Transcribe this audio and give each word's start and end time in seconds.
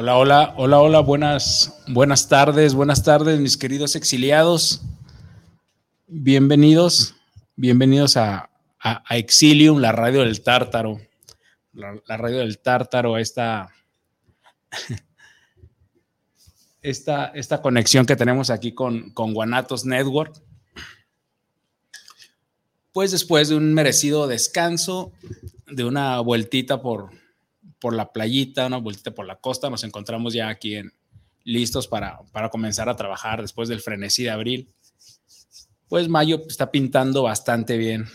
Hola, 0.00 0.16
hola, 0.16 0.54
hola, 0.56 0.78
hola, 0.78 1.00
buenas, 1.00 1.82
buenas 1.88 2.28
tardes, 2.28 2.72
buenas 2.72 3.02
tardes, 3.02 3.40
mis 3.40 3.56
queridos 3.56 3.96
exiliados. 3.96 4.80
Bienvenidos, 6.06 7.16
bienvenidos 7.56 8.16
a, 8.16 8.48
Exilium, 9.10 9.80
la 9.80 9.90
radio 9.90 10.20
del 10.20 10.40
Tártaro. 10.40 11.00
La, 11.72 12.16
radio 12.16 12.38
del 12.38 12.60
Tártaro, 12.60 13.18
esta, 13.18 13.74
esta, 16.80 17.32
esta 17.34 17.60
conexión 17.60 18.06
que 18.06 18.14
tenemos 18.14 18.50
aquí 18.50 18.70
con, 18.70 19.10
con 19.10 19.34
Guanatos 19.34 19.84
Network. 19.84 20.40
Pues 22.92 23.10
después 23.10 23.48
de 23.48 23.56
un 23.56 23.74
merecido 23.74 24.28
descanso, 24.28 25.10
de 25.66 25.82
una 25.82 26.20
vueltita 26.20 26.80
por, 26.80 27.17
por 27.80 27.94
la 27.94 28.12
playita, 28.12 28.66
una 28.66 28.78
vueltita 28.78 29.10
por 29.12 29.26
la 29.26 29.36
costa, 29.36 29.70
nos 29.70 29.84
encontramos 29.84 30.34
ya 30.34 30.48
aquí 30.48 30.76
en, 30.76 30.92
listos 31.48 31.88
para, 31.88 32.20
para 32.30 32.50
comenzar 32.50 32.90
a 32.90 32.96
trabajar 32.96 33.40
después 33.40 33.70
del 33.70 33.80
frenesí 33.80 34.24
de 34.24 34.30
abril. 34.30 34.68
Pues 35.88 36.06
mayo 36.06 36.42
está 36.46 36.70
pintando 36.70 37.22
bastante 37.22 37.78
bien. 37.78 38.06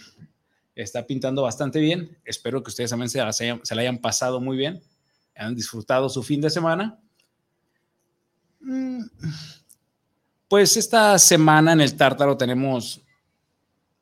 Está 0.75 1.05
pintando 1.07 1.41
bastante 1.41 1.79
bien. 1.79 2.15
Espero 2.25 2.61
que 2.61 2.69
ustedes 2.69 2.91
también 2.91 3.09
se, 3.09 3.19
se 3.31 3.75
la 3.75 3.81
hayan 3.81 3.97
pasado 3.97 4.39
muy 4.39 4.55
bien. 4.55 4.83
Han 5.35 5.55
disfrutado 5.55 6.09
su 6.09 6.21
fin 6.21 6.41
de 6.41 6.51
semana. 6.51 6.99
Mm. 8.59 9.03
Pues 10.47 10.77
esta 10.77 11.17
semana 11.17 11.73
en 11.73 11.81
el 11.81 11.95
Tártaro 11.95 12.37
tenemos 12.37 13.01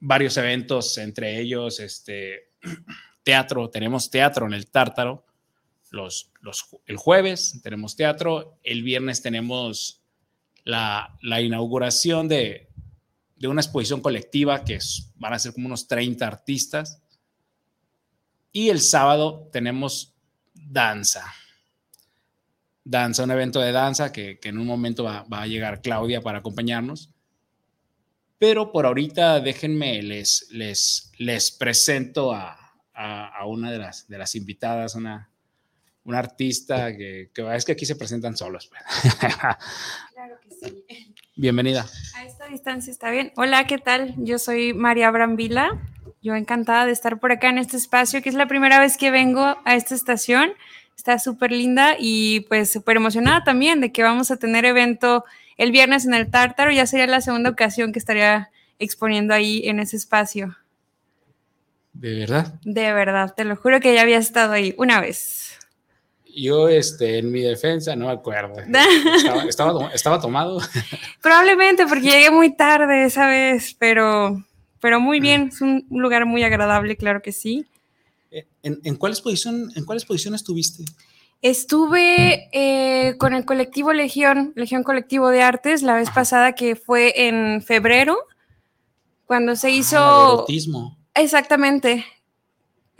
varios 0.01 0.35
eventos, 0.35 0.97
entre 0.97 1.39
ellos 1.39 1.79
este 1.79 2.49
teatro. 3.23 3.69
Tenemos 3.69 4.11
teatro 4.11 4.45
en 4.45 4.53
el 4.53 4.67
Tártaro 4.67 5.23
los, 5.91 6.31
el 6.85 6.97
jueves 6.97 7.59
tenemos 7.61 7.95
teatro, 7.95 8.57
el 8.63 8.81
viernes 8.81 9.21
tenemos 9.21 10.01
la, 10.63 11.17
inauguración 11.41 12.27
de, 12.27 12.69
una 13.43 13.61
exposición 13.61 14.01
colectiva 14.01 14.63
que 14.63 14.79
van 15.15 15.33
a 15.33 15.39
ser 15.39 15.53
como 15.53 15.67
unos 15.67 15.87
30 15.87 16.25
artistas. 16.25 17.01
Y 18.53 18.69
el 18.69 18.79
sábado 18.81 19.49
tenemos 19.51 20.15
danza. 20.53 21.25
Danza, 22.83 23.23
un 23.23 23.31
evento 23.31 23.59
de 23.59 23.71
danza 23.71 24.11
que, 24.11 24.39
en 24.43 24.57
un 24.57 24.67
momento 24.67 25.03
va, 25.03 25.25
a 25.29 25.47
llegar 25.47 25.81
Claudia 25.81 26.21
para 26.21 26.39
acompañarnos. 26.39 27.09
Pero 28.37 28.71
por 28.71 28.85
ahorita 28.85 29.39
déjenme, 29.39 30.01
les, 30.01 30.47
les, 30.51 31.11
les 31.17 31.51
presento 31.51 32.33
a, 32.33 32.57
una 33.45 33.71
de 33.71 33.79
las, 33.79 34.07
de 34.07 34.17
las 34.17 34.35
invitadas, 34.35 34.95
una, 34.95 35.30
un 36.03 36.15
artista 36.15 36.95
que, 36.95 37.29
es 37.53 37.65
que 37.65 37.71
aquí 37.71 37.85
se 37.85 37.95
presentan 37.95 38.35
solos. 38.35 38.69
Pues. 38.69 39.15
claro 39.19 40.35
que 40.41 40.49
sí. 40.49 40.83
Bienvenida. 41.35 41.85
A 42.15 42.25
esta 42.25 42.47
distancia 42.47 42.91
está 42.91 43.09
bien. 43.09 43.31
Hola, 43.35 43.65
¿qué 43.65 43.77
tal? 43.77 44.13
Yo 44.17 44.39
soy 44.39 44.73
María 44.73 45.11
Brambila. 45.11 45.79
Yo 46.21 46.35
encantada 46.35 46.85
de 46.85 46.91
estar 46.91 47.19
por 47.19 47.31
acá 47.31 47.49
en 47.49 47.57
este 47.57 47.77
espacio, 47.77 48.21
que 48.21 48.29
es 48.29 48.35
la 48.35 48.47
primera 48.47 48.79
vez 48.79 48.97
que 48.97 49.11
vengo 49.11 49.57
a 49.63 49.75
esta 49.75 49.95
estación. 49.95 50.51
Está 50.95 51.17
súper 51.17 51.51
linda 51.51 51.95
y 51.97 52.41
pues 52.41 52.71
súper 52.71 52.97
emocionada 52.97 53.43
también 53.43 53.81
de 53.81 53.91
que 53.91 54.03
vamos 54.03 54.29
a 54.29 54.37
tener 54.37 54.65
evento 54.65 55.25
el 55.57 55.71
viernes 55.71 56.05
en 56.05 56.13
el 56.13 56.29
Tártaro. 56.29 56.71
Ya 56.71 56.85
sería 56.85 57.07
la 57.07 57.21
segunda 57.21 57.49
ocasión 57.49 57.91
que 57.91 57.99
estaría 57.99 58.51
exponiendo 58.77 59.33
ahí 59.33 59.61
en 59.65 59.79
ese 59.79 59.97
espacio. 59.97 60.57
¿De 61.93 62.19
verdad? 62.19 62.59
De 62.63 62.93
verdad, 62.93 63.33
te 63.35 63.45
lo 63.45 63.55
juro 63.55 63.79
que 63.79 63.93
ya 63.93 64.01
había 64.01 64.17
estado 64.17 64.53
ahí 64.53 64.75
una 64.77 65.01
vez. 65.01 65.50
Yo, 66.35 66.69
este, 66.69 67.19
en 67.19 67.31
mi 67.31 67.41
defensa, 67.41 67.95
no 67.95 68.07
me 68.07 68.13
acuerdo. 68.13 68.55
Estaba, 69.47 69.91
estaba, 69.93 70.19
tomado. 70.19 70.59
Probablemente 71.21 71.85
porque 71.87 72.11
llegué 72.11 72.31
muy 72.31 72.55
tarde 72.55 73.05
esa 73.05 73.27
vez, 73.27 73.75
pero, 73.77 74.43
pero 74.79 74.99
muy 74.99 75.19
bien. 75.19 75.49
Es 75.51 75.61
un 75.61 75.85
lugar 75.89 76.25
muy 76.25 76.43
agradable, 76.43 76.95
claro 76.95 77.21
que 77.21 77.31
sí. 77.31 77.65
Eh, 78.31 78.47
¿En, 78.63 78.79
en 78.83 78.95
cuál, 78.95 79.13
exposición, 79.13 79.71
¿En 79.75 79.85
cuál 79.85 79.97
exposición 79.97 80.35
estuviste? 80.35 80.85
Estuve 81.41 82.49
eh, 82.53 83.17
con 83.17 83.33
el 83.33 83.45
colectivo 83.45 83.93
Legión, 83.93 84.53
Legión 84.55 84.83
Colectivo 84.83 85.29
de 85.29 85.41
Artes, 85.41 85.81
la 85.81 85.95
vez 85.95 86.09
pasada 86.11 86.53
que 86.53 86.75
fue 86.75 87.27
en 87.27 87.61
febrero, 87.63 88.17
cuando 89.25 89.55
se 89.55 89.67
ah, 89.67 89.71
hizo... 89.71 90.45
Exactamente 91.13 92.05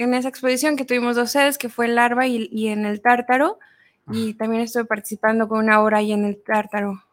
en 0.03 0.13
esa 0.13 0.29
exposición 0.29 0.75
que 0.75 0.85
tuvimos 0.85 1.15
dos 1.15 1.31
sedes, 1.31 1.57
que 1.57 1.69
fue 1.69 1.85
en 1.85 1.95
Larva 1.95 2.27
y, 2.27 2.67
en 2.67 2.85
el 2.85 3.01
Tártaro, 3.01 3.59
y 4.11 4.33
también 4.33 4.61
estoy 4.61 4.83
participando 4.83 5.47
con 5.47 5.59
una 5.59 5.81
hora 5.81 5.99
ahí 5.99 6.11
en 6.11 6.25
el 6.25 6.41
Tártaro. 6.41 7.03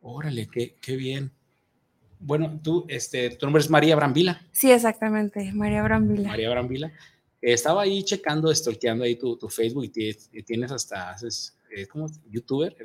Órale, 0.00 0.48
qué, 0.48 0.76
qué 0.80 0.96
bien. 0.96 1.30
Bueno, 2.18 2.60
tú, 2.62 2.84
este, 2.88 3.30
tu 3.30 3.46
nombre 3.46 3.60
es 3.60 3.68
María 3.68 3.96
Brambila. 3.96 4.40
Sí, 4.52 4.70
exactamente, 4.70 5.52
María 5.52 5.82
Brambila. 5.82 6.28
María 6.28 6.50
Brambila. 6.50 6.92
estaba 7.40 7.82
ahí 7.82 8.04
checando, 8.04 8.54
stalkeando 8.54 9.04
ahí 9.04 9.16
tu, 9.16 9.36
tu 9.36 9.48
Facebook 9.48 9.84
y, 9.84 10.14
tienes 10.42 10.70
hasta, 10.70 11.10
haces, 11.10 11.56
eh, 11.74 11.86
¿cómo? 11.86 12.06
¿Youtuber? 12.30 12.76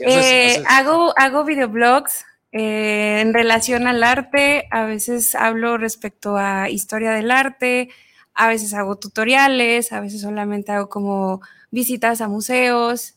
Eh, 0.00 0.62
hago, 0.68 1.14
hago 1.16 1.44
videoblogs, 1.44 2.24
eh, 2.52 3.20
en 3.20 3.34
relación 3.34 3.86
al 3.86 4.02
arte, 4.02 4.66
a 4.70 4.84
veces 4.84 5.34
hablo 5.34 5.78
respecto 5.78 6.36
a 6.36 6.70
historia 6.70 7.12
del 7.12 7.30
arte, 7.30 7.90
a 8.34 8.48
veces 8.48 8.74
hago 8.74 8.96
tutoriales, 8.96 9.92
a 9.92 10.00
veces 10.00 10.20
solamente 10.20 10.72
hago 10.72 10.88
como 10.88 11.40
visitas 11.70 12.20
a 12.20 12.28
museos. 12.28 13.14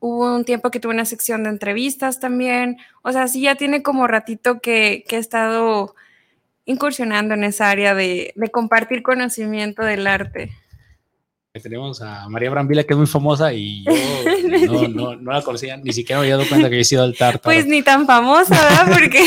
Hubo 0.00 0.34
un 0.34 0.44
tiempo 0.44 0.70
que 0.70 0.80
tuve 0.80 0.94
una 0.94 1.04
sección 1.04 1.44
de 1.44 1.50
entrevistas 1.50 2.20
también. 2.20 2.78
O 3.02 3.12
sea, 3.12 3.28
sí 3.28 3.42
ya 3.42 3.56
tiene 3.56 3.82
como 3.82 4.06
ratito 4.06 4.60
que, 4.60 5.04
he 5.08 5.16
estado 5.16 5.94
incursionando 6.64 7.34
en 7.34 7.44
esa 7.44 7.70
área 7.70 7.94
de 7.94 8.34
compartir 8.52 9.02
conocimiento 9.02 9.82
del 9.82 10.06
arte 10.06 10.50
tenemos 11.62 12.00
a 12.02 12.28
María 12.28 12.50
Brambila, 12.50 12.84
que 12.84 12.94
es 12.94 12.98
muy 12.98 13.06
famosa 13.06 13.52
y 13.52 13.84
yo 13.84 13.92
no, 14.88 15.16
no, 15.16 15.32
la 15.32 15.42
conocía, 15.42 15.76
ni 15.76 15.92
siquiera 15.92 16.20
me 16.20 16.26
había 16.26 16.36
dado 16.36 16.48
cuenta 16.48 16.68
que 16.68 16.76
había 16.76 16.84
sido 16.84 17.02
al 17.02 17.16
Tártaro. 17.16 17.42
Pues 17.42 17.66
ni 17.66 17.82
tan 17.82 18.06
famosa, 18.06 18.54
¿verdad? 18.54 18.92
Porque... 18.98 19.24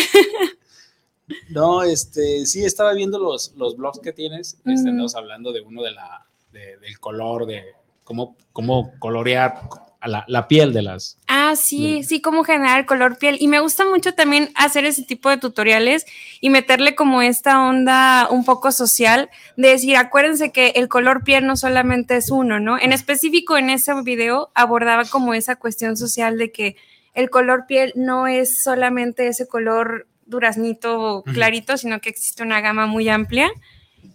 no, 1.50 1.84
este, 1.84 2.46
sí, 2.46 2.64
estaba 2.64 2.94
viendo 2.94 3.20
los, 3.20 3.54
los 3.56 3.76
blogs 3.76 4.00
que 4.00 4.14
tienes, 4.14 4.58
estamos 4.66 5.16
hablando 5.16 5.52
de 5.52 5.62
uno 5.62 5.82
de 5.84 5.92
la, 5.92 6.26
del 6.52 7.00
color, 7.00 7.46
de 7.46 7.64
cómo, 8.04 8.38
cómo 8.54 8.94
colorear 9.00 9.62
la, 10.08 10.26
la, 10.28 10.48
piel 10.48 10.74
de 10.74 10.82
las... 10.82 11.18
Ah, 11.28 11.56
sí, 11.56 12.04
sí, 12.04 12.22
como 12.22 12.44
generar 12.44 12.86
color 12.86 13.18
piel. 13.18 13.38
Y 13.40 13.48
me 13.48 13.60
gusta 13.60 13.86
mucho 13.86 14.14
también 14.14 14.50
hacer 14.56 14.86
ese 14.86 15.04
tipo 15.04 15.30
de 15.30 15.38
tutoriales 15.38 16.06
y 16.40 16.50
meterle 16.50 16.96
como 16.96 17.22
esta 17.22 17.62
onda 17.62 18.28
un 18.30 18.46
poco 18.46 18.72
social 18.72 19.30
de 19.58 19.70
decir, 19.70 19.98
acuérdense 19.98 20.52
que 20.52 20.70
el 20.76 20.88
color 20.88 21.24
piel 21.24 21.46
no 21.46 21.56
solamente 21.56 22.18
es 22.18 22.32
uno, 22.32 22.60
¿no? 22.60 22.80
En 22.80 22.94
específico 22.94 23.58
en 23.58 23.70
ese 23.70 23.94
video 24.02 24.52
abordaba 24.56 25.06
como 25.06 25.34
esa 25.34 25.56
cuestión 25.56 25.98
social 25.98 26.38
de 26.38 26.52
que 26.52 26.76
el 27.14 27.30
color 27.30 27.66
piel 27.68 27.94
no 27.96 28.28
es 28.28 28.64
solamente 28.64 29.28
ese 29.28 29.48
color 29.48 30.08
duraznito 30.26 31.24
clarito, 31.24 31.78
sino 31.78 32.00
que 32.00 32.10
existe 32.10 32.42
una 32.42 32.62
gama 32.62 32.88
muy 32.88 33.10
amplia. 33.10 33.52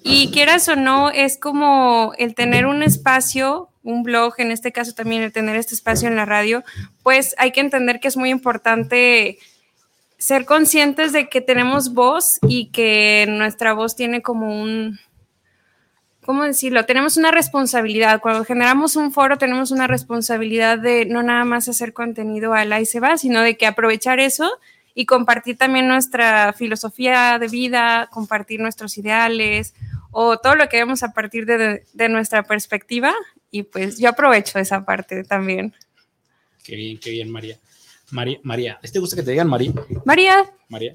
Y 0.02 0.30
quieras 0.30 0.68
o 0.68 0.76
no, 0.76 1.10
es 1.10 1.38
como 1.38 2.12
el 2.18 2.34
tener 2.34 2.66
un 2.66 2.82
espacio, 2.82 3.68
un 3.86 4.02
blog, 4.02 4.34
en 4.38 4.50
este 4.50 4.72
caso 4.72 4.92
también 4.92 5.22
el 5.22 5.32
tener 5.32 5.56
este 5.56 5.74
espacio 5.74 6.08
en 6.08 6.16
la 6.16 6.24
radio, 6.24 6.64
pues 7.02 7.34
hay 7.38 7.52
que 7.52 7.60
entender 7.60 8.00
que 8.00 8.08
es 8.08 8.16
muy 8.16 8.30
importante 8.30 9.38
ser 10.18 10.44
conscientes 10.44 11.12
de 11.12 11.28
que 11.28 11.40
tenemos 11.40 11.94
voz 11.94 12.38
y 12.48 12.70
que 12.70 13.26
nuestra 13.28 13.74
voz 13.74 13.94
tiene 13.94 14.22
como 14.22 14.60
un, 14.60 14.98
¿cómo 16.24 16.42
decirlo? 16.42 16.84
Tenemos 16.84 17.16
una 17.16 17.30
responsabilidad. 17.30 18.20
Cuando 18.20 18.44
generamos 18.44 18.96
un 18.96 19.12
foro 19.12 19.38
tenemos 19.38 19.70
una 19.70 19.86
responsabilidad 19.86 20.78
de 20.78 21.06
no 21.06 21.22
nada 21.22 21.44
más 21.44 21.68
hacer 21.68 21.92
contenido 21.92 22.54
a 22.54 22.64
la 22.64 22.80
y 22.80 22.86
se 22.86 22.98
va, 22.98 23.16
sino 23.16 23.40
de 23.40 23.56
que 23.56 23.66
aprovechar 23.66 24.18
eso 24.18 24.50
y 24.94 25.06
compartir 25.06 25.58
también 25.58 25.86
nuestra 25.86 26.52
filosofía 26.54 27.38
de 27.38 27.48
vida, 27.48 28.08
compartir 28.10 28.60
nuestros 28.60 28.98
ideales 28.98 29.74
o 30.10 30.38
todo 30.38 30.54
lo 30.54 30.70
que 30.70 30.78
vemos 30.78 31.02
a 31.02 31.12
partir 31.12 31.44
de, 31.44 32.08
nuestra 32.08 32.42
perspectiva. 32.42 33.12
Y 33.56 33.62
pues 33.62 33.98
yo 33.98 34.10
aprovecho 34.10 34.58
esa 34.58 34.84
parte 34.84 35.24
también. 35.24 35.72
Qué 36.62 36.76
bien, 36.76 36.98
qué 36.98 37.10
bien, 37.10 37.30
María. 37.30 37.58
María, 38.10 38.38
María. 38.42 38.78
¿Te 38.92 38.98
gusta 38.98 39.16
que 39.16 39.22
te 39.22 39.30
digan 39.30 39.48
María? 39.48 39.72
María. 40.04 40.44
María. 40.68 40.94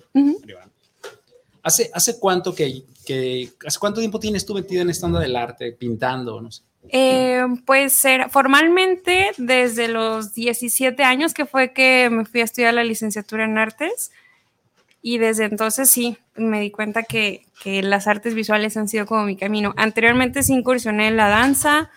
¿Hace, 1.63 1.89
¿Hace 1.91 2.19
cuánto 2.19 2.53
que, 2.53 2.83
que, 3.03 3.49
hace 3.65 3.79
cuánto 3.79 3.99
tiempo 3.99 4.19
tienes 4.19 4.45
tú 4.45 4.53
metida 4.53 4.83
en 4.83 4.91
esta 4.91 5.07
onda 5.07 5.19
del 5.19 5.35
arte, 5.35 5.71
pintando, 5.71 6.39
no 6.39 6.51
sé? 6.51 6.61
Eh, 6.89 7.43
pues 7.65 7.99
formalmente 8.29 9.31
desde 9.37 9.87
los 9.87 10.35
17 10.35 11.03
años 11.03 11.33
que 11.33 11.47
fue 11.47 11.73
que 11.73 12.09
me 12.11 12.25
fui 12.25 12.41
a 12.41 12.43
estudiar 12.43 12.75
la 12.75 12.83
licenciatura 12.83 13.45
en 13.45 13.57
artes 13.57 14.11
y 15.01 15.17
desde 15.17 15.45
entonces 15.45 15.89
sí, 15.89 16.17
me 16.35 16.61
di 16.61 16.69
cuenta 16.69 17.03
que, 17.03 17.45
que 17.63 17.81
las 17.81 18.07
artes 18.07 18.35
visuales 18.35 18.77
han 18.77 18.87
sido 18.87 19.05
como 19.07 19.23
mi 19.23 19.35
camino. 19.35 19.73
Anteriormente 19.77 20.43
sí 20.43 20.53
incursioné 20.53 21.07
en 21.07 21.17
la 21.17 21.27
danza, 21.27 21.89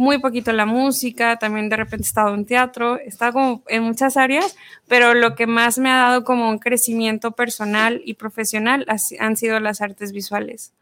muy 0.00 0.18
poquito 0.18 0.50
en 0.50 0.56
la 0.56 0.64
música, 0.64 1.36
también 1.36 1.68
de 1.68 1.76
repente 1.76 2.04
he 2.04 2.08
estado 2.08 2.34
en 2.34 2.46
teatro, 2.46 2.98
he 2.98 3.08
estado 3.08 3.34
como 3.34 3.62
en 3.68 3.82
muchas 3.82 4.16
áreas, 4.16 4.56
pero 4.88 5.12
lo 5.12 5.34
que 5.34 5.46
más 5.46 5.78
me 5.78 5.90
ha 5.90 5.96
dado 5.96 6.24
como 6.24 6.48
un 6.48 6.58
crecimiento 6.58 7.32
personal 7.32 8.00
y 8.04 8.14
profesional 8.14 8.86
han 9.18 9.36
sido 9.36 9.60
las 9.60 9.82
artes 9.82 10.12
visuales. 10.12 10.72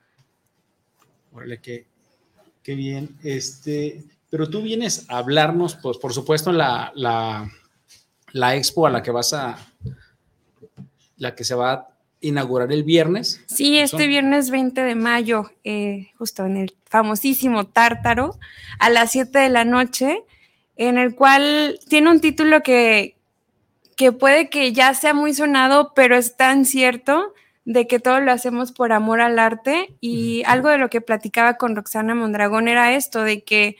Órale, 1.32 1.58
qué, 1.60 1.86
Qué 2.62 2.74
bien. 2.74 3.16
Este, 3.24 4.04
pero 4.28 4.48
tú 4.48 4.60
vienes 4.60 5.06
a 5.08 5.16
hablarnos, 5.18 5.74
pues 5.74 5.96
por 5.96 6.12
supuesto, 6.12 6.52
la, 6.52 6.92
la, 6.94 7.50
la 8.32 8.56
expo 8.56 8.86
a 8.86 8.90
la 8.90 9.02
que 9.02 9.10
vas 9.10 9.32
a, 9.32 9.58
la 11.16 11.34
que 11.34 11.44
se 11.44 11.54
va 11.54 11.72
a 11.72 11.88
inaugurar 12.20 12.70
el 12.70 12.84
viernes. 12.84 13.40
Sí, 13.46 13.78
este 13.78 14.06
viernes 14.06 14.50
20 14.50 14.82
de 14.82 14.94
mayo, 14.94 15.50
eh, 15.64 16.10
justo 16.18 16.44
en 16.44 16.58
el 16.58 16.74
famosísimo 16.88 17.66
Tártaro, 17.66 18.38
a 18.78 18.90
las 18.90 19.12
7 19.12 19.38
de 19.38 19.48
la 19.48 19.64
noche, 19.64 20.24
en 20.76 20.98
el 20.98 21.14
cual 21.14 21.78
tiene 21.88 22.10
un 22.10 22.20
título 22.20 22.62
que, 22.62 23.16
que 23.96 24.12
puede 24.12 24.48
que 24.48 24.72
ya 24.72 24.94
sea 24.94 25.14
muy 25.14 25.34
sonado, 25.34 25.92
pero 25.94 26.16
es 26.16 26.36
tan 26.36 26.64
cierto 26.64 27.34
de 27.64 27.86
que 27.86 27.98
todo 27.98 28.20
lo 28.20 28.32
hacemos 28.32 28.72
por 28.72 28.92
amor 28.92 29.20
al 29.20 29.38
arte. 29.38 29.94
Y 30.00 30.42
algo 30.46 30.70
de 30.70 30.78
lo 30.78 30.88
que 30.88 31.02
platicaba 31.02 31.58
con 31.58 31.76
Roxana 31.76 32.14
Mondragón 32.14 32.66
era 32.66 32.94
esto, 32.94 33.22
de 33.22 33.42
que 33.42 33.76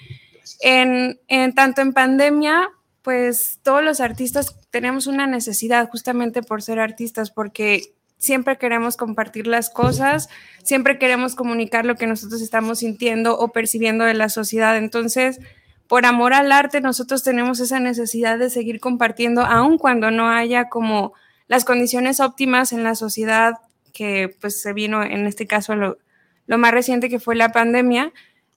en, 0.61 1.19
tanto 1.55 1.81
en 1.81 1.95
pandemia, 1.95 2.69
pues 3.01 3.61
todos 3.63 3.83
los 3.83 4.01
artistas 4.01 4.57
tenemos 4.71 5.07
una 5.07 5.27
necesidad 5.27 5.89
justamente 5.89 6.43
por 6.43 6.63
ser 6.63 6.81
artistas, 6.81 7.31
porque 7.31 7.95
siempre 8.19 8.59
queremos 8.59 8.97
compartir 8.97 9.47
las 9.47 9.71
cosas, 9.71 10.29
siempre 10.63 10.99
queremos 10.99 11.35
comunicar 11.35 11.85
lo 11.85 11.97
que 11.97 12.07
nosotros 12.07 12.43
estamos 12.43 12.81
sintiendo 12.81 13.39
o 13.39 13.49
percibiendo 13.49 14.05
de 14.05 14.15
la 14.15 14.29
sociedad. 14.29 14.77
Entonces, 14.77 15.41
por 15.87 16.05
amor 16.05 16.35
al 16.35 16.53
arte, 16.53 16.81
nosotros 16.81 17.23
tenemos 17.23 17.61
esa 17.61 17.81
necesidad 17.81 18.39
de 18.39 18.51
seguir 18.51 18.79
compartiendo, 18.79 19.43
aun 19.43 19.79
cuando 19.79 20.11
no 20.11 20.29
haya 20.29 20.69
como 20.69 21.15
las 21.47 21.65
condiciones 21.65 22.21
óptimas 22.21 22.73
en 22.73 22.85
la 22.85 22.95
sociedad 22.95 23.55
que 23.93 24.37
pues 24.41 24.61
se 24.61 24.73
vino 24.75 25.03
en 25.03 25.27
este 25.27 25.47
caso 25.47 25.75
lo, 25.75 25.99
más 26.47 26.73
reciente 26.73 27.09
que 27.09 27.19
fue 27.19 27.35
la 27.35 27.53
pandemia. 27.53 28.13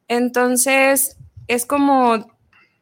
Entonces 0.08 1.18
es 1.48 1.66
como 1.66 2.28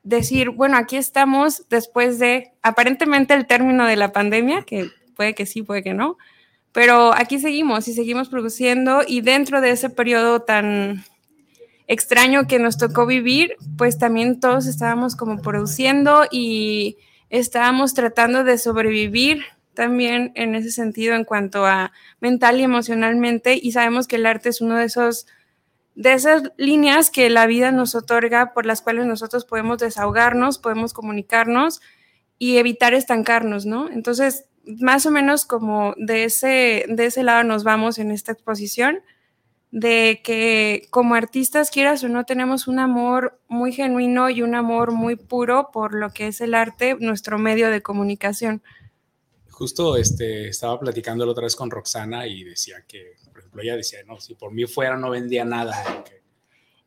decir, 0.03 0.49
bueno, 0.49 0.77
aquí 0.77 0.97
estamos 0.97 1.67
después 1.69 2.19
de 2.19 2.51
aparentemente 2.63 3.35
el 3.35 3.45
término 3.45 3.85
de 3.85 3.95
la 3.95 4.11
pandemia, 4.11 4.63
que 4.63 4.89
puede 5.15 5.35
que 5.35 5.45
sí, 5.45 5.61
puede 5.61 5.83
que 5.83 5.93
no, 5.93 6.17
pero 6.71 7.13
aquí 7.13 7.39
seguimos 7.39 7.87
y 7.87 7.93
seguimos 7.93 8.29
produciendo 8.29 9.01
y 9.07 9.21
dentro 9.21 9.61
de 9.61 9.71
ese 9.71 9.89
periodo 9.89 10.41
tan 10.41 11.03
extraño 11.87 12.45
que 12.47 12.59
nos 12.59 12.77
tocó 12.77 13.05
vivir, 13.05 13.55
pues 13.77 13.97
también 13.97 14.39
todos 14.39 14.67
estábamos 14.67 15.15
como 15.15 15.41
produciendo 15.41 16.25
y 16.29 16.97
estábamos 17.29 17.93
tratando 17.95 18.43
de 18.43 18.57
sobrevivir 18.57 19.43
también 19.73 20.31
en 20.35 20.55
ese 20.55 20.71
sentido 20.71 21.15
en 21.15 21.23
cuanto 21.23 21.65
a 21.65 21.91
mental 22.19 22.59
y 22.59 22.63
emocionalmente 22.63 23.57
y 23.61 23.71
sabemos 23.71 24.07
que 24.07 24.17
el 24.17 24.25
arte 24.25 24.49
es 24.49 24.61
uno 24.61 24.77
de 24.77 24.85
esos 24.85 25.25
de 25.95 26.13
esas 26.13 26.51
líneas 26.57 27.09
que 27.09 27.29
la 27.29 27.45
vida 27.45 27.71
nos 27.71 27.95
otorga 27.95 28.53
por 28.53 28.65
las 28.65 28.81
cuales 28.81 29.05
nosotros 29.05 29.43
podemos 29.45 29.79
desahogarnos, 29.79 30.57
podemos 30.57 30.93
comunicarnos 30.93 31.81
y 32.37 32.57
evitar 32.57 32.93
estancarnos, 32.93 33.65
¿no? 33.65 33.89
Entonces, 33.89 34.45
más 34.65 35.05
o 35.05 35.11
menos 35.11 35.45
como 35.45 35.93
de 35.97 36.25
ese, 36.25 36.85
de 36.87 37.05
ese 37.05 37.23
lado 37.23 37.43
nos 37.43 37.63
vamos 37.63 37.97
en 37.97 38.11
esta 38.11 38.31
exposición, 38.31 39.01
de 39.71 40.21
que 40.23 40.87
como 40.89 41.15
artistas, 41.15 41.69
quieras 41.69 42.03
o 42.03 42.09
no, 42.09 42.25
tenemos 42.25 42.67
un 42.67 42.79
amor 42.79 43.39
muy 43.47 43.71
genuino 43.71 44.29
y 44.29 44.41
un 44.41 44.55
amor 44.55 44.91
muy 44.91 45.15
puro 45.15 45.69
por 45.71 45.93
lo 45.93 46.09
que 46.09 46.27
es 46.27 46.41
el 46.41 46.55
arte, 46.55 46.95
nuestro 46.99 47.37
medio 47.37 47.69
de 47.69 47.81
comunicación. 47.81 48.63
Justo 49.49 49.97
este, 49.97 50.47
estaba 50.47 50.79
platicando 50.79 51.25
la 51.25 51.33
otra 51.33 51.43
vez 51.43 51.55
con 51.55 51.69
Roxana 51.69 52.25
y 52.25 52.43
decía 52.43 52.77
que, 52.87 53.15
por 53.31 53.39
ejemplo, 53.39 53.61
ella 53.61 53.75
decía, 53.75 53.99
no, 54.07 54.19
si 54.19 54.33
por 54.33 54.51
mí 54.51 54.65
fuera 54.65 54.97
no 54.97 55.09
vendía 55.09 55.45
nada 55.45 56.03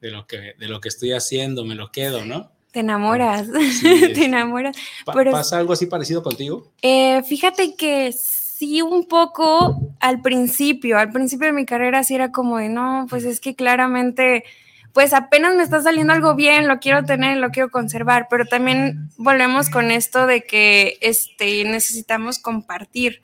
de 0.00 0.10
lo 0.10 0.26
que, 0.26 0.54
de 0.58 0.68
lo 0.68 0.80
que, 0.80 0.88
estoy 0.88 1.12
haciendo, 1.12 1.64
me 1.64 1.74
lo 1.74 1.92
quedo, 1.92 2.24
¿no? 2.24 2.50
Te 2.72 2.80
enamoras, 2.80 3.48
te 3.82 4.24
enamoras. 4.24 4.76
¿Pasa 5.04 5.58
algo 5.58 5.74
así 5.74 5.86
parecido 5.86 6.22
contigo? 6.22 6.72
Eh, 6.80 7.22
fíjate 7.22 7.76
que 7.76 8.12
sí, 8.12 8.82
un 8.82 9.06
poco 9.06 9.94
al 10.00 10.22
principio, 10.22 10.98
al 10.98 11.12
principio 11.12 11.46
de 11.46 11.52
mi 11.52 11.66
carrera 11.66 12.02
sí 12.02 12.14
era 12.14 12.32
como 12.32 12.56
de, 12.58 12.70
no, 12.70 13.06
pues 13.08 13.24
es 13.24 13.40
que 13.40 13.54
claramente 13.54 14.44
pues 14.92 15.14
apenas 15.14 15.54
me 15.54 15.62
está 15.62 15.80
saliendo 15.80 16.12
algo 16.12 16.34
bien, 16.34 16.68
lo 16.68 16.78
quiero 16.78 17.04
tener, 17.04 17.38
lo 17.38 17.50
quiero 17.50 17.70
conservar, 17.70 18.26
pero 18.28 18.44
también 18.44 19.10
volvemos 19.16 19.70
con 19.70 19.90
esto 19.90 20.26
de 20.26 20.44
que 20.44 20.98
este, 21.00 21.64
necesitamos 21.64 22.38
compartir. 22.38 23.22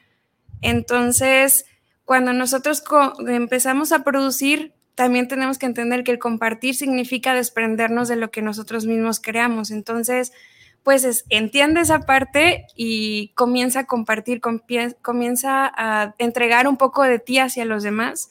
Entonces, 0.63 1.67
cuando 2.05 2.33
nosotros 2.33 2.83
empezamos 3.27 3.93
a 3.93 4.03
producir, 4.03 4.73
también 4.99 5.29
tenemos 5.29 5.59
que 5.59 5.67
entender 5.67 6.03
que 6.03 6.11
el 6.11 6.19
compartir 6.19 6.75
significa 6.75 7.33
desprendernos 7.33 8.09
de 8.09 8.17
lo 8.17 8.33
que 8.33 8.43
nosotros 8.43 8.85
mismos 8.85 9.21
creamos. 9.21 9.71
Entonces, 9.71 10.33
pues 10.83 11.25
entiende 11.29 11.83
esa 11.83 12.01
parte 12.01 12.67
y 12.75 13.29
comienza 13.37 13.79
a 13.79 13.87
compartir, 13.87 14.41
comienza 14.41 15.71
a 15.73 16.17
entregar 16.19 16.67
un 16.67 16.79
poco 16.79 17.05
de 17.05 17.21
ti 17.21 17.39
hacia 17.39 17.65
los 17.65 17.85
demás. 17.85 18.31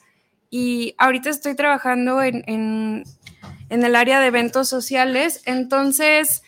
Y 0.50 0.94
ahorita 0.98 1.30
estoy 1.30 1.54
trabajando 1.54 2.22
en, 2.22 2.44
en 2.46 3.04
el 3.70 3.96
área 3.96 4.20
de 4.20 4.26
eventos 4.26 4.68
sociales. 4.68 5.40
Entonces, 5.46 6.42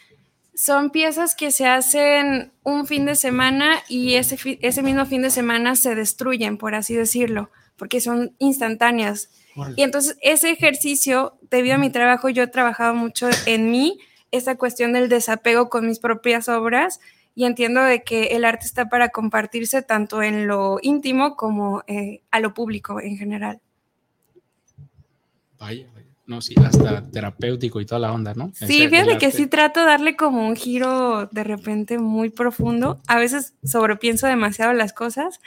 son 0.54 0.90
piezas 0.90 1.34
que 1.34 1.50
se 1.50 1.66
hacen 1.66 2.52
un 2.62 2.86
fin 2.86 3.06
de 3.06 3.14
semana 3.14 3.82
y 3.88 4.16
ese, 4.16 4.58
ese 4.60 4.82
mismo 4.82 5.06
fin 5.06 5.22
de 5.22 5.30
semana 5.30 5.76
se 5.76 5.94
destruyen, 5.94 6.58
por 6.58 6.74
así 6.74 6.94
decirlo, 6.94 7.50
porque 7.78 8.02
son 8.02 8.36
instantáneas. 8.38 9.30
Y 9.76 9.82
entonces 9.82 10.16
ese 10.22 10.50
ejercicio, 10.50 11.38
debido 11.50 11.74
a 11.74 11.78
mi 11.78 11.90
trabajo, 11.90 12.28
yo 12.28 12.44
he 12.44 12.48
trabajado 12.48 12.94
mucho 12.94 13.28
en 13.46 13.70
mí, 13.70 13.98
esa 14.30 14.56
cuestión 14.56 14.92
del 14.92 15.08
desapego 15.08 15.68
con 15.68 15.86
mis 15.86 15.98
propias 15.98 16.48
obras 16.48 17.00
y 17.34 17.44
entiendo 17.44 17.82
de 17.82 18.02
que 18.02 18.28
el 18.28 18.44
arte 18.44 18.66
está 18.66 18.88
para 18.88 19.10
compartirse 19.10 19.82
tanto 19.82 20.22
en 20.22 20.46
lo 20.46 20.78
íntimo 20.82 21.36
como 21.36 21.82
eh, 21.86 22.22
a 22.30 22.40
lo 22.40 22.54
público 22.54 23.00
en 23.00 23.16
general. 23.16 23.60
Vaya, 25.58 25.86
No, 26.26 26.40
sí, 26.40 26.54
hasta 26.64 27.02
terapéutico 27.10 27.80
y 27.80 27.86
toda 27.86 27.98
la 27.98 28.12
onda, 28.12 28.34
¿no? 28.34 28.52
Sí, 28.54 28.88
fíjate 28.88 29.18
que 29.18 29.30
sí 29.30 29.46
trato 29.46 29.80
de 29.80 29.86
darle 29.86 30.16
como 30.16 30.46
un 30.46 30.56
giro 30.56 31.26
de 31.26 31.44
repente 31.44 31.98
muy 31.98 32.30
profundo. 32.30 33.00
A 33.06 33.18
veces 33.18 33.54
sobrepienso 33.64 34.26
demasiado 34.26 34.72
las 34.72 34.92
cosas, 34.92 35.40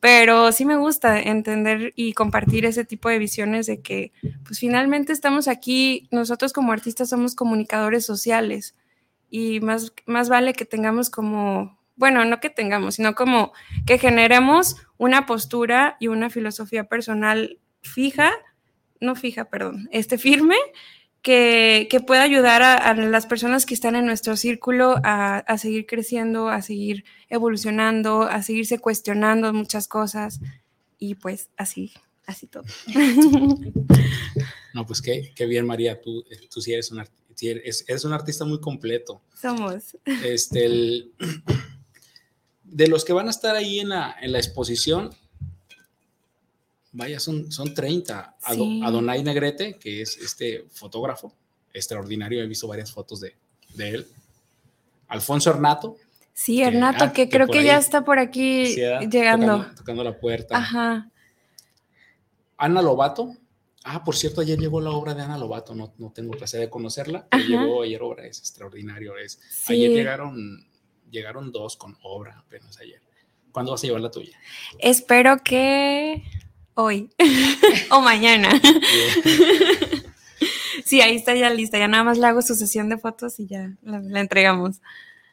pero 0.00 0.50
sí 0.50 0.64
me 0.64 0.76
gusta 0.76 1.20
entender 1.20 1.92
y 1.94 2.14
compartir 2.14 2.64
ese 2.64 2.86
tipo 2.86 3.10
de 3.10 3.18
visiones 3.18 3.66
de 3.66 3.82
que, 3.82 4.12
pues 4.44 4.58
finalmente 4.58 5.12
estamos 5.12 5.46
aquí, 5.46 6.08
nosotros 6.10 6.54
como 6.54 6.72
artistas 6.72 7.10
somos 7.10 7.34
comunicadores 7.34 8.06
sociales 8.06 8.74
y 9.28 9.60
más, 9.60 9.92
más 10.06 10.30
vale 10.30 10.54
que 10.54 10.64
tengamos 10.64 11.10
como, 11.10 11.78
bueno, 11.96 12.24
no 12.24 12.40
que 12.40 12.48
tengamos, 12.48 12.94
sino 12.94 13.14
como 13.14 13.52
que 13.86 13.98
generemos 13.98 14.76
una 14.96 15.26
postura 15.26 15.98
y 16.00 16.08
una 16.08 16.30
filosofía 16.30 16.84
personal 16.88 17.58
fija, 17.82 18.32
no 19.00 19.14
fija, 19.14 19.50
perdón, 19.50 19.88
este 19.92 20.16
firme, 20.18 20.56
que, 21.22 22.02
pueda 22.06 22.22
ayudar 22.22 22.62
a, 22.62 22.94
las 22.94 23.26
personas 23.26 23.66
que 23.66 23.74
están 23.74 23.96
en 23.96 24.06
nuestro 24.06 24.36
círculo 24.36 24.96
a, 25.04 25.58
seguir 25.58 25.86
creciendo, 25.86 26.48
a 26.48 26.62
seguir 26.62 27.04
evolucionando, 27.28 28.22
a 28.22 28.42
seguirse 28.42 28.78
cuestionando 28.78 29.52
muchas 29.52 29.88
cosas 29.88 30.40
y 30.98 31.14
pues 31.14 31.48
así, 31.56 31.92
así 32.26 32.46
todo. 32.46 32.64
No, 34.72 34.86
pues 34.86 35.02
qué, 35.02 35.32
qué 35.34 35.46
bien, 35.46 35.66
María, 35.66 36.00
tú, 36.00 36.24
tú 36.48 36.60
sí 36.60 36.72
eres 36.72 36.92
un, 36.92 37.04
eres, 37.40 38.04
un 38.04 38.12
artista 38.12 38.44
muy 38.44 38.60
completo. 38.60 39.20
Somos. 39.34 39.96
Este, 40.24 41.10
de 42.62 42.86
los 42.86 43.04
que 43.04 43.12
van 43.12 43.26
a 43.26 43.30
estar 43.30 43.56
ahí 43.56 43.80
en 43.80 43.88
la, 43.88 44.14
en 44.20 44.30
la 44.30 44.38
exposición, 44.38 45.10
Vaya, 46.92 47.20
son, 47.20 47.50
son 47.52 47.72
30. 47.72 48.36
Adonai 48.82 49.22
Negrete, 49.22 49.74
que 49.78 50.02
es 50.02 50.16
este 50.16 50.64
fotógrafo 50.70 51.32
extraordinario, 51.72 52.42
he 52.42 52.46
visto 52.46 52.66
varias 52.66 52.92
fotos 52.92 53.20
de, 53.20 53.36
él. 53.78 54.06
Alfonso 55.08 55.50
Hernato. 55.50 55.96
Sí, 56.32 56.62
Hernato, 56.62 57.04
ah, 57.04 57.12
que, 57.12 57.28
creo 57.28 57.46
que, 57.46 57.62
ya 57.62 57.78
está 57.78 58.04
por 58.04 58.18
aquí 58.18 58.74
llegando. 58.74 59.66
Tocando, 59.76 60.02
la 60.02 60.18
puerta. 60.18 60.56
Ajá. 60.56 61.10
Ana 62.56 62.82
Lobato. 62.82 63.36
Ah, 63.84 64.04
por 64.04 64.16
cierto, 64.16 64.40
ayer 64.40 64.58
llegó 64.58 64.80
la 64.80 64.90
obra 64.90 65.14
de 65.14 65.22
Ana 65.22 65.38
Lobato, 65.38 65.74
no, 65.74 65.94
no 65.96 66.12
tengo 66.12 66.32
placer 66.32 66.60
de 66.60 66.68
conocerla, 66.68 67.26
pero 67.30 67.44
llegó 67.44 67.82
ayer 67.82 68.02
obra, 68.02 68.26
es 68.26 68.38
extraordinario. 68.38 69.16
Es, 69.16 69.40
Ayer 69.68 69.90
llegaron, 69.90 70.66
llegaron 71.10 71.50
dos 71.50 71.76
con 71.76 71.96
obra 72.02 72.38
apenas 72.38 72.78
ayer. 72.78 73.00
¿Cuándo 73.52 73.72
vas 73.72 73.82
a 73.82 73.86
llevar 73.86 74.02
la 74.02 74.10
tuya? 74.10 74.38
Espero 74.78 75.42
que 75.42 76.22
hoy 76.82 77.10
o 77.90 78.00
mañana. 78.00 78.60
sí, 80.84 81.00
ahí 81.00 81.16
está 81.16 81.34
ya 81.34 81.50
lista, 81.50 81.78
ya 81.78 81.88
nada 81.88 82.04
más 82.04 82.18
le 82.18 82.26
hago 82.26 82.42
su 82.42 82.54
sesión 82.54 82.88
de 82.88 82.98
fotos 82.98 83.38
y 83.40 83.46
ya 83.46 83.76
la, 83.82 84.20
entregamos. 84.20 84.80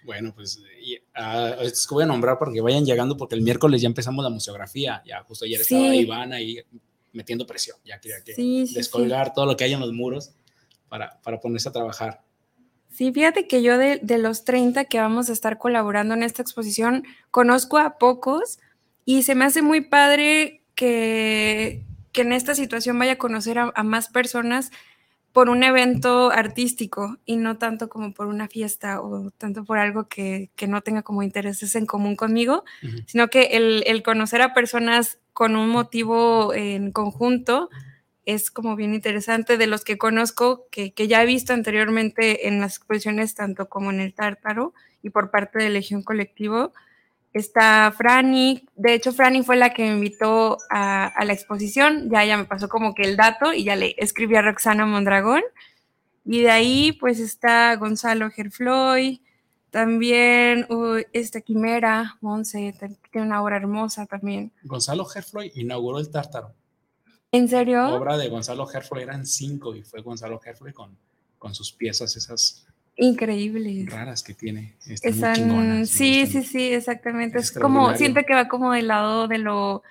Bueno, 0.04 0.34
pues 0.34 0.58
uh, 0.58 1.62
es 1.62 1.86
que 1.88 1.94
voy 1.94 2.04
a 2.04 2.08
nombrar 2.08 2.40
para 2.40 2.52
que 2.52 2.62
vayan 2.62 2.86
llegando 2.86 3.18
porque 3.18 3.36
el 3.36 3.42
miércoles 3.42 3.82
ya 3.82 3.88
empezamos 3.88 4.24
la 4.24 4.30
museografía, 4.30 5.02
ya 5.06 5.24
justo 5.24 5.46
ayer 5.46 5.62
estaba 5.62 5.96
Iván 5.96 6.34
ahí 6.34 6.62
metiendo 7.14 7.46
presión, 7.46 7.78
ya 7.84 8.00
quería 8.00 8.24
que 8.24 8.34
descolgar 8.74 9.34
todo 9.34 9.46
lo 9.46 9.58
que 9.58 9.64
hay 9.64 9.74
en 9.74 9.80
los 9.80 9.92
muros 9.92 10.32
para, 10.88 11.20
para 11.22 11.40
ponerse 11.40 11.70
a 11.70 11.72
trabajar. 11.72 12.22
Sí, 12.90 13.12
fíjate 13.12 13.48
que 13.48 13.62
yo 13.62 13.78
de, 13.78 14.00
de, 14.02 14.18
los 14.18 14.44
30 14.44 14.86
que 14.86 15.00
vamos 15.00 15.30
a 15.30 15.34
estar 15.34 15.58
colaborando 15.58 16.14
en 16.14 16.24
esta 16.24 16.42
exposición, 16.42 17.04
conozco 17.32 17.78
a 17.78 17.98
pocos 17.98 18.60
y 19.06 19.24
se 19.24 19.36
me 19.36 19.46
hace 19.46 19.62
muy 19.62 19.82
padre 19.82 20.64
que, 20.78 21.84
en 22.14 22.32
esta 22.32 22.56
situación 22.56 22.98
vaya 22.98 23.14
a 23.14 23.18
conocer 23.18 23.60
a, 23.60 23.84
más 23.84 24.10
personas 24.10 24.72
por 25.34 25.50
un 25.50 25.62
evento 25.62 26.32
artístico 26.32 27.18
y 27.26 27.36
no 27.36 27.60
tanto 27.60 27.90
como 27.90 28.12
por 28.12 28.26
una 28.26 28.48
fiesta 28.48 29.02
o 29.02 29.30
tanto 29.38 29.66
por 29.66 29.78
algo 29.78 30.08
que, 30.08 30.50
no 30.68 30.82
tenga 30.82 31.04
como 31.04 31.22
intereses 31.22 31.76
en 31.76 31.86
común 31.86 32.16
conmigo, 32.16 32.64
sino 33.06 33.28
que 33.28 33.50
el, 33.52 34.02
conocer 34.04 34.42
a 34.42 34.56
personas 34.56 35.20
con 35.34 35.56
un 35.56 35.70
motivo 35.70 36.56
en 36.56 36.92
conjunto 36.92 37.70
es 38.26 38.50
como 38.50 38.76
bien 38.76 38.96
interesante. 38.96 39.58
De 39.58 39.68
los 39.68 39.84
que 39.84 40.00
conozco, 40.00 40.68
que, 40.72 40.94
que 40.94 41.08
ya 41.08 41.22
he 41.22 41.26
visto 41.28 41.54
anteriormente 41.54 42.48
en 42.48 42.60
las 42.60 42.78
exposiciones 42.78 43.36
tanto 43.36 43.70
como 43.70 43.92
en 43.92 44.00
el 44.00 44.14
Tártaro 44.14 44.74
y 45.04 45.12
por 45.12 45.30
parte 45.30 45.60
de 45.60 45.70
Legión 45.70 46.02
Colectivo, 46.02 46.74
Está 47.38 47.94
Franny, 47.96 48.68
de 48.76 48.96
hecho 48.96 49.14
Franny 49.14 49.44
fue 49.44 49.58
la 49.58 49.72
que 49.72 49.84
me 49.84 49.94
invitó 49.94 50.58
a, 50.72 51.14
la 51.24 51.34
exposición, 51.34 52.10
ya 52.10 52.26
ya 52.26 52.36
me 52.36 52.46
pasó 52.46 52.68
como 52.68 52.96
que 52.96 53.04
el 53.04 53.16
dato 53.16 53.54
y 53.54 53.64
ya 53.64 53.76
le 53.76 53.94
escribí 54.00 54.36
a 54.36 54.42
Roxana 54.42 54.88
Mondragón. 54.88 55.44
Y 56.26 56.42
de 56.42 56.50
ahí 56.50 56.94
pues 56.94 57.20
está 57.20 57.76
Gonzalo 57.76 58.32
Gerfloy, 58.32 59.22
también 59.70 60.68
esta 61.14 61.42
Quimera, 61.42 62.18
Monse, 62.22 62.74
tiene 63.12 63.28
una 63.28 63.44
obra 63.44 63.58
hermosa 63.58 64.08
también. 64.08 64.52
Gonzalo 64.64 65.06
Gerfloy 65.06 65.52
inauguró 65.54 66.00
el 66.00 66.10
Tártaro. 66.10 66.56
¿En 67.32 67.48
serio? 67.48 67.84
La 67.84 67.94
obra 67.94 68.18
de 68.18 68.30
Gonzalo 68.30 68.66
Gerfloy 68.66 69.04
eran 69.04 69.28
cinco 69.28 69.76
y 69.76 69.84
fue 69.84 70.02
Gonzalo 70.02 70.40
Gerfloy 70.40 70.74
con, 70.74 70.98
con 71.38 71.54
sus 71.54 71.72
piezas 71.72 72.16
esas 72.18 72.67
increíbles. 72.98 73.90
Raras 73.90 74.24
que 74.24 74.34
tiene. 74.34 74.74
sí, 74.82 76.26
sí, 76.26 76.44
sí, 76.44 76.74
exactamente. 76.74 77.40
Es, 77.40 77.52
como, 77.52 77.96
siento 77.96 78.22
que 78.28 78.34
va 78.34 78.48
como 78.48 78.74
del 78.74 78.88
lado 78.88 79.28
de 79.28 79.38
lo, 79.38 79.84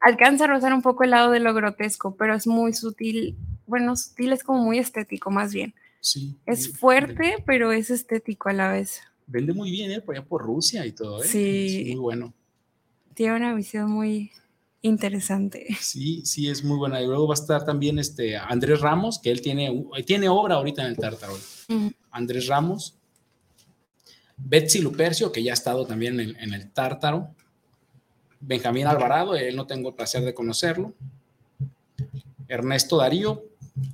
alcanza 0.00 0.44
a 0.44 0.48
rozar 0.48 0.74
un 0.74 0.82
poco 0.82 1.04
el 1.04 1.10
lado 1.10 1.30
de 1.30 1.40
lo 1.40 1.54
grotesco, 1.54 2.14
pero 2.16 2.34
es 2.34 2.46
muy 2.46 2.74
sutil. 2.74 3.36
Bueno, 3.66 3.96
sutil 3.96 4.32
es 4.32 4.44
como 4.44 4.62
muy 4.62 4.78
estético, 4.78 5.30
más 5.30 5.54
bien. 5.54 5.74
Sí. 6.00 6.36
Es 6.46 6.76
fuerte, 6.76 7.36
pero 7.46 7.72
es 7.72 7.90
estético 7.90 8.48
a 8.48 8.52
la 8.52 8.70
vez. 8.70 9.00
Vende 9.26 9.52
muy 9.52 9.70
bien, 9.70 9.90
¿eh? 9.92 10.00
Por 10.00 10.16
allá 10.16 10.24
por 10.24 10.42
Rusia 10.42 10.84
y 10.84 10.92
todo, 10.92 11.22
¿eh? 11.22 11.26
Sí. 11.26 11.84
muy 11.92 12.00
bueno. 12.00 12.34
Tiene 13.14 13.36
una 13.36 13.54
visión 13.54 13.90
muy, 13.90 14.32
interesante. 14.82 15.76
Sí, 15.80 16.22
sí, 16.26 16.48
es 16.48 16.62
muy 16.62 16.76
buena. 16.76 17.00
Y 17.00 17.06
luego 17.06 17.26
va 17.26 17.34
a 17.34 17.40
estar 17.40 17.64
también 17.64 17.98
este 17.98 18.36
Andrés 18.36 18.80
Ramos, 18.80 19.18
que 19.18 19.30
él 19.30 19.40
tiene, 19.40 19.84
tiene 20.04 20.28
obra 20.28 20.56
ahorita 20.56 20.82
en 20.82 20.88
el 20.88 20.96
Tártaro. 20.96 21.38
Andrés 22.10 22.46
Ramos. 22.48 22.98
Betsy 24.36 24.80
Lupercio, 24.80 25.30
que 25.30 25.42
ya 25.42 25.52
ha 25.52 25.54
estado 25.54 25.86
también 25.86 26.18
en, 26.18 26.54
el 26.54 26.70
Tártaro. 26.72 27.34
Benjamín 28.40 28.86
Alvarado, 28.88 29.36
él 29.36 29.54
no 29.54 29.66
tengo 29.66 29.90
el 29.90 29.94
placer 29.94 30.24
de 30.24 30.34
conocerlo. 30.34 30.94
Ernesto 32.48 32.96
Darío, 32.96 33.44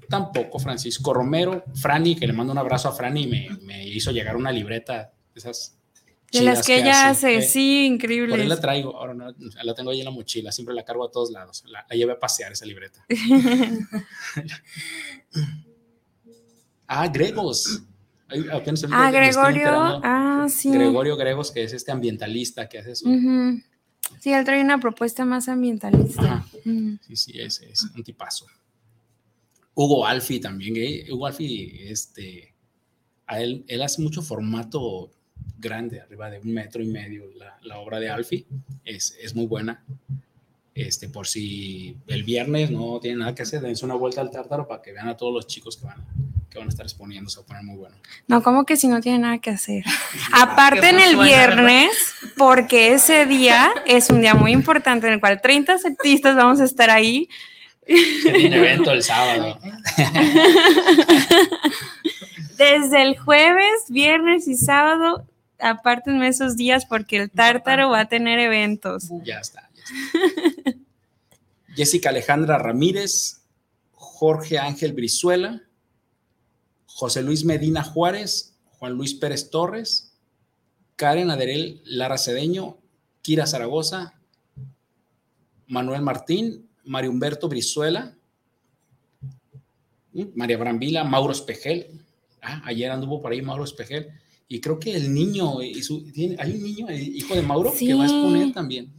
tampoco. 0.08 0.58
Francisco 0.58 1.12
Romero. 1.12 1.64
Franny, 1.74 2.16
que 2.16 2.26
le 2.26 2.32
mando 2.32 2.52
un 2.52 2.58
abrazo 2.58 2.88
a 2.88 2.92
Franny, 2.92 3.26
me, 3.26 3.50
me 3.62 3.86
hizo 3.86 4.10
llegar 4.10 4.36
una 4.36 4.50
libreta 4.50 5.12
de 5.34 5.38
esas 5.38 5.77
de 6.32 6.42
las 6.42 6.66
que, 6.66 6.78
ella 6.78 7.08
hace, 7.08 7.42
sí, 7.42 7.86
increíble. 7.86 8.30
Por 8.30 8.40
ahí 8.40 8.46
la 8.46 8.60
traigo, 8.60 8.96
ahora 8.96 9.14
no, 9.14 9.34
la 9.62 9.74
tengo 9.74 9.90
ahí 9.90 10.00
en 10.00 10.04
la 10.04 10.10
mochila, 10.10 10.52
siempre 10.52 10.74
la 10.74 10.84
cargo 10.84 11.04
a 11.04 11.10
todos 11.10 11.30
lados, 11.30 11.64
la, 11.66 11.86
la 11.88 11.96
llevé 11.96 12.12
a 12.12 12.18
pasear 12.18 12.52
esa 12.52 12.66
libreta. 12.66 13.04
ah, 16.86 17.08
Gregos. 17.08 17.82
ah, 18.90 19.10
Gregorio, 19.10 20.00
ah, 20.04 20.46
sí. 20.50 20.70
Gregorio 20.70 21.16
Gregos, 21.16 21.50
que 21.50 21.64
es 21.64 21.72
este 21.72 21.92
ambientalista 21.92 22.68
que 22.68 22.78
hace 22.78 22.92
eso. 22.92 23.08
Sí, 24.20 24.32
él 24.32 24.44
trae 24.44 24.60
una 24.62 24.78
propuesta 24.78 25.24
más 25.24 25.48
ambientalista. 25.48 26.44
Sí, 26.62 27.16
sí, 27.16 27.40
es, 27.40 27.60
es 27.60 27.84
un 27.94 28.04
tipazo. 28.04 28.46
Hugo 29.74 30.04
Alfi 30.04 30.40
también, 30.40 30.76
¿eh? 30.76 31.06
Hugo 31.10 31.26
Alfi, 31.26 31.82
este, 31.84 32.52
a 33.26 33.40
él, 33.40 33.64
él 33.68 33.82
hace 33.82 34.02
mucho 34.02 34.22
formato 34.22 35.12
grande, 35.58 36.00
arriba 36.00 36.30
de 36.30 36.38
un 36.38 36.52
metro 36.52 36.82
y 36.82 36.86
medio, 36.86 37.24
la, 37.62 37.78
obra 37.78 37.98
de 37.98 38.08
Alfie, 38.08 38.46
es, 38.84 39.16
es, 39.20 39.34
muy 39.34 39.46
buena. 39.46 39.82
Este, 40.74 41.08
por 41.08 41.26
si 41.26 41.96
el 42.06 42.22
viernes 42.22 42.70
no 42.70 43.00
tienen 43.00 43.18
nada 43.20 43.34
que 43.34 43.42
hacer, 43.42 43.60
dense 43.60 43.84
una 43.84 43.94
vuelta 43.94 44.20
al 44.20 44.30
tártaro 44.30 44.68
para 44.68 44.80
que 44.80 44.92
vean 44.92 45.08
a 45.08 45.16
todos 45.16 45.34
los 45.34 45.46
chicos 45.48 45.76
que 45.76 45.86
van, 45.86 46.04
que 46.48 46.58
van 46.58 46.68
a 46.68 46.70
estar 46.70 46.86
exponiendo, 46.86 47.28
se 47.28 47.38
va 47.40 47.42
a 47.42 47.46
poner 47.46 47.62
muy 47.64 47.76
bueno. 47.76 47.96
No, 48.28 48.42
como 48.42 48.64
que 48.64 48.76
si 48.76 48.86
no 48.86 49.00
tienen 49.00 49.22
nada 49.22 49.38
que 49.38 49.50
hacer. 49.50 49.84
Aparte 50.32 50.90
en 50.90 51.00
el 51.00 51.16
viernes, 51.16 51.90
porque 52.36 52.92
ese 52.92 53.26
día 53.26 53.70
es 53.86 54.10
un 54.10 54.20
día 54.20 54.34
muy 54.34 54.52
importante 54.52 55.08
en 55.08 55.14
el 55.14 55.20
cual 55.20 55.40
30 55.40 55.78
artistas 55.84 56.36
vamos 56.36 56.60
a 56.60 56.64
estar 56.64 56.90
ahí. 56.90 57.28
Tiene 57.88 58.56
evento 58.56 58.92
el 58.92 59.02
sábado. 59.02 59.58
Desde 62.58 63.02
el 63.02 63.16
jueves, 63.16 63.84
viernes 63.88 64.48
y 64.48 64.56
sábado 64.56 65.26
apártenme 65.58 66.28
esos 66.28 66.56
días 66.56 66.86
porque 66.86 67.16
el 67.16 67.30
tártaro 67.30 67.90
va 67.90 68.00
a 68.00 68.08
tener 68.08 68.38
eventos. 68.38 69.08
Ya 69.24 69.38
está, 69.38 69.70
Jessica 71.74 72.10
Alejandra 72.10 72.58
Ramírez, 72.58 73.42
Jorge 73.92 74.58
Ángel 74.58 74.92
Brizuela, 74.92 75.62
José 76.86 77.22
Luis 77.22 77.44
Medina 77.44 77.84
Juárez, 77.84 78.56
Juan 78.78 78.94
Luis 78.94 79.14
Pérez 79.14 79.50
Torres, 79.50 80.16
Karen 80.96 81.30
Aderel 81.30 81.80
Lara 81.84 82.18
Cedeño, 82.18 82.78
Kira 83.22 83.46
Zaragoza, 83.46 84.14
Manuel 85.66 86.02
Martín, 86.02 86.68
Mario 86.84 87.10
Humberto 87.10 87.48
Brizuela, 87.48 88.16
María 90.34 90.56
Brambila, 90.56 91.04
Mauro 91.04 91.32
Espejel. 91.32 92.04
Ah, 92.42 92.62
ayer 92.64 92.90
anduvo 92.90 93.20
por 93.20 93.32
ahí 93.32 93.42
Mauro 93.42 93.64
Espejel. 93.64 94.08
Y 94.48 94.60
creo 94.60 94.80
que 94.80 94.94
el 94.94 95.12
niño, 95.12 95.62
y 95.62 95.80
tiene, 96.12 96.36
hay 96.38 96.52
un 96.52 96.62
niño, 96.62 96.86
hijo 96.90 97.34
de 97.34 97.42
Mauro, 97.42 97.72
que 97.78 97.92
va 97.92 98.04
a 98.04 98.06
exponer 98.06 98.52
también. 98.52 98.90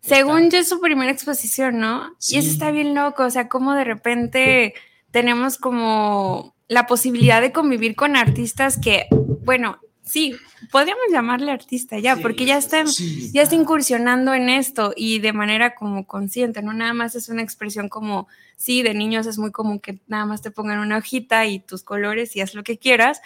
Según 0.00 0.50
yo 0.50 0.58
es 0.58 0.68
su 0.68 0.80
primera 0.80 1.10
exposición, 1.10 1.78
¿no? 1.78 2.14
Y 2.28 2.36
eso 2.36 2.50
está 2.50 2.70
bien 2.70 2.94
loco, 2.94 3.24
o 3.24 3.30
sea, 3.30 3.48
como 3.48 3.74
de 3.74 3.84
repente 3.84 4.74
tenemos 5.10 5.56
como 5.58 6.54
la 6.68 6.86
posibilidad 6.86 7.40
de 7.40 7.52
convivir 7.52 7.96
con 7.96 8.14
artistas 8.14 8.78
que, 8.78 9.06
bueno, 9.44 9.78
sí, 10.04 10.36
podríamos 10.70 11.04
llamarle 11.10 11.50
artista 11.50 11.98
ya, 11.98 12.16
porque 12.16 12.44
ya 12.44 12.58
está, 12.58 12.84
ya 13.32 13.42
está 13.42 13.54
incursionando 13.54 14.34
en 14.34 14.48
esto 14.48 14.92
y 14.96 15.18
de 15.18 15.32
manera 15.32 15.74
como 15.74 16.06
consciente, 16.06 16.62
no 16.62 16.72
nada 16.72 16.94
más 16.94 17.14
es 17.14 17.28
una 17.28 17.42
expresión 17.42 17.88
como, 17.88 18.28
sí, 18.56 18.82
de 18.82 18.94
niños 18.94 19.26
es 19.26 19.38
muy 19.38 19.50
común 19.50 19.80
que 19.80 19.98
nada 20.06 20.26
más 20.26 20.42
te 20.42 20.50
pongan 20.50 20.78
una 20.78 20.98
hojita 20.98 21.46
y 21.46 21.58
tus 21.58 21.82
colores 21.82 22.36
y 22.36 22.40
haz 22.40 22.54
lo 22.54 22.62
que 22.62 22.78
quieras, 22.78 23.20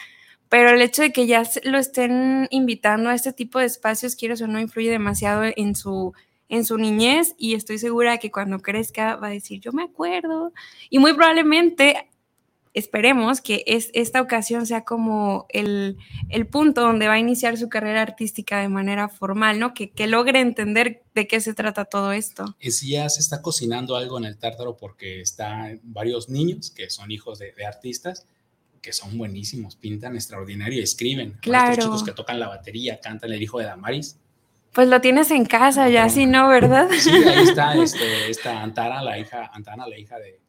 pero 0.49 0.71
el 0.71 0.81
hecho 0.81 1.03
de 1.03 1.13
que 1.13 1.27
ya 1.27 1.43
lo 1.65 1.79
estén 1.79 2.47
invitando 2.51 3.11
a 3.11 3.15
este 3.15 3.33
tipo 3.33 3.59
de 3.59 3.67
espacios, 3.67 4.17
quieres 4.17 4.41
o 4.41 4.47
no, 4.47 4.61
influye 4.61 4.91
demasiado 4.91 5.43
en 5.45 5.75
su 5.75 6.15
en 6.51 6.65
su 6.65 6.79
niñez 6.79 7.35
y 7.37 7.55
estoy 7.55 7.77
segura 7.77 8.17
que 8.17 8.31
cuando 8.31 8.61
crezca 8.61 9.17
va 9.17 9.27
a 9.27 9.31
decir, 9.31 9.61
yo 9.61 9.71
me 9.73 9.83
acuerdo. 9.83 10.55
Y 10.89 10.99
muy 10.99 11.13
probablemente 11.13 12.09
esperemos 12.79 13.41
que 13.41 13.65
es, 13.67 13.91
esta 13.93 14.21
ocasión 14.21 14.67
sea 14.67 14.85
como 14.85 15.47
el, 15.51 15.97
punto 16.51 16.83
donde 16.83 17.09
va 17.09 17.15
a 17.15 17.19
iniciar 17.19 17.59
su 17.59 17.69
carrera 17.69 18.03
artística 18.03 18.61
de 18.61 18.69
manera 18.69 19.09
formal, 19.09 19.59
¿no? 19.59 19.75
Que, 19.75 19.91
que, 19.91 20.07
logre 20.07 20.41
entender 20.41 21.03
de 21.15 21.27
qué 21.27 21.41
se 21.41 21.55
trata 21.55 21.85
todo 21.85 22.13
esto. 22.13 22.57
Es 22.61 22.81
ya 22.81 23.09
se 23.09 23.21
está 23.21 23.43
cocinando 23.43 23.97
algo 23.97 24.19
en 24.19 24.25
el 24.25 24.39
tártaro 24.39 24.77
porque 24.77 25.21
están 25.21 25.81
varios 25.83 26.29
niños 26.29 26.71
que 26.71 26.89
son 26.91 27.11
hijos 27.11 27.39
de, 27.39 27.53
artistas 27.67 28.27
que 28.81 28.93
son 28.93 29.19
buenísimos, 29.19 29.75
pintan 29.75 30.15
extraordinario 30.15 30.79
y 30.79 30.83
escriben. 30.83 31.37
Claro. 31.41 31.73
Estos 31.73 31.85
chicos 31.85 32.03
que 32.05 32.13
tocan 32.13 32.39
la 32.39 32.49
batería, 32.49 33.01
cantan 33.01 33.33
El 33.33 33.43
Hijo 33.43 33.59
de 33.59 33.65
Damaris 33.67 34.17
pues 34.73 34.87
lo 34.87 35.01
tienes 35.01 35.31
en 35.31 35.45
casa 35.45 35.89
ya, 35.89 36.09
si 36.09 36.27
no, 36.27 36.47
¿verdad? 36.49 36.89
Sí, 37.01 37.11
ahí 37.11 37.43
está 37.43 37.75
este, 37.83 38.31
esta 38.31 38.63
Antara, 38.63 39.03
la 39.03 39.19
hija, 39.19 39.51
Antana, 39.53 39.89
la 39.89 39.99
hija 39.99 40.19
de, 40.19 40.41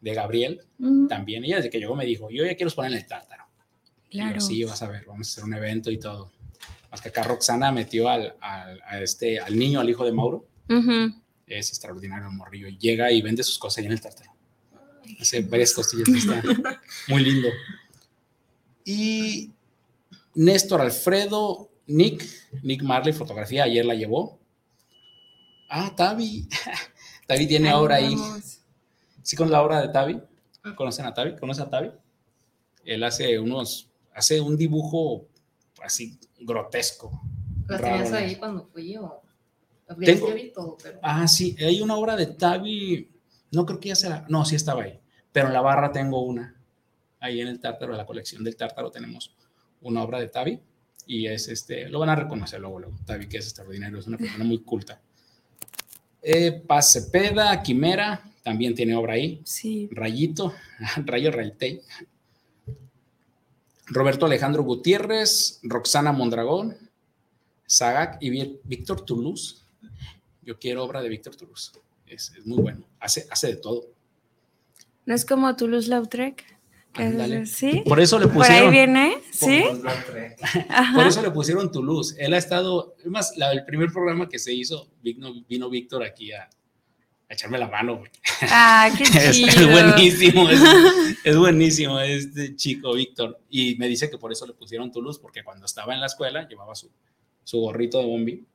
de 0.00 0.14
Gabriel, 0.14 0.60
también. 1.08 1.44
Ella 1.44 1.56
desde 1.56 1.70
que 1.70 1.78
llegó 1.78 1.94
me 1.94 2.04
dijo, 2.04 2.30
yo 2.30 2.44
ya 2.44 2.54
quiero 2.54 2.68
exponer 2.68 2.92
en 2.92 2.98
el 2.98 3.06
tártaro. 3.06 3.44
Claro. 4.10 4.40
sí, 4.40 4.62
vas 4.64 4.80
a 4.82 4.88
ver, 4.88 5.04
vamos 5.04 5.28
a 5.28 5.30
hacer 5.30 5.44
un 5.44 5.54
evento 5.54 5.90
y 5.90 5.98
todo. 5.98 6.32
Más 6.90 7.00
que 7.00 7.08
acá 7.08 7.22
Roxana 7.24 7.72
metió 7.72 8.08
al, 8.08 8.34
al, 8.40 8.80
a 8.86 9.00
este, 9.00 9.40
al 9.40 9.58
niño, 9.58 9.80
al 9.80 9.90
hijo 9.90 10.04
de 10.04 10.12
Mauro. 10.12 10.46
Es 11.46 11.68
extraordinario 11.68 12.28
el 12.28 12.34
morrillo. 12.34 12.68
Y 12.68 12.78
llega 12.78 13.10
y 13.10 13.20
vende 13.20 13.42
sus 13.42 13.58
cosas 13.58 13.78
ahí 13.78 13.86
en 13.86 13.92
el 13.92 14.00
tártaro. 14.00 14.32
Hace 15.20 15.40
varias 15.42 15.72
costillas, 15.72 16.08
está 16.08 16.42
muy 17.08 17.24
lindo. 17.24 17.48
Y 18.84 19.50
Néstor 20.34 20.80
Alfredo 20.80 21.70
Nick, 21.86 22.24
Nick 22.62 22.82
Marley, 22.82 23.12
fotografía, 23.12 23.64
ayer 23.64 23.84
la 23.84 23.94
llevó. 23.94 24.38
Ah, 25.68 25.92
Tavi. 25.94 26.48
Tavi 27.26 27.46
tiene 27.46 27.72
obra 27.74 27.96
ahí. 27.96 28.16
¿Sí 29.26 29.34
con 29.34 29.50
la 29.50 29.60
obra 29.60 29.82
de 29.82 29.88
Tavi? 29.88 30.22
¿Conocen 30.76 31.04
a 31.04 31.12
Tavi? 31.12 31.34
¿Conocen 31.34 31.64
a 31.64 31.68
Tavi? 31.68 31.90
Él 32.84 33.02
hace 33.02 33.40
unos, 33.40 33.90
hace 34.14 34.40
un 34.40 34.56
dibujo 34.56 35.26
así 35.82 36.16
grotesco. 36.38 37.10
¿La 37.66 37.76
tenías 37.76 38.12
ahí 38.12 38.36
cuando 38.36 38.68
fui 38.68 38.96
o? 38.96 39.20
Tengo, 39.98 40.78
Ah, 41.02 41.26
sí, 41.26 41.56
hay 41.58 41.82
una 41.82 41.96
obra 41.96 42.14
de 42.14 42.26
Tavi, 42.26 43.10
no 43.50 43.66
creo 43.66 43.80
que 43.80 43.88
ya 43.88 43.96
será, 43.96 44.24
no, 44.28 44.44
sí 44.44 44.54
estaba 44.54 44.84
ahí, 44.84 45.00
pero 45.32 45.48
en 45.48 45.54
la 45.54 45.60
barra 45.60 45.90
tengo 45.90 46.22
una, 46.22 46.54
ahí 47.18 47.40
en 47.40 47.48
el 47.48 47.58
tártaro, 47.58 47.92
de 47.92 47.98
la 47.98 48.06
colección 48.06 48.44
del 48.44 48.54
tártaro 48.54 48.92
tenemos 48.92 49.34
una 49.80 50.04
obra 50.04 50.20
de 50.20 50.28
Tavi, 50.28 50.60
y 51.04 51.26
es 51.26 51.48
este, 51.48 51.88
lo 51.88 51.98
van 51.98 52.10
a 52.10 52.14
reconocer 52.14 52.60
luego, 52.60 52.78
luego. 52.78 52.96
Tavi, 53.04 53.28
que 53.28 53.38
es 53.38 53.46
extraordinario, 53.46 53.98
es 53.98 54.06
una 54.06 54.18
persona 54.18 54.44
muy 54.44 54.58
culta. 54.58 55.00
Eh, 56.22 56.52
Paz 56.64 56.92
Cepeda, 56.92 57.60
Quimera, 57.60 58.22
también 58.46 58.76
tiene 58.76 58.94
obra 58.94 59.14
ahí. 59.14 59.40
Sí. 59.42 59.88
Rayito, 59.90 60.54
Rayo 61.04 61.32
Raytey. 61.32 61.80
Roberto 63.88 64.24
Alejandro 64.24 64.62
Gutiérrez, 64.62 65.58
Roxana 65.64 66.12
Mondragón, 66.12 66.76
Zagac 67.68 68.18
y 68.20 68.30
Víctor 68.62 69.04
Toulouse. 69.04 69.64
Yo 70.42 70.60
quiero 70.60 70.84
obra 70.84 71.02
de 71.02 71.08
Víctor 71.08 71.34
Toulouse. 71.34 71.72
Es, 72.06 72.34
es, 72.38 72.46
muy 72.46 72.62
bueno. 72.62 72.86
Hace, 73.00 73.26
hace 73.32 73.48
de 73.48 73.56
todo. 73.56 73.86
¿No 75.06 75.14
es 75.16 75.24
como 75.24 75.56
Toulouse-Lautrec? 75.56 76.44
¿Sí? 77.46 77.82
Por 77.84 77.98
eso 77.98 78.16
le 78.20 78.28
pusieron. 78.28 78.66
Por 78.66 78.68
ahí 78.68 78.70
viene, 78.70 79.22
¿sí? 79.32 79.64
Por 80.94 81.04
eso 81.04 81.20
le 81.20 81.32
pusieron 81.32 81.72
Toulouse. 81.72 82.14
Él 82.16 82.32
ha 82.32 82.38
estado, 82.38 82.94
es 83.00 83.06
más, 83.06 83.36
la, 83.36 83.50
el 83.50 83.64
primer 83.64 83.90
programa 83.90 84.28
que 84.28 84.38
se 84.38 84.54
hizo, 84.54 84.88
vino, 85.02 85.34
vino 85.48 85.68
Víctor 85.68 86.04
aquí 86.04 86.30
a, 86.30 86.48
echarme 87.28 87.58
la 87.58 87.68
mano. 87.68 88.02
Ah, 88.42 88.90
qué 88.96 89.04
chido. 89.32 89.48
es, 89.48 89.70
buenísimo, 89.70 90.48
es, 91.24 91.36
buenísimo 91.36 92.00
este 92.00 92.56
chico, 92.56 92.94
Víctor. 92.94 93.40
Y 93.50 93.76
me 93.76 93.88
dice 93.88 94.10
que 94.10 94.18
por 94.18 94.32
eso 94.32 94.46
le 94.46 94.54
pusieron 94.54 94.90
Toulouse, 94.90 95.18
porque 95.20 95.42
cuando 95.44 95.66
estaba 95.66 95.94
en 95.94 96.00
la 96.00 96.06
escuela 96.06 96.48
llevaba 96.48 96.74
su, 96.74 96.90
su 97.44 97.60
gorrito 97.60 97.98
de 97.98 98.06
bombi. 98.06 98.46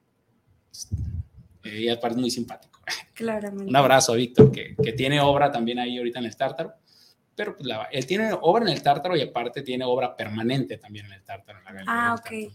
Y 1.63 1.89
aparte 1.89 2.19
muy 2.19 2.31
simpático. 2.31 2.79
Claramente. 3.13 3.69
Un 3.69 3.75
abrazo 3.75 4.13
a 4.13 4.15
Víctor, 4.15 4.51
que, 4.51 4.75
que 4.81 4.93
tiene 4.93 5.21
obra 5.21 5.51
también 5.51 5.79
ahí 5.79 5.97
ahorita 5.97 6.19
en 6.19 6.25
el 6.25 6.35
Tártaro 6.35 6.73
pero 7.35 7.57
pues, 7.57 7.69
él 7.91 8.05
tiene 8.05 8.33
obra 8.41 8.65
en 8.65 8.71
el 8.71 8.83
Tártaro 8.83 9.15
y 9.15 9.21
aparte 9.21 9.61
tiene 9.61 9.85
obra 9.85 10.15
permanente 10.15 10.77
también 10.77 11.07
en 11.07 11.13
el 11.13 11.23
Tártaro. 11.23 11.59
En 11.67 11.75
la 11.75 11.83
ah, 11.87 12.15
ok. 12.15 12.53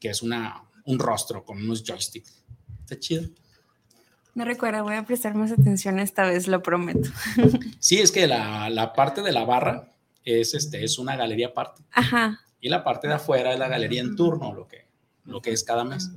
que 0.00 0.08
es 0.08 0.22
una, 0.22 0.68
un 0.86 0.98
rostro 0.98 1.44
con 1.44 1.58
unos 1.58 1.84
joysticks. 1.84 2.44
Está 2.80 2.98
chido. 2.98 3.28
No 4.34 4.44
recuerda, 4.44 4.82
voy 4.82 4.94
a 4.94 5.04
prestar 5.04 5.34
más 5.34 5.52
atención 5.52 5.98
esta 5.98 6.24
vez, 6.24 6.48
lo 6.48 6.62
prometo. 6.62 7.08
Sí, 7.78 8.00
es 8.00 8.10
que 8.10 8.26
la, 8.26 8.68
la 8.70 8.92
parte 8.92 9.22
de 9.22 9.32
la 9.32 9.44
barra 9.44 9.90
es, 10.24 10.54
este, 10.54 10.82
es 10.84 10.98
una 10.98 11.16
galería 11.16 11.48
aparte. 11.48 11.82
Ajá. 11.92 12.40
Y 12.60 12.68
la 12.68 12.82
parte 12.82 13.06
de 13.08 13.14
afuera 13.14 13.52
es 13.52 13.58
la 13.58 13.68
galería 13.68 14.00
en 14.00 14.16
turno, 14.16 14.54
lo 14.54 14.66
que, 14.66 14.86
lo 15.24 15.42
que 15.42 15.52
es 15.52 15.62
cada 15.62 15.84
mes, 15.84 16.10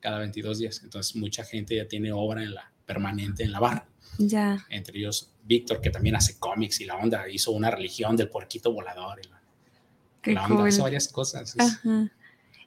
cada 0.00 0.18
22 0.18 0.58
días. 0.58 0.80
Entonces, 0.82 1.14
mucha 1.16 1.44
gente 1.44 1.76
ya 1.76 1.86
tiene 1.86 2.12
obra 2.12 2.42
en 2.42 2.54
la 2.54 2.72
permanente 2.84 3.44
en 3.44 3.52
la 3.52 3.60
barra. 3.60 3.86
Ya. 4.18 4.66
Entre 4.68 4.98
ellos 4.98 5.32
Víctor, 5.44 5.80
que 5.80 5.90
también 5.90 6.16
hace 6.16 6.38
cómics 6.38 6.80
y 6.80 6.84
la 6.84 6.96
onda, 6.96 7.28
hizo 7.28 7.52
una 7.52 7.70
religión 7.70 8.16
del 8.16 8.28
porquito 8.28 8.72
volador. 8.72 9.20
Y 10.24 10.32
la, 10.32 10.46
onda, 10.46 10.66
hace 10.66 10.82
varias 10.82 11.08
cosas. 11.08 11.56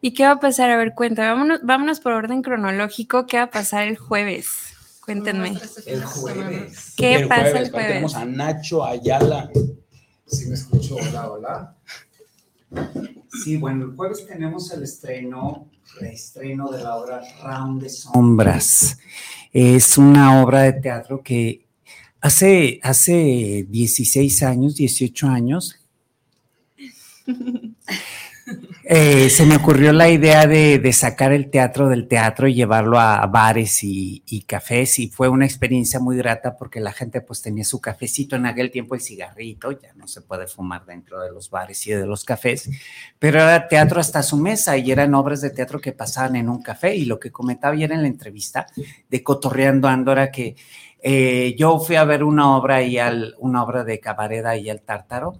¿Y 0.02 0.13
qué 0.13 0.24
va 0.24 0.32
a 0.32 0.39
pasar? 0.39 0.72
A 0.72 0.78
ver, 0.78 0.94
cuenta, 0.94 1.32
vámonos, 1.32 1.60
vámonos 1.63 2.00
por 2.00 2.13
orden 2.13 2.41
cronológico. 2.41 3.28
¿Qué 3.28 3.38
va 3.38 3.44
a 3.44 3.52
pasar 3.52 3.88
el 3.88 3.98
jueves? 3.98 4.75
Cuéntenme. 5.06 5.58
El 5.86 6.04
jueves. 6.04 6.94
¿Qué 6.98 7.26
pasa 7.30 7.60
el 7.60 7.72
jueves? 7.72 7.88
Tenemos 7.88 8.15
a 8.15 8.26
Nacho 8.26 8.84
Ayala. 8.84 9.50
Sí, 10.26 10.48
me 10.48 10.56
escucho. 10.56 10.96
Hola, 10.96 11.32
hola. 11.32 11.76
Sí, 13.44 13.58
bueno, 13.58 13.86
el 13.86 13.96
jueves 13.96 14.26
tenemos 14.26 14.72
el 14.72 14.84
estreno, 14.84 15.70
reestreno 16.00 16.72
de 16.72 16.84
la 16.84 16.96
obra 16.96 17.22
Round 17.44 17.84
de 17.84 17.89
Sombras. 17.89 18.98
Es 19.54 19.98
una 19.98 20.41
obra 20.41 20.63
de 20.63 20.74
teatro 20.74 21.22
que 21.22 21.65
Hace, 22.26 22.80
hace 22.82 23.68
16 23.70 24.41
años, 24.41 24.74
18 24.78 25.28
años, 25.28 25.80
eh, 28.88 29.32
se 29.32 29.48
me 29.48 29.56
ocurrió 29.56 29.91
la 29.93 30.10
idea 30.10 30.45
de, 30.45 30.93
sacar 30.93 31.34
el 31.34 31.50
teatro 31.50 31.89
del 31.89 32.08
teatro 32.08 32.48
y 32.48 32.54
llevarlo 32.54 33.00
a 33.00 33.26
bares 33.26 33.80
y, 33.82 34.21
cafés 34.48 35.00
y 35.00 35.08
fue 35.08 35.28
una 35.28 35.45
experiencia 35.45 36.00
muy 36.00 36.17
grata 36.17 36.56
porque 36.56 36.80
la 36.80 36.91
gente 36.91 37.21
pues 37.21 37.41
tenía 37.41 37.63
su 37.63 37.82
cafecito 37.82 38.36
en 38.36 38.45
aquel 38.45 38.69
tiempo 38.69 38.93
el 38.93 39.02
cigarrito, 39.02 39.71
ya 39.71 39.91
no 39.95 40.08
se 40.08 40.21
puede 40.21 40.45
fumar 40.45 40.86
dentro 40.86 41.19
de 41.19 41.32
los 41.32 41.50
bares 41.50 41.88
y 41.88 41.93
de 41.93 42.06
los 42.06 42.24
cafés, 42.24 42.69
pero 43.17 43.39
era 43.39 43.67
teatro 43.67 44.00
hasta 44.00 44.21
su 44.21 44.38
mesa 44.38 44.78
y 44.78 44.91
eran 44.91 45.15
obras 45.15 45.41
de 45.41 45.50
teatro 45.50 45.82
que 45.82 45.91
pasaban 45.91 46.36
en 46.36 46.48
un 46.48 46.62
café 46.62 46.95
y 46.95 47.06
lo 47.06 47.19
que 47.19 47.32
comentaba 47.32 47.74
ayer 47.74 47.91
en 47.91 48.04
la 48.04 48.08
entrevista 48.08 48.67
de 49.10 49.24
Cotorreando 49.24 49.88
Andora 49.88 50.30
que 50.30 50.56
eh, 51.02 51.56
yo 51.58 51.80
fui 51.80 51.95
a 51.95 52.04
ver 52.04 52.24
una 52.24 52.56
obra 52.56 52.84
y 52.84 53.00
al, 53.00 53.34
una 53.39 53.63
obra 53.63 53.84
de 53.84 54.00
Cabareda 54.00 54.56
y 54.58 54.69
el 54.69 54.82
Tártaro 54.82 55.39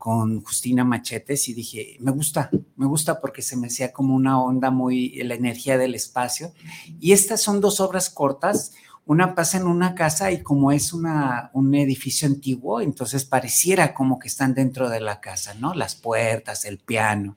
con 0.00 0.42
Justina 0.42 0.82
Machetes 0.82 1.50
y 1.50 1.52
dije, 1.52 1.98
me 2.00 2.10
gusta, 2.10 2.48
me 2.76 2.86
gusta 2.86 3.20
porque 3.20 3.42
se 3.42 3.54
me 3.54 3.66
hacía 3.66 3.92
como 3.92 4.14
una 4.14 4.42
onda 4.42 4.70
muy, 4.70 5.10
la 5.24 5.34
energía 5.34 5.76
del 5.76 5.94
espacio. 5.94 6.54
Y 6.98 7.12
estas 7.12 7.42
son 7.42 7.60
dos 7.60 7.80
obras 7.80 8.08
cortas, 8.08 8.72
una 9.04 9.34
pasa 9.34 9.58
en 9.58 9.66
una 9.66 9.94
casa 9.94 10.32
y 10.32 10.42
como 10.42 10.72
es 10.72 10.94
una, 10.94 11.50
un 11.52 11.74
edificio 11.74 12.26
antiguo, 12.26 12.80
entonces 12.80 13.26
pareciera 13.26 13.92
como 13.92 14.18
que 14.18 14.28
están 14.28 14.54
dentro 14.54 14.88
de 14.88 15.00
la 15.00 15.20
casa, 15.20 15.52
¿no? 15.52 15.74
Las 15.74 15.96
puertas, 15.96 16.64
el 16.64 16.78
piano. 16.78 17.36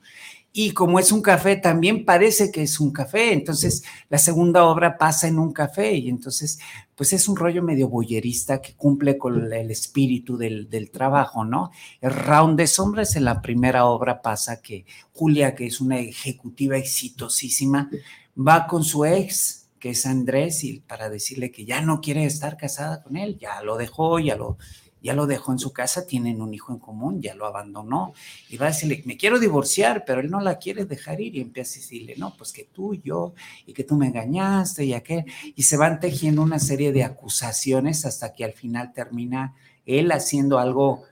y 0.53 0.71
como 0.71 0.99
es 0.99 1.11
un 1.11 1.21
café, 1.21 1.57
también 1.57 2.05
parece 2.05 2.49
que 2.49 2.61
es 2.63 2.79
un 2.79 2.93
café. 2.93 3.33
Entonces, 3.33 3.83
la 4.07 4.19
segunda 4.19 4.63
obra 4.63 4.97
pasa 4.97 5.27
en 5.27 5.37
un 5.37 5.51
café 5.51 5.95
y 5.95 6.07
entonces, 6.07 6.59
pues 6.95 7.13
es 7.13 7.27
un 7.27 7.35
rollo 7.35 7.63
medio 7.63 7.89
boyerista 7.89 8.61
que 8.61 8.73
cumple 8.75 9.17
con 9.17 9.51
el 9.51 9.71
espíritu 9.71 10.37
del, 10.37 10.89
trabajo, 10.91 11.43
¿no? 11.43 11.71
El 12.01 12.11
round 12.11 12.57
de 12.57 12.67
sombras 12.67 13.15
en 13.15 13.25
la 13.25 13.41
primera 13.41 13.85
obra 13.85 14.21
pasa 14.21 14.61
que 14.61 14.85
Julia, 15.11 15.55
que 15.55 15.65
es 15.65 15.81
una 15.81 15.99
ejecutiva 15.99 16.77
exitosísima, 16.77 17.89
va 18.37 18.67
con 18.67 18.83
su 18.83 19.05
ex, 19.05 19.67
que 19.79 19.91
es 19.91 20.05
Andrés, 20.05 20.63
y 20.63 20.79
para 20.79 21.09
decirle 21.09 21.51
que 21.51 21.65
ya 21.65 21.81
no 21.81 21.99
quiere 21.99 22.25
estar 22.25 22.57
casada 22.57 23.03
con 23.03 23.17
él, 23.17 23.37
ya 23.39 23.61
lo 23.61 23.77
dejó, 23.77 24.19
ya 24.19 24.35
lo 24.35 24.57
ya 25.03 25.13
lo 25.13 25.27
dejó 25.27 25.51
en 25.51 25.59
su 25.59 25.73
casa, 25.73 26.07
tienen 26.07 26.41
un 26.41 26.53
hijo 26.53 26.71
en 26.71 26.79
común, 26.79 27.21
ya 27.21 27.35
lo 27.35 27.45
abandonó, 27.45 28.13
y 28.49 28.55
va 28.55 28.67
a 28.67 28.69
decirle, 28.69 29.03
me 29.05 29.17
quiero 29.17 29.37
divorciar, 29.37 30.05
pero 30.05 30.21
él 30.21 30.31
no 30.31 30.39
la 30.39 30.57
quiere 30.57 30.85
dejar 30.85 31.19
ir, 31.19 31.35
y 31.35 31.41
empieza 31.41 31.73
a 31.73 31.81
decirle, 31.81 32.15
no, 32.17 32.33
pues 32.37 32.53
que 32.53 32.63
tú, 32.63 32.95
yo, 32.95 33.33
y 33.67 33.73
que 33.73 33.83
tú 33.83 33.97
me 33.97 34.07
engañaste, 34.07 34.85
y 34.85 34.93
aquel, 34.93 35.25
y 35.55 35.63
se 35.63 35.75
van 35.75 35.99
tejiendo 35.99 36.41
una 36.41 36.57
serie 36.57 36.93
de 36.93 37.03
acusaciones 37.03 38.05
hasta 38.05 38.33
que 38.33 38.45
al 38.45 38.53
final 38.53 38.93
termina 38.93 39.53
él 39.85 40.09
haciendo 40.13 40.57
algo, 40.57 41.03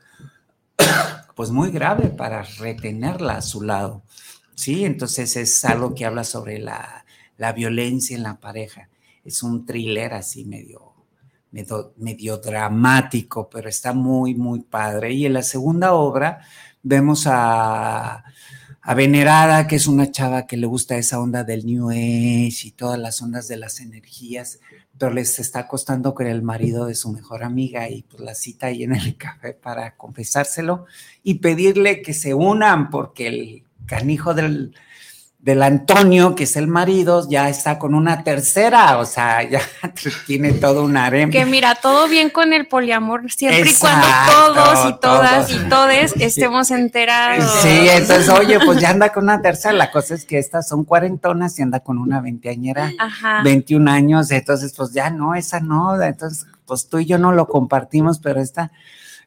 pues 1.36 1.52
muy 1.52 1.70
grave 1.70 2.08
para 2.08 2.44
retenerla 2.44 3.36
a 3.36 3.42
su 3.42 3.62
lado, 3.62 4.04
¿sí? 4.56 4.86
Entonces 4.86 5.36
es 5.36 5.66
algo 5.66 5.94
que 5.94 6.06
habla 6.06 6.24
sobre 6.24 6.60
la, 6.60 7.06
la 7.38 7.52
violencia 7.52 8.16
en 8.16 8.24
la 8.24 8.40
pareja, 8.40 8.88
es 9.26 9.44
un 9.44 9.66
thriller 9.66 10.14
así 10.14 10.46
medio 10.46 10.91
medio, 11.52 12.38
dramático, 12.38 13.50
pero 13.50 13.70
está 13.70 13.94
muy, 13.94 14.36
muy 14.36 14.62
padre. 14.62 15.14
Y 15.14 15.26
en 15.26 15.34
la 15.34 15.44
segunda 15.44 15.94
obra 15.94 16.42
vemos 16.82 17.28
a, 17.28 18.24
a 18.82 18.94
Venerada, 18.96 19.68
que 19.68 19.76
es 19.76 19.88
una 19.88 20.12
chava 20.12 20.48
que 20.48 20.58
le 20.58 20.68
gusta 20.68 20.98
esa 20.98 21.20
onda 21.20 21.44
del 21.44 21.66
New 21.66 21.90
Age 21.90 22.68
y 22.68 22.72
todas 22.72 23.00
las 23.00 23.22
ondas 23.22 23.48
de 23.48 23.58
las 23.58 23.80
energías, 23.80 24.60
pero 24.98 25.14
les 25.14 25.40
está 25.40 25.68
costando 25.68 26.14
con 26.14 26.28
el 26.28 26.42
marido 26.42 26.86
de 26.86 26.96
su 26.96 27.12
mejor 27.12 27.44
amiga 27.44 27.90
y 27.90 28.04
pues 28.04 28.22
la 28.22 28.36
cita 28.36 28.68
ahí 28.68 28.84
en 28.84 28.94
el 28.96 29.16
café 29.18 29.54
para 29.54 29.96
confesárselo 29.98 30.86
y 31.24 31.36
pedirle 31.36 32.02
que 32.02 32.14
se 32.14 32.34
unan 32.34 32.90
porque 32.90 33.28
el 33.28 33.64
canijo 33.86 34.34
del, 34.34 34.74
del 35.42 35.64
Antonio, 35.64 36.36
que 36.36 36.44
es 36.44 36.56
el 36.56 36.68
marido, 36.68 37.28
ya 37.28 37.50
está 37.50 37.80
con 37.80 37.96
una 37.96 38.24
tercera, 38.24 39.00
o 39.00 39.06
sea, 39.06 39.42
ya 39.50 39.62
tiene 40.28 40.54
todo 40.54 40.84
un 40.84 40.96
harem. 40.96 41.32
Que 41.32 41.46
mira, 41.46 41.76
todo 41.76 42.08
bien 42.08 42.30
con 42.30 42.54
el 42.54 42.68
poliamor, 42.68 43.30
siempre 43.32 43.70
y 43.70 43.74
cuando 43.74 44.08
todos 44.32 44.90
y 44.90 45.00
todas 45.00 45.52
y 45.52 45.58
todes 45.68 46.14
estemos 46.20 46.70
enterados. 46.70 47.62
Sí, 47.62 47.88
entonces, 47.90 48.30
oye, 48.30 48.60
pues 48.64 48.80
ya 48.80 48.92
anda 48.92 49.12
con 49.12 49.24
una 49.24 49.42
tercera, 49.42 49.74
la 49.74 49.92
cosa 49.92 50.14
es 50.14 50.26
que 50.26 50.38
estas 50.38 50.68
son 50.68 50.86
cuarentonas 50.86 51.58
y 51.58 51.64
anda 51.64 51.80
con 51.80 51.98
una 51.98 52.22
veinteañera, 52.22 52.92
21 53.44 53.90
años, 53.90 54.30
entonces, 54.30 54.74
pues 54.78 54.94
ya 54.94 55.10
no, 55.10 55.34
esa 55.34 55.60
no, 55.60 56.00
entonces, 56.02 56.46
pues 56.66 56.88
tú 56.88 57.00
y 57.00 57.06
yo 57.06 57.18
no 57.18 57.32
lo 57.32 57.48
compartimos, 57.48 58.20
pero 58.20 58.42
esta 58.42 58.72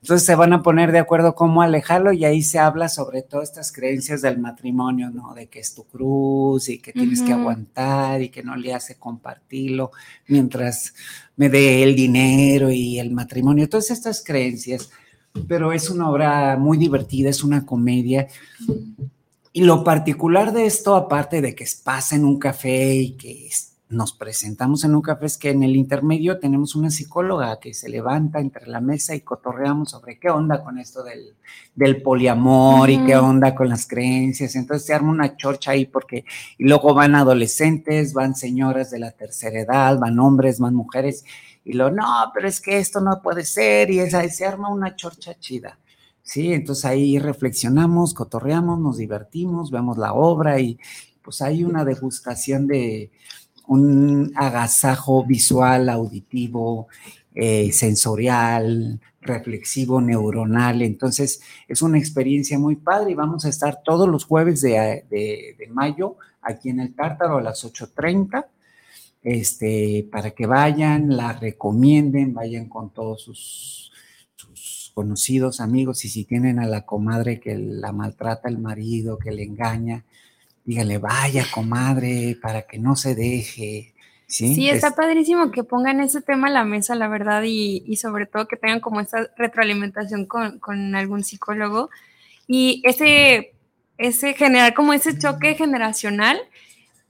entonces 0.05 0.27
se 0.27 0.35
van 0.35 0.53
a 0.53 0.63
poner 0.63 0.93
de 0.93 0.99
acuerdo 0.99 1.35
cómo 1.35 1.63
alejarlo 1.63 2.13
y 2.13 2.27
ahí 2.27 2.43
se 2.43 2.59
habla 2.59 2.91
sobre 2.91 3.23
todas 3.23 3.49
estas 3.49 3.73
creencias 3.73 4.21
del 4.21 4.39
matrimonio, 4.39 5.09
¿no? 5.09 5.33
De 5.33 5.47
que 5.47 5.61
es 5.61 5.75
tu 5.75 5.85
cruz 5.85 6.69
y 6.69 6.79
que 6.79 6.93
tienes 6.93 7.23
que 7.23 7.33
aguantar 7.33 8.21
y 8.21 8.29
que 8.29 8.43
no 8.43 8.55
le 8.55 8.75
hace 8.75 8.97
compartirlo 8.97 9.93
mientras 10.29 10.93
me 11.37 11.49
dé 11.49 11.83
el 11.83 11.97
dinero 11.97 12.71
y 12.71 12.99
el 12.99 13.13
matrimonio, 13.13 13.67
todas 13.67 13.91
estas 13.93 14.23
creencias. 14.23 14.91
Pero 15.49 15.73
es 15.73 15.89
una 15.89 16.11
obra 16.11 16.59
muy 16.59 16.77
divertida, 16.77 17.31
es 17.31 17.43
una 17.43 17.65
comedia. 17.65 18.29
Y 19.55 19.63
lo 19.63 19.85
particular 19.85 20.53
de 20.53 20.67
esto, 20.67 20.97
aparte 20.97 21.41
de 21.41 21.55
que 21.55 21.65
pasa 21.83 22.15
en 22.15 22.27
un 22.27 22.39
café 22.39 22.95
y 22.95 23.13
que 23.13 23.47
es 23.47 23.73
nos 23.95 24.13
presentamos 24.13 24.85
en 24.85 24.95
un 24.95 25.03
café, 25.03 25.27
es 25.27 25.39
que 25.39 25.51
en 25.51 25.63
el 25.63 25.77
intermedio 25.77 26.39
tenemos 26.39 26.75
una 26.75 26.91
psicóloga 26.91 27.59
que 27.61 27.75
se 27.75 27.89
levanta 27.89 28.41
entre 28.41 28.67
la 28.67 28.81
mesa 28.81 29.15
y 29.15 29.21
cotorreamos 29.21 29.91
sobre 29.91 30.19
qué 30.19 30.31
onda 30.31 30.63
con 30.63 30.79
esto 30.79 31.03
del, 31.03 31.35
del 31.75 32.03
poliamor 32.03 32.91
y 32.91 33.05
qué 33.05 33.17
onda 33.17 33.55
con 33.55 33.69
las 33.69 33.87
creencias. 33.87 34.57
Entonces 34.57 34.87
se 34.87 34.95
arma 34.95 35.11
una 35.11 35.37
chorcha 35.37 35.73
ahí 35.73 35.87
porque 35.87 36.25
y 36.59 36.65
luego 36.65 36.95
van 36.95 37.15
adolescentes, 37.15 38.13
van 38.13 38.35
señoras 38.35 38.91
de 38.91 38.99
la 38.99 39.13
tercera 39.13 39.61
edad, 39.61 39.99
van 39.99 40.19
hombres, 40.19 40.59
van 40.59 40.75
mujeres 40.75 41.25
y 41.65 41.73
lo, 41.73 41.91
no, 41.91 42.31
pero 42.35 42.47
es 42.47 42.61
que 42.61 42.79
esto 42.79 43.01
no 43.01 43.23
puede 43.23 43.45
ser 43.45 43.91
y 43.91 44.01
esa, 44.01 44.29
se 44.29 44.45
arma 44.45 44.69
una 44.69 44.97
chorcha 44.97 45.39
chida. 45.39 45.79
Sí, 46.23 46.53
entonces 46.53 46.85
ahí 46.87 47.19
reflexionamos, 47.19 48.15
cotorreamos, 48.15 48.79
nos 48.79 48.97
divertimos, 48.97 49.71
vemos 49.71 49.99
la 49.99 50.15
obra 50.15 50.59
y 50.59 50.79
pues 51.23 51.41
hay 51.43 51.65
una 51.65 51.85
degustación 51.85 52.67
de, 52.67 53.11
un 53.67 54.33
agasajo 54.35 55.25
visual, 55.25 55.89
auditivo, 55.89 56.89
eh, 57.35 57.73
sensorial, 57.73 59.01
reflexivo, 59.21 60.01
neuronal. 60.01 60.83
Entonces, 60.83 61.41
es 61.67 61.83
una 61.83 61.99
experiencia 61.99 62.59
muy 62.59 62.77
padre 62.77 63.13
y 63.13 63.15
vamos 63.15 63.45
a 63.45 63.49
estar 63.49 63.83
todos 63.85 64.09
los 64.09 64.25
jueves 64.25 64.61
de, 64.61 65.57
mayo 65.71 66.17
aquí 66.43 66.71
en 66.71 66.81
el 66.81 66.95
Tártaro 66.95 67.39
a 67.39 67.43
las 67.43 67.65
8.30. 67.65 68.47
Este, 69.23 70.07
para 70.13 70.33
que 70.33 70.47
vayan, 70.47 71.17
la 71.17 71.33
recomienden, 71.33 72.35
vayan 72.35 72.69
con 72.69 72.91
todos 72.91 73.23
sus, 73.23 73.91
sus, 74.37 74.93
conocidos, 74.95 75.61
amigos, 75.61 76.05
y 76.05 76.09
si 76.09 76.25
tienen 76.25 76.61
a 76.61 76.67
la 76.67 76.87
comadre 76.87 77.41
que 77.41 77.57
la 77.57 77.93
maltrata 77.93 78.49
el 78.49 78.59
marido, 78.59 79.19
que 79.19 79.33
le 79.33 79.43
engaña, 79.43 80.05
dígale, 80.65 80.99
vaya, 80.99 81.45
comadre, 81.53 82.37
para 82.41 82.63
que 82.63 82.79
no 82.79 82.97
se 82.97 83.15
deje. 83.15 83.95
Sí, 84.27 84.55
sí 84.55 84.71
está 84.71 84.93
padrísimo 84.93 85.51
que 85.51 85.65
pongan 85.65 86.01
ese 86.01 86.23
tema 86.23 86.49
a 86.49 86.51
la 86.51 86.65
mesa, 86.65 86.95
la 86.95 87.09
verdad, 87.09 87.43
y, 87.45 87.97
sobre 87.97 88.27
todo 88.27 88.49
que 88.49 88.57
tengan 88.57 88.81
como 88.81 89.01
esta 89.01 89.29
retroalimentación 89.37 90.27
con, 90.27 90.95
algún 90.95 91.23
psicólogo 91.23 91.91
y 92.47 92.83
ese, 92.85 93.55
ese 93.99 94.35
generar 94.35 94.75
como 94.75 94.93
ese 94.93 95.19
choque 95.19 95.55
generacional, 95.55 96.41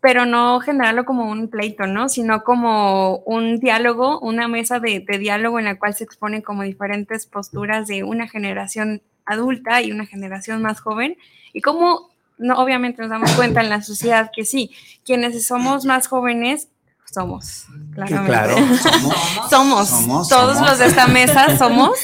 pero 0.01 0.27
no 0.27 0.61
generarlo 0.61 1.05
como 1.05 1.31
un 1.31 1.49
pleito, 1.49 1.87
¿no? 1.87 2.09
Sino 2.09 2.43
como 2.45 3.19
un 3.21 3.59
diálogo, 3.59 4.21
una 4.21 4.49
mesa 4.49 4.79
de, 4.81 5.01
de 5.01 5.19
diálogo 5.19 5.59
en 5.59 5.65
la 5.65 5.79
cual 5.79 5.95
se 5.95 6.05
exponen 6.05 6.43
como 6.43 6.63
diferentes 6.63 7.27
posturas 7.27 7.87
de 7.87 8.03
una 8.03 8.29
generación 8.29 9.03
adulta 9.25 9.81
y 9.81 9.93
una 9.93 10.05
generación 10.05 10.61
más 10.61 10.81
joven 10.81 11.17
y 11.55 11.63
cómo 11.63 12.14
no, 12.39 12.55
obviamente 12.63 13.03
nos 13.03 13.11
damos 13.11 13.33
cuenta 13.33 13.61
en 13.61 13.71
la 13.71 13.83
sociedad 13.83 14.31
que 14.35 14.45
sí, 14.45 14.71
quienes 15.05 15.47
somos 15.47 15.85
más 15.85 16.07
jóvenes 16.09 16.69
somos. 17.15 17.67
Claro, 17.95 18.57
somos, 19.49 19.89
somos, 19.89 20.29
todos 20.29 20.61
los 20.61 20.79
de 20.79 20.87
esta 20.87 21.07
mesa 21.07 21.57
somos. 21.57 21.97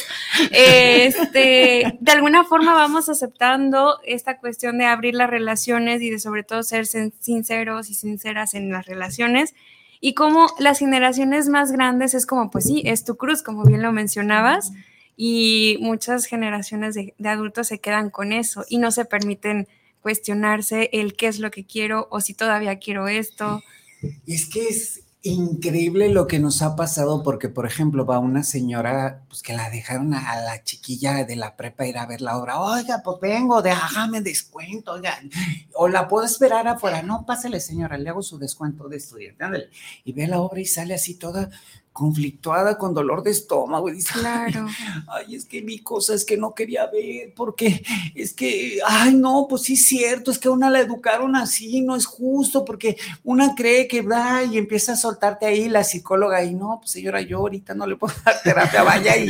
Este, 0.53 1.99
de 2.01 2.13
alguna 2.13 2.45
forma 2.45 2.75
vamos 2.75 3.09
aceptando 3.09 3.99
esta 4.05 4.39
cuestión 4.39 4.79
de 4.79 4.87
abrir 4.87 5.15
las 5.15 5.29
relaciones 5.29 6.01
y 6.03 6.11
de 6.11 6.21
sobre 6.21 6.45
todo 6.45 6.63
ser 6.63 6.87
sinceros 6.87 7.91
y 7.91 7.95
sinceras 7.95 8.55
en 8.55 8.71
las 8.71 8.87
relaciones. 8.87 9.55
Y 10.01 10.15
como 10.15 10.47
las 10.59 10.79
generaciones 10.79 11.49
más 11.49 11.73
grandes 11.73 12.15
es 12.15 12.25
como, 12.25 12.51
pues 12.51 12.65
sí, 12.65 12.83
es 12.87 13.05
tu 13.05 13.17
cruz, 13.17 13.43
como 13.43 13.65
bien 13.65 13.83
lo 13.83 13.93
mencionabas, 13.93 14.73
y 15.17 15.77
muchas 15.81 16.25
generaciones 16.25 16.95
de, 16.95 17.15
de 17.19 17.29
adultos 17.29 17.67
se 17.67 17.81
quedan 17.81 18.09
con 18.09 18.33
eso 18.33 18.65
y 18.69 18.79
no 18.79 18.91
se 18.93 19.05
permiten 19.05 19.69
cuestionarse 20.01 20.91
el 20.93 21.15
qué 21.15 21.29
es 21.29 21.39
lo 21.39 21.51
que 21.51 21.65
quiero 21.65 22.09
o 22.11 22.21
si 22.21 22.35
todavía 22.35 22.79
quiero 22.79 23.09
esto. 23.09 23.63
Es 24.27 24.47
que 24.47 24.69
es 24.69 25.05
increíble 25.23 26.09
lo 26.09 26.27
que 26.27 26.39
nos 26.39 26.63
ha 26.63 26.77
pasado 26.77 27.23
porque, 27.23 27.51
por 27.51 27.67
ejemplo, 27.67 28.07
va 28.07 28.19
una 28.19 28.43
señora 28.43 29.23
pues 29.29 29.43
que 29.43 29.53
la 29.53 29.69
dejaron 29.69 30.15
a 30.15 30.41
la 30.41 30.65
chiquilla 30.65 31.25
de 31.25 31.37
la 31.37 31.57
prepa 31.57 31.87
ir 31.87 31.99
a 31.99 32.07
ver 32.07 32.23
la 32.23 32.39
obra. 32.39 32.61
Oiga, 32.61 33.03
pues 33.05 33.19
vengo, 33.21 33.61
déjame 33.61 34.23
descuento, 34.23 34.93
oiga. 34.93 35.19
O 35.75 35.89
la 35.89 36.09
puedo 36.09 36.25
esperar 36.25 36.67
afuera. 36.69 37.03
No, 37.03 37.27
pásale, 37.27 37.61
señora, 37.61 37.99
le 37.99 38.09
hago 38.09 38.23
su 38.23 38.39
descuento 38.39 38.89
de 38.89 38.97
estudiante. 38.97 39.69
Y 40.05 40.13
ve 40.13 40.27
la 40.27 40.41
obra 40.41 40.61
y 40.61 40.67
sale 40.67 40.95
así 40.95 41.15
toda 41.15 41.51
conflictuada 41.93 42.79
con 42.79 42.95
dolor 42.95 43.23
de 43.23 43.33
estómago 43.33 43.89
y 43.89 43.95
dice, 43.95 44.13
claro. 44.19 44.67
ay, 45.09 45.35
es 45.35 45.45
que 45.45 45.61
mi 45.61 45.81
cosa 45.81 46.15
es 46.15 46.25
que 46.25 46.37
no 46.37 46.55
quería 46.55 46.87
ver, 46.87 47.33
porque 47.35 47.83
es 48.15 48.33
que, 48.33 48.79
ay, 48.87 49.15
no, 49.15 49.47
pues 49.49 49.63
sí 49.63 49.75
es 49.75 49.87
cierto, 49.87 50.31
es 50.31 50.39
que 50.39 50.49
a 50.49 50.53
una 50.53 50.71
la 50.71 50.81
educaron 50.81 51.35
así, 51.35 51.81
no 51.81 51.97
es 51.97 52.07
justo, 52.07 52.65
porque 52.65 52.97
una 53.25 53.55
cree 53.55 53.89
que 53.89 54.03
va 54.03 54.45
y 54.45 54.57
empieza 54.57 54.93
a 54.93 54.97
soltarte 54.97 55.47
ahí 55.47 55.69
la 55.69 55.83
psicóloga 55.83 56.45
y 56.45 56.55
no, 56.55 56.79
pues 56.81 56.93
señora, 56.93 57.23
yo 57.23 57.39
ahorita 57.39 57.75
no 57.75 57.87
le 57.87 57.97
puedo 57.97 58.15
dar 58.25 58.41
terapia, 58.43 58.83
vaya 58.83 59.17
y, 59.17 59.29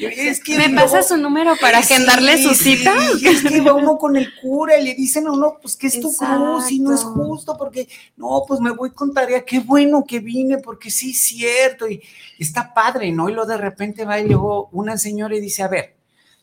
es 0.00 0.42
que... 0.42 0.56
¿Me 0.56 0.70
pasa 0.70 1.02
su 1.02 1.16
número 1.16 1.54
para 1.60 1.78
agendarle 1.78 2.42
su 2.42 2.54
cita? 2.54 2.94
es 3.22 3.42
que 3.42 3.60
va 3.60 3.74
uno 3.74 3.98
con 3.98 4.16
el 4.16 4.34
cura 4.40 4.78
y 4.78 4.84
le 4.84 4.94
dicen 4.94 5.26
a 5.26 5.32
uno, 5.32 5.58
pues 5.60 5.76
que 5.76 5.88
es 5.88 6.00
tu 6.00 6.12
cruz 6.12 6.70
y 6.70 6.80
no 6.80 6.94
es 6.94 7.02
justo, 7.02 7.56
porque 7.58 7.86
no, 8.16 8.44
pues 8.48 8.60
me 8.60 8.70
voy 8.70 8.90
con 8.90 9.12
tarea, 9.12 9.44
qué 9.44 9.60
bueno 9.60 10.04
que 10.08 10.20
vine, 10.20 10.58
porque 10.58 10.90
sí 10.90 11.10
es 11.10 11.20
cierto, 11.20 11.88
y 11.88 11.97
está 12.38 12.72
padre, 12.74 13.12
¿no? 13.12 13.28
Y 13.28 13.32
luego 13.32 13.48
de 13.50 13.58
repente 13.58 14.04
va 14.04 14.20
y 14.20 14.28
luego 14.28 14.68
una 14.72 14.98
señora 14.98 15.36
y 15.36 15.40
dice, 15.40 15.62
a 15.62 15.68
ver, 15.68 15.98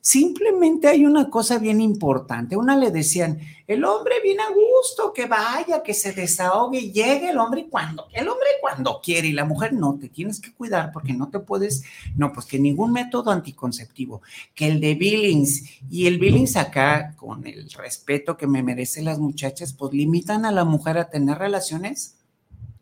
Simplemente 0.05 0.87
hay 0.87 1.03
una 1.03 1.31
cosa 1.31 1.57
bien 1.57 1.81
importante. 1.81 2.55
Una 2.55 2.77
le 2.77 2.91
decían, 2.91 3.39
el 3.65 3.83
hombre 3.83 4.17
viene 4.21 4.43
a 4.43 4.49
gusto, 4.49 5.11
que 5.11 5.25
vaya, 5.25 5.81
que 5.81 5.95
se 5.95 6.13
desahogue, 6.13 6.91
llegue 6.91 7.31
el 7.31 7.39
hombre 7.39 7.65
cuando, 7.67 8.05
el 8.13 8.27
hombre 8.27 8.45
cuando 8.61 9.01
quiere 9.01 9.29
y 9.29 9.31
la 9.31 9.45
mujer 9.45 9.73
no, 9.73 9.97
te 9.97 10.09
tienes 10.09 10.39
que 10.39 10.53
cuidar 10.53 10.91
porque 10.91 11.11
no 11.11 11.29
te 11.29 11.39
puedes, 11.39 11.85
no, 12.15 12.31
pues 12.33 12.45
que 12.45 12.59
ningún 12.59 12.91
método 12.91 13.31
anticonceptivo, 13.31 14.21
que 14.53 14.67
el 14.67 14.79
de 14.79 14.93
Billings 14.93 15.63
y 15.89 16.05
el 16.05 16.19
Billings 16.19 16.55
acá, 16.55 17.15
con 17.17 17.47
el 17.47 17.67
respeto 17.71 18.37
que 18.37 18.45
me 18.45 18.61
merecen 18.61 19.05
las 19.05 19.17
muchachas, 19.17 19.73
pues 19.73 19.91
limitan 19.91 20.45
a 20.45 20.51
la 20.51 20.65
mujer 20.65 20.99
a 20.99 21.09
tener 21.09 21.39
relaciones 21.39 22.19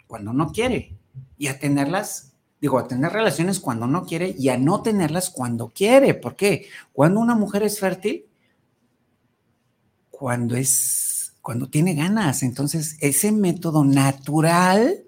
cuando 0.08 0.34
no 0.34 0.52
quiere 0.52 0.98
y 1.38 1.48
a 1.48 1.58
tenerlas 1.58 2.33
digo, 2.64 2.80
a 2.80 2.88
tener 2.88 3.12
relaciones 3.12 3.60
cuando 3.60 3.88
no 3.88 4.06
quiere 4.06 4.34
y 4.40 4.48
a 4.48 4.58
no 4.58 4.82
tenerlas 4.82 5.30
cuando 5.30 5.74
quiere. 5.76 6.14
¿Por 6.14 6.38
qué? 6.38 6.70
Cuando 6.94 7.20
una 7.20 7.36
mujer 7.36 7.62
es 7.62 7.78
fértil, 7.78 8.26
cuando 10.10 10.56
es, 10.56 11.34
cuando 11.42 11.68
tiene 11.68 11.94
ganas. 11.94 12.42
Entonces, 12.42 12.96
ese 13.02 13.34
método 13.34 13.84
natural, 13.84 15.04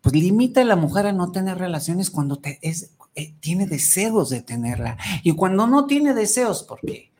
pues 0.00 0.14
limita 0.14 0.62
a 0.62 0.64
la 0.64 0.76
mujer 0.76 1.04
a 1.04 1.12
no 1.12 1.30
tener 1.30 1.58
relaciones 1.58 2.08
cuando 2.08 2.40
eh, 2.42 3.34
tiene 3.38 3.66
deseos 3.66 4.30
de 4.30 4.40
tenerla. 4.40 4.96
Y 5.22 5.32
cuando 5.32 5.66
no 5.66 5.84
tiene 5.84 6.14
deseos, 6.14 6.62
¿por 6.62 6.80
qué? 6.80 7.10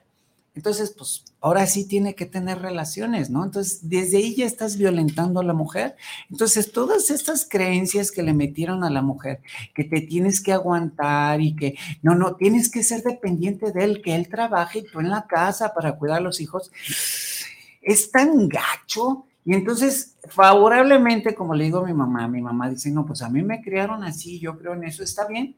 Entonces, 0.55 0.95
pues 0.97 1.25
ahora 1.41 1.67
sí 1.67 1.87
tiene 1.87 2.15
que 2.15 2.27
tener 2.27 2.61
relaciones, 2.61 3.29
¿no? 3.29 3.45
Entonces, 3.45 3.89
desde 3.89 4.19
ahí 4.19 4.37
ya 4.37 4.47
estás 4.47 4.77
violentando 4.77 5.41
a 5.41 5.45
la 5.45 5.53
mujer. 5.53 5.97
Entonces, 6.31 6.71
todas 6.71 7.11
estas 7.11 7.47
creencias 7.49 8.13
que 8.13 8.23
le 8.23 8.33
metieron 8.33 8.85
a 8.85 8.91
la 8.91 9.03
mujer, 9.03 9.41
que 9.75 9.83
te 9.83 10.01
tienes 10.01 10.41
que 10.41 10.53
aguantar 10.53 11.41
y 11.41 11.57
que, 11.57 11.77
no, 12.03 12.15
no, 12.15 12.37
tienes 12.37 12.71
que 12.71 12.85
ser 12.85 13.03
dependiente 13.03 13.73
de 13.73 13.85
él, 13.85 14.03
que 14.03 14.15
él 14.15 14.29
trabaje 14.29 14.79
y 14.79 14.85
tú 14.85 15.01
en 15.01 15.11
la 15.11 15.27
casa 15.27 15.75
para 15.75 15.97
cuidar 15.97 16.19
a 16.19 16.23
los 16.23 16.41
hijos, 16.41 16.71
es 17.83 18.11
tan 18.13 18.49
gacho. 18.49 19.27
Y 19.45 19.55
entonces, 19.55 20.17
favorablemente, 20.29 21.35
como 21.35 21.55
le 21.55 21.65
digo 21.65 21.81
a 21.81 21.87
mi 21.87 21.95
mamá, 21.95 22.29
mi 22.29 22.41
mamá 22.41 22.71
dice, 22.71 22.91
no, 22.91 23.05
pues 23.05 23.23
a 23.23 23.29
mí 23.29 23.43
me 23.43 23.61
criaron 23.61 24.05
así, 24.05 24.39
yo 24.39 24.57
creo 24.57 24.75
en 24.75 24.85
eso, 24.85 25.03
está 25.03 25.27
bien 25.27 25.57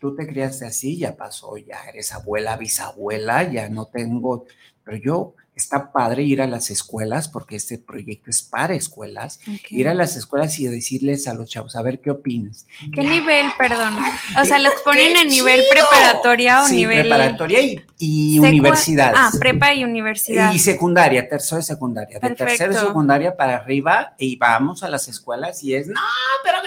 tú 0.00 0.14
te 0.14 0.26
criaste 0.26 0.66
así, 0.66 0.98
ya 0.98 1.16
pasó, 1.16 1.56
ya 1.56 1.84
eres 1.88 2.12
abuela, 2.12 2.56
bisabuela, 2.56 3.50
ya 3.50 3.68
no 3.68 3.86
tengo, 3.86 4.46
pero 4.84 4.96
yo 4.96 5.34
está 5.56 5.90
padre 5.90 6.22
ir 6.22 6.42
a 6.42 6.46
las 6.46 6.70
escuelas, 6.70 7.28
porque 7.28 7.56
este 7.56 7.78
proyecto 7.78 8.28
es 8.28 8.42
para 8.42 8.74
escuelas, 8.74 9.40
ir 9.70 9.88
a 9.88 9.94
las 9.94 10.14
escuelas 10.16 10.58
y 10.60 10.66
decirles 10.66 11.26
a 11.26 11.34
los 11.34 11.48
chavos, 11.48 11.76
a 11.76 11.82
ver 11.82 12.00
qué 12.00 12.10
opinas. 12.10 12.66
¿Qué 12.92 13.02
nivel, 13.02 13.46
perdón? 13.56 13.96
O 14.40 14.44
sea, 14.44 14.58
¿los 14.58 14.74
ponen 14.84 15.16
en 15.16 15.28
nivel 15.28 15.62
preparatoria 15.70 16.62
o 16.62 16.66
sí, 16.66 16.76
nivel? 16.76 17.00
preparatoria 17.08 17.60
y, 17.98 18.38
universidad. 18.38 19.14
Ah, 19.16 19.30
prepa 19.38 19.72
y 19.72 19.82
universidad. 19.82 20.52
Y 20.52 20.58
secundaria, 20.58 21.26
tercero 21.26 21.56
de 21.56 21.64
secundaria. 21.64 22.18
De 22.18 22.34
tercero 22.34 22.74
de 22.74 22.80
secundaria 22.80 23.34
para 23.34 23.56
arriba 23.56 24.14
y 24.18 24.36
vamos 24.36 24.82
a 24.82 24.90
las 24.90 25.08
escuelas 25.08 25.62
y 25.62 25.74
es, 25.74 25.88
no, 25.88 26.00
pero 26.44 26.58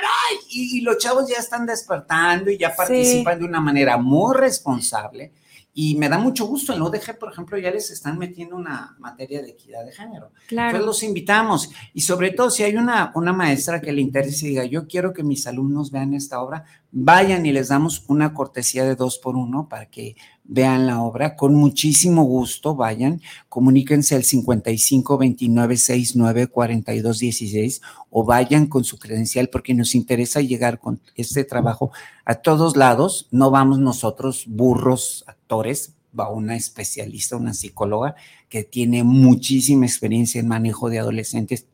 y, 0.49 0.77
y 0.77 0.81
los 0.81 0.97
chavos 0.97 1.29
ya 1.29 1.37
están 1.37 1.65
despertando 1.65 2.49
y 2.49 2.57
ya 2.57 2.75
participan 2.75 3.39
de 3.39 3.45
una 3.45 3.59
manera 3.59 3.97
muy 3.97 4.35
responsable 4.35 5.31
y 5.73 5.95
me 5.95 6.09
da 6.09 6.17
mucho 6.17 6.45
gusto. 6.45 6.73
En 6.73 6.81
ODG, 6.81 7.17
por 7.19 7.31
ejemplo, 7.31 7.57
ya 7.57 7.71
les 7.71 7.91
están 7.91 8.17
metiendo 8.17 8.55
una 8.55 8.95
materia 8.99 9.41
de 9.41 9.49
equidad 9.49 9.85
de 9.85 9.91
género. 9.91 10.31
Claro. 10.47 10.69
Entonces 10.69 10.85
los 10.85 11.03
invitamos. 11.03 11.69
Y 11.93 12.01
sobre 12.01 12.31
todo, 12.31 12.49
si 12.49 12.63
hay 12.63 12.75
una, 12.75 13.11
una 13.15 13.33
maestra 13.33 13.79
que 13.79 13.91
le 13.91 14.01
interese 14.01 14.47
y 14.47 14.49
diga, 14.49 14.65
yo 14.65 14.87
quiero 14.87 15.13
que 15.13 15.23
mis 15.23 15.45
alumnos 15.47 15.91
vean 15.91 16.13
esta 16.13 16.41
obra, 16.41 16.65
vayan 16.91 17.45
y 17.45 17.51
les 17.51 17.69
damos 17.69 18.03
una 18.07 18.33
cortesía 18.33 18.83
de 18.83 18.95
dos 18.95 19.19
por 19.19 19.35
uno 19.35 19.69
para 19.69 19.85
que 19.85 20.15
vean 20.49 20.87
la 20.87 21.01
obra. 21.01 21.35
Con 21.35 21.53
muchísimo 21.53 22.23
gusto, 22.23 22.75
vayan, 22.75 23.21
comuníquense 23.47 24.15
al 24.15 24.23
55 24.23 25.17
29 25.17 25.77
69 25.77 26.47
42 26.47 27.19
16 27.19 27.81
o 28.09 28.25
vayan 28.25 28.65
con 28.65 28.83
su 28.83 28.97
credencial 28.97 29.49
porque 29.49 29.75
nos 29.75 29.93
interesa 29.93 30.41
llegar 30.41 30.79
con 30.79 30.99
este 31.15 31.43
trabajo 31.43 31.91
a 32.25 32.35
todos 32.35 32.75
lados. 32.75 33.27
No 33.31 33.51
vamos 33.51 33.79
nosotros 33.79 34.45
burros 34.47 35.23
actores, 35.27 35.93
va 36.19 36.31
una 36.31 36.55
especialista, 36.55 37.37
una 37.37 37.53
psicóloga 37.53 38.15
que 38.49 38.63
tiene 38.63 39.03
muchísima 39.03 39.85
experiencia 39.85 40.41
en 40.41 40.47
manejo 40.47 40.89
de 40.89 40.97
adolescentes, 40.97 41.67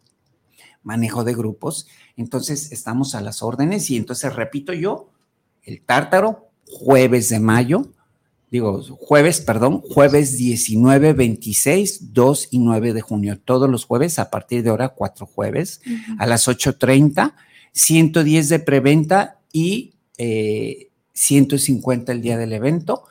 manejo 0.84 1.24
de 1.24 1.34
grupos. 1.34 1.88
Entonces, 2.18 2.74
estamos 2.74 3.16
a 3.16 3.22
las 3.22 3.42
órdenes 3.42 3.90
y 3.90 3.96
entonces 3.96 4.36
repito 4.36 4.74
yo, 4.74 5.12
el 5.64 5.82
tártaro, 5.82 6.50
jueves 6.68 7.30
de 7.30 7.40
mayo, 7.40 7.95
digo, 8.52 8.82
jueves, 8.84 9.42
perdón, 9.42 9.82
jueves 9.82 10.38
19, 10.38 11.14
26, 11.14 12.14
2 12.14 12.48
y 12.52 12.60
9 12.60 12.94
de 12.94 13.02
junio, 13.02 13.40
todos 13.44 13.70
los 13.70 13.86
jueves 13.86 14.20
a 14.20 14.30
partir 14.30 14.64
de 14.64 14.70
ahora, 14.70 14.90
cuatro 14.90 15.26
jueves, 15.26 15.82
a 16.20 16.26
las 16.26 16.48
8.30, 16.48 17.34
110 17.74 18.50
de 18.50 18.60
preventa 18.60 19.40
y 19.52 19.96
150 21.14 22.12
eh, 22.12 22.16
el 22.16 22.22
día 22.22 22.38
del 22.38 22.54
evento. 22.54 23.04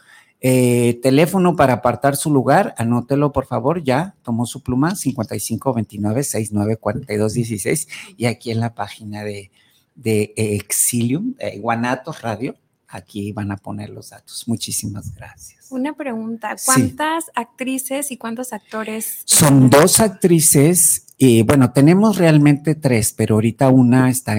Eh, 0.47 1.01
teléfono 1.03 1.57
para 1.57 1.73
apartar 1.75 2.17
su 2.17 2.31
lugar, 2.31 2.75
anótelo 2.77 3.33
por 3.33 3.47
favor, 3.47 3.83
ya 3.83 4.15
tomó 4.23 4.45
su 4.45 4.63
pluma, 4.63 4.95
5529 4.95 6.23
694216 6.23 7.89
y 8.19 8.27
aquí 8.27 8.51
en 8.51 8.61
la 8.61 8.75
página 8.75 9.25
de, 9.25 9.51
de 9.95 10.35
Exilium, 10.37 11.35
eh, 11.39 11.59
Guanatos 11.61 12.21
Radio, 12.21 12.57
aquí 12.95 13.33
van 13.33 13.51
a 13.51 13.57
poner 13.57 13.91
los 13.91 14.11
datos. 14.11 14.45
Muchísimas 14.47 15.15
gracias. 15.15 15.67
Una 15.71 15.95
pregunta, 15.95 16.57
¿cuántas 16.65 17.25
actrices 17.35 18.11
y 18.13 18.17
cuántos 18.17 18.53
actores? 18.53 19.23
Son 19.25 19.69
dos 19.69 19.99
actrices 19.99 21.07
y 21.19 21.43
bueno, 21.43 21.73
tenemos 21.73 22.19
realmente 22.19 22.75
tres, 22.75 23.13
pero 23.17 23.37
ahorita 23.37 23.69
una 23.69 24.11
está 24.11 24.37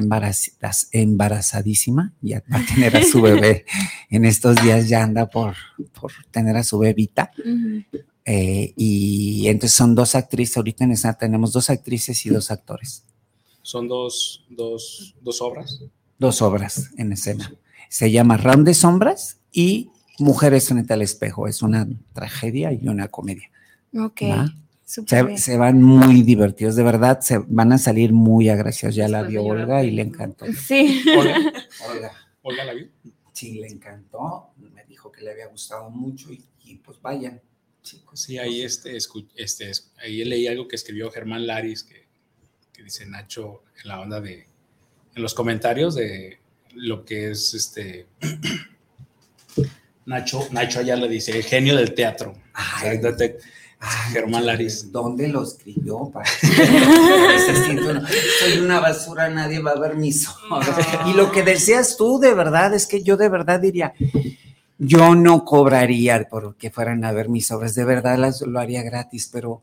embarazadísima, 0.91 2.13
ya 2.21 2.43
va 2.51 2.59
a 2.59 2.65
tener 2.65 2.95
a 2.95 3.03
su 3.03 3.21
bebé. 3.21 3.65
en 4.09 4.23
estos 4.23 4.55
días 4.61 4.87
ya 4.87 5.03
anda 5.03 5.27
por, 5.27 5.55
por 5.99 6.11
tener 6.31 6.55
a 6.55 6.63
su 6.63 6.79
bebita. 6.79 7.31
Eh, 8.23 8.73
y 8.77 9.47
entonces 9.47 9.75
son 9.75 9.95
dos 9.95 10.15
actrices, 10.15 10.57
ahorita 10.57 10.85
en 10.85 10.91
esta 10.91 11.13
tenemos 11.13 11.51
dos 11.51 11.69
actrices 11.69 12.25
y 12.25 12.29
dos 12.29 12.51
actores. 12.51 13.03
¿Son 13.61 13.87
dos, 13.87 14.45
dos, 14.49 15.15
dos 15.21 15.41
obras? 15.41 15.81
Dos 16.17 16.41
obras 16.41 16.91
en 16.97 17.11
escena. 17.11 17.51
Se 17.89 18.11
llama 18.11 18.37
Ram 18.37 18.63
de 18.63 18.73
Sombras 18.73 19.39
y 19.51 19.89
Mujeres 20.17 20.69
frente 20.69 20.93
al 20.93 21.01
espejo. 21.01 21.47
Es 21.47 21.61
una 21.61 21.87
tragedia 22.13 22.71
y 22.71 22.87
una 22.87 23.09
comedia. 23.09 23.49
Ok. 23.97 24.21
Se, 24.85 25.57
van 25.57 25.81
muy 25.81 26.21
divertidos, 26.21 26.75
de 26.75 26.83
verdad, 26.83 27.19
se 27.19 27.39
van 27.39 27.73
a 27.73 27.79
salir 27.79 28.13
muy 28.13 28.49
agraciados. 28.49 28.95
Ya 28.95 29.07
la 29.07 29.23
vio 29.23 29.43
Olga 29.43 29.83
y 29.83 29.91
le 29.91 30.03
encantó. 30.03 30.45
Sí. 30.53 31.03
Olga, 31.17 32.11
Olga. 32.43 32.65
la 32.65 32.73
vio? 32.73 32.87
Sí, 33.33 33.55
le 33.55 33.67
encantó. 33.67 34.51
Me 34.57 34.85
dijo 34.85 35.11
que 35.11 35.21
le 35.21 35.31
había 35.31 35.47
gustado 35.47 35.89
mucho 35.89 36.29
y, 36.31 36.75
pues 36.77 37.01
vayan, 37.01 37.41
chicos. 37.81 38.21
Sí, 38.21 38.37
ahí, 38.37 38.61
este, 38.61 38.95
este, 39.35 39.71
ahí 39.97 40.23
leí 40.23 40.47
algo 40.47 40.67
que 40.67 40.75
escribió 40.75 41.09
Germán 41.09 41.47
Laris, 41.47 41.83
que, 41.83 42.07
que 42.71 42.83
dice 42.83 43.07
Nacho 43.07 43.63
en 43.81 43.87
la 43.87 43.99
onda 43.99 44.21
de, 44.21 44.45
en 45.15 45.21
los 45.21 45.33
comentarios 45.33 45.95
de 45.95 46.39
lo 46.75 47.05
que 47.05 47.31
es 47.31 47.53
este 47.53 48.07
Nacho, 50.05 50.47
Nacho 50.51 50.79
allá 50.79 50.95
le 50.95 51.07
dice, 51.07 51.35
el 51.35 51.43
genio 51.43 51.75
del 51.75 51.93
teatro. 51.93 52.35
Germán 54.11 54.45
Laris. 54.45 54.91
¿Dónde 54.91 55.27
lo 55.27 55.43
escribió? 55.43 56.11
soy 58.39 58.59
una 58.59 58.79
basura, 58.79 59.29
nadie 59.29 59.59
va 59.59 59.71
a 59.71 59.79
ver 59.79 59.95
mis 59.95 60.27
obras. 60.49 60.77
Y 61.07 61.13
lo 61.13 61.31
que 61.31 61.43
deseas 61.43 61.97
tú, 61.97 62.19
de 62.19 62.33
verdad, 62.33 62.73
es 62.73 62.87
que 62.87 63.03
yo 63.03 63.17
de 63.17 63.29
verdad 63.29 63.59
diría, 63.59 63.93
yo 64.77 65.15
no 65.15 65.45
cobraría 65.45 66.27
por 66.29 66.55
que 66.55 66.71
fueran 66.71 67.03
a 67.03 67.11
ver 67.11 67.29
mis 67.29 67.51
obras, 67.51 67.75
de 67.75 67.85
verdad 67.85 68.17
las, 68.17 68.41
lo 68.41 68.59
haría 68.59 68.83
gratis, 68.83 69.29
pero 69.31 69.61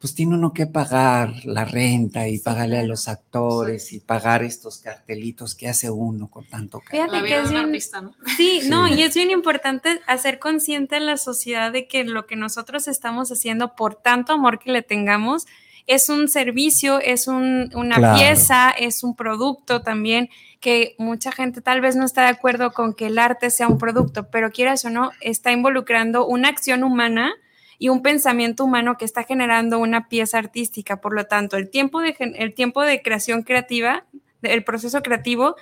pues 0.00 0.14
tiene 0.14 0.34
uno 0.34 0.52
que 0.52 0.66
pagar 0.66 1.44
la 1.44 1.64
renta 1.64 2.28
y 2.28 2.38
pagarle 2.38 2.78
a 2.78 2.84
los 2.84 3.08
actores 3.08 3.92
y 3.92 3.98
pagar 3.98 4.44
estos 4.44 4.78
cartelitos 4.78 5.56
que 5.56 5.68
hace 5.68 5.90
uno 5.90 6.30
con 6.30 6.44
tanto 6.44 6.80
cariño. 6.80 7.06
Fíjate 7.06 7.26
que 7.26 7.36
es 7.40 7.50
bien, 7.50 7.72
¿no? 8.02 8.14
Sí, 8.36 8.60
no, 8.68 8.86
y 8.86 9.02
es 9.02 9.14
bien 9.14 9.30
importante 9.30 10.00
hacer 10.06 10.38
consciente 10.38 10.96
en 10.96 11.06
la 11.06 11.16
sociedad 11.16 11.72
de 11.72 11.88
que 11.88 12.04
lo 12.04 12.26
que 12.26 12.36
nosotros 12.36 12.86
estamos 12.86 13.32
haciendo 13.32 13.74
por 13.74 13.96
tanto 13.96 14.32
amor 14.32 14.60
que 14.60 14.70
le 14.70 14.82
tengamos 14.82 15.46
es 15.88 16.10
un 16.10 16.28
servicio, 16.28 17.00
es 17.00 17.26
una 17.26 18.14
pieza, 18.14 18.70
es 18.70 19.02
un 19.02 19.16
producto 19.16 19.80
también 19.80 20.28
que 20.60 20.94
mucha 20.98 21.32
gente 21.32 21.60
tal 21.60 21.80
vez 21.80 21.96
no 21.96 22.04
está 22.04 22.22
de 22.22 22.28
acuerdo 22.28 22.72
con 22.72 22.94
que 22.94 23.06
el 23.06 23.18
arte 23.18 23.50
sea 23.50 23.68
un 23.68 23.78
producto, 23.78 24.28
pero 24.30 24.50
quieras 24.50 24.84
o 24.84 24.90
no, 24.90 25.10
está 25.20 25.50
involucrando 25.50 26.26
una 26.26 26.48
acción 26.48 26.84
humana 26.84 27.32
y 27.78 27.88
un 27.88 28.02
pensamiento 28.02 28.64
humano 28.64 28.96
que 28.98 29.04
está 29.04 29.22
generando 29.22 29.78
una 29.78 30.08
pieza 30.08 30.38
artística. 30.38 31.00
Por 31.00 31.14
lo 31.14 31.26
tanto, 31.26 31.56
el 31.56 31.70
tiempo 31.70 32.00
de, 32.00 32.16
el 32.36 32.54
tiempo 32.54 32.82
de 32.82 33.02
creación 33.02 33.42
creativa, 33.42 34.04
el 34.42 34.64
proceso 34.64 35.00
creativo, 35.02 35.56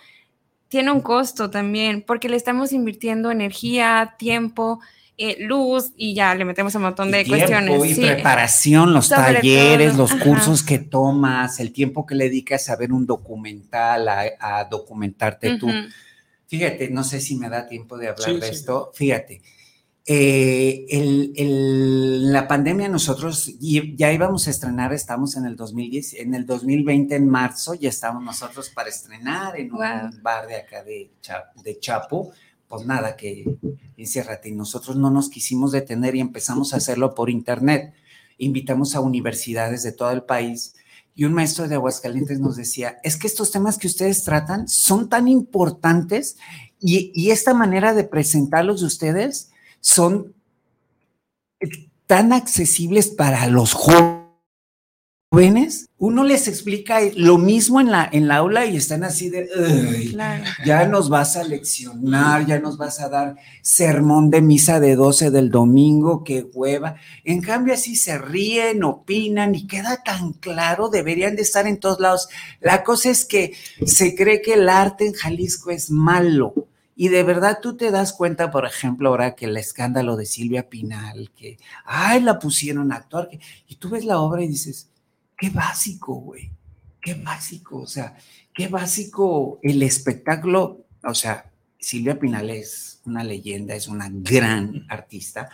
tiene 0.69 0.91
un 0.91 1.01
costo 1.01 1.51
también, 1.51 2.03
porque 2.03 2.29
le 2.29 2.37
estamos 2.37 2.73
invirtiendo 2.73 3.31
energía, 3.31 4.15
tiempo, 4.19 4.81
eh, 5.19 5.37
luz 5.41 5.93
y 5.97 6.15
ya 6.15 6.35
le 6.35 6.45
metemos 6.45 6.75
un 6.75 6.83
montón 6.83 7.11
de 7.11 7.27
cuestiones. 7.27 7.99
Y 7.99 8.01
preparación, 8.01 8.93
los 8.93 9.09
talleres, 9.09 9.97
los 9.97 10.15
cursos 10.15 10.63
que 10.63 10.79
tomas, 10.79 11.61
el 11.61 11.73
tiempo 11.73 12.05
que 12.05 12.15
le 12.15 12.25
dedicas 12.25 12.69
a 12.69 12.77
ver 12.77 12.93
un 12.93 13.07
documental, 13.07 14.09
a, 14.09 14.65
documentarte 14.71 15.59
tú. 15.59 15.69
Fíjate, 16.49 16.91
no 16.91 17.05
sé 17.05 17.21
si 17.21 17.37
me 17.37 17.49
da 17.49 17.67
tiempo 17.67 17.97
de 17.99 18.09
hablar 18.09 18.41
de 18.41 18.49
esto. 18.49 18.91
Fíjate, 18.95 19.41
eh, 20.07 20.87
el, 20.89 22.33
la 22.33 22.47
pandemia 22.47 22.89
nosotros 22.89 23.53
ya 23.59 24.13
íbamos 24.13 24.47
a 24.47 24.51
estrenar, 24.51 24.93
estamos 24.93 25.37
en 25.37 25.47
el 25.47 25.57
2010, 25.57 26.15
en 26.15 26.35
el 26.35 26.47
2020 26.47 27.17
en 27.17 27.29
marzo 27.29 27.75
ya 27.75 27.89
estábamos 27.89 28.23
nosotros 28.23 28.71
para 28.71 28.89
estrenar 28.89 29.59
en 29.59 29.73
un 29.73 30.23
bar 30.23 30.47
de 30.47 30.57
acá 30.57 30.85
de, 30.85 31.11
de 31.63 31.79
Chapo 31.81 32.33
pues 32.69 32.85
nada, 32.85 33.17
que 33.17 33.45
enciérrate. 33.97 34.49
Y 34.49 34.55
nosotros 34.55 34.97
no 34.97 35.11
nos 35.11 35.29
quisimos 35.29 35.73
detener 35.73 36.15
y 36.15 36.21
empezamos 36.21 36.73
a 36.73 36.79
hacerlo 36.79 37.15
por 37.15 37.31
internet. 37.31 37.95
Invitamos 38.39 38.95
a 38.95 39.01
universidades 39.01 39.83
de 39.83 39.93
todo 39.93 40.11
el 40.11 40.25
país 40.25 40.75
y 41.15 41.25
un 41.25 41.33
maestro 41.33 41.67
de 41.67 41.77
Aguascalientes 41.77 42.41
nos 42.41 42.57
decía, 42.57 42.99
es 43.03 43.17
que 43.17 43.27
estos 43.27 43.51
temas 43.51 43.79
que 43.79 43.87
ustedes 43.87 44.23
tratan 44.25 44.69
son 44.69 45.09
tan 45.09 45.29
importantes 45.29 46.37
y, 46.79 47.11
y 47.15 47.31
esta 47.31 47.55
manera 47.55 47.95
de 47.95 48.05
presentarlos 48.05 48.81
de 48.81 48.87
ustedes 48.87 49.51
son 49.81 50.35
tan 52.07 52.33
accesibles 52.33 53.09
para 53.09 53.47
los 53.49 53.73
jóvenes 53.73 54.27
uno 55.99 56.25
les 56.25 56.49
explica 56.49 57.01
lo 57.15 57.37
mismo 57.37 57.81
en 57.81 57.91
la, 57.91 58.09
en 58.11 58.29
la 58.29 58.37
aula 58.37 58.65
y 58.65 58.77
están 58.77 59.03
así 59.03 59.29
de, 59.29 59.49
ya 60.65 60.87
nos 60.87 61.09
vas 61.09 61.37
a 61.37 61.45
leccionar, 61.45 62.47
ya 62.47 62.59
nos 62.59 62.79
vas 62.79 63.01
a 63.01 63.09
dar 63.09 63.37
sermón 63.61 64.31
de 64.31 64.41
misa 64.41 64.79
de 64.79 64.95
12 64.95 65.31
del 65.31 65.51
domingo, 65.51 66.23
qué 66.25 66.47
hueva. 66.55 66.97
En 67.25 67.43
cambio, 67.43 67.75
así 67.75 67.97
se 67.97 68.19
ríen, 68.19 68.85
opinan 68.85 69.55
y 69.55 69.67
queda 69.67 70.03
tan 70.03 70.33
claro, 70.35 70.89
deberían 70.89 71.35
de 71.35 71.43
estar 71.43 71.67
en 71.67 71.81
todos 71.81 72.01
lados. 72.01 72.29
La 72.61 72.85
cosa 72.85 73.11
es 73.11 73.25
que 73.25 73.55
se 73.85 74.15
cree 74.15 74.41
que 74.41 74.55
el 74.55 74.69
arte 74.69 75.07
en 75.07 75.13
Jalisco 75.13 75.71
es 75.71 75.91
malo. 75.91 76.55
Y 76.99 77.09
de 77.09 77.23
verdad 77.23 77.59
tú 77.61 77.77
te 77.77 77.91
das 77.91 78.15
cuenta, 78.15 78.51
por 78.51 78.65
ejemplo, 78.65 79.11
ahora 79.11 79.35
que 79.37 79.45
el 79.45 79.57
escándalo 79.59 80.17
de 80.17 80.25
Silvia 80.25 80.71
Pinal, 80.71 81.31
que, 81.37 81.59
ay, 81.85 82.23
la 82.23 82.39
pusieron 82.39 82.91
a 82.91 82.97
actuar, 82.97 83.29
y 83.69 83.77
tú 83.77 83.91
ves 83.91 84.07
la 84.07 84.19
obra 84.19 84.43
y 84.43 84.49
dices, 84.49 84.89
qué 85.37 85.51
básico, 85.51 86.15
güey, 86.15 86.51
qué 87.03 87.13
básico, 87.13 87.77
o 87.81 87.87
sea, 87.87 88.17
qué 88.55 88.69
básico 88.69 89.61
el 89.63 89.83
espectáculo, 89.83 90.87
o 91.05 91.15
sea, 91.15 91.53
Silvia 91.79 92.19
Pinal 92.19 92.49
es 92.49 93.03
una 93.05 93.23
leyenda, 93.23 93.75
es 93.75 93.89
una 93.89 94.09
gran 94.11 94.87
artista, 94.89 95.51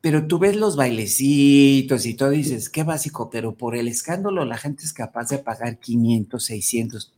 pero 0.00 0.26
tú 0.26 0.38
ves 0.38 0.56
los 0.56 0.76
bailecitos 0.76 2.06
y 2.06 2.14
todo 2.14 2.30
dices, 2.30 2.70
qué 2.70 2.84
básico, 2.84 3.28
pero 3.28 3.54
por 3.54 3.76
el 3.76 3.88
escándalo 3.88 4.46
la 4.46 4.56
gente 4.56 4.84
es 4.84 4.94
capaz 4.94 5.28
de 5.28 5.38
pagar 5.38 5.78
500, 5.78 6.42
600, 6.42 7.12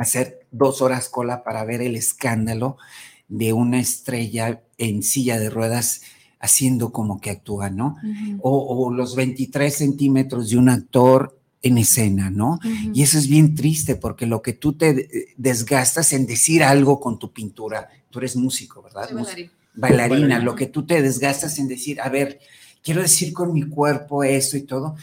hacer 0.00 0.46
dos 0.50 0.82
horas 0.82 1.08
cola 1.08 1.44
para 1.44 1.64
ver 1.64 1.82
el 1.82 1.96
escándalo 1.96 2.78
de 3.28 3.52
una 3.52 3.78
estrella 3.78 4.62
en 4.78 5.02
silla 5.02 5.38
de 5.38 5.50
ruedas 5.50 6.02
haciendo 6.40 6.90
como 6.90 7.20
que 7.20 7.30
actúa, 7.30 7.68
¿no? 7.70 7.96
o, 8.40 8.90
los 8.90 9.14
23 9.14 9.74
centímetros 9.74 10.48
de 10.50 10.56
un 10.56 10.70
actor 10.70 11.38
en 11.62 11.76
escena, 11.76 12.30
¿no? 12.30 12.58
Y 12.94 13.02
eso 13.02 13.18
es 13.18 13.28
bien 13.28 13.54
triste 13.54 13.94
porque 13.94 14.24
lo 14.24 14.40
que 14.40 14.54
tú 14.54 14.72
te 14.72 15.34
desgastas 15.36 16.14
en 16.14 16.26
decir 16.26 16.62
algo 16.62 16.98
con 16.98 17.18
tu 17.18 17.30
pintura, 17.32 17.90
tú 18.08 18.20
eres 18.20 18.36
músico, 18.36 18.82
¿verdad? 18.82 19.10
Bailarina, 19.74 20.38
lo 20.38 20.56
que 20.56 20.66
tú 20.66 20.86
te 20.86 21.02
desgastas 21.02 21.58
en 21.58 21.68
decir, 21.68 22.00
a 22.00 22.08
ver, 22.08 22.40
quiero 22.82 23.02
decir 23.02 23.34
con 23.34 23.52
mi 23.52 23.64
cuerpo 23.64 24.24
esto 24.24 24.56
y 24.56 24.62
todo, 24.62 24.96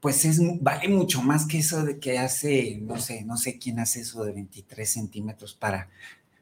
pues 0.00 0.24
es, 0.24 0.40
vale 0.62 0.88
mucho 0.88 1.22
más 1.22 1.46
que 1.46 1.58
eso 1.58 1.84
de 1.84 1.98
que 1.98 2.18
hace, 2.18 2.78
no 2.82 2.98
sé, 2.98 3.24
no 3.24 3.36
sé 3.36 3.58
quién 3.58 3.80
hace 3.80 4.00
eso 4.00 4.24
de 4.24 4.32
23 4.32 4.88
centímetros 4.88 5.54
para 5.54 5.88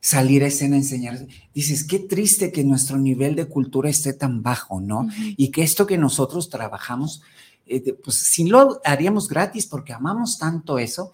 salir 0.01 0.45
a 0.45 0.47
escena, 0.47 0.77
enseñar. 0.77 1.27
Dices, 1.55 1.85
qué 1.85 1.99
triste 1.99 2.53
que 2.53 2.65
nuestro 2.65 2.99
nivel 2.99 3.35
de 3.35 3.47
cultura 3.47 3.91
esté 3.91 4.13
tan 4.13 4.43
bajo, 4.43 4.81
¿no? 4.81 5.09
Y 5.37 5.51
que 5.51 5.63
esto 5.63 5.87
que 5.87 5.99
nosotros 5.99 6.51
trabajamos, 6.51 7.23
eh, 7.67 7.93
pues 8.05 8.17
si 8.17 8.45
lo 8.45 8.81
haríamos 8.85 9.29
gratis 9.29 9.67
porque 9.67 9.93
amamos 9.93 10.39
tanto 10.39 10.79
eso. 10.79 11.13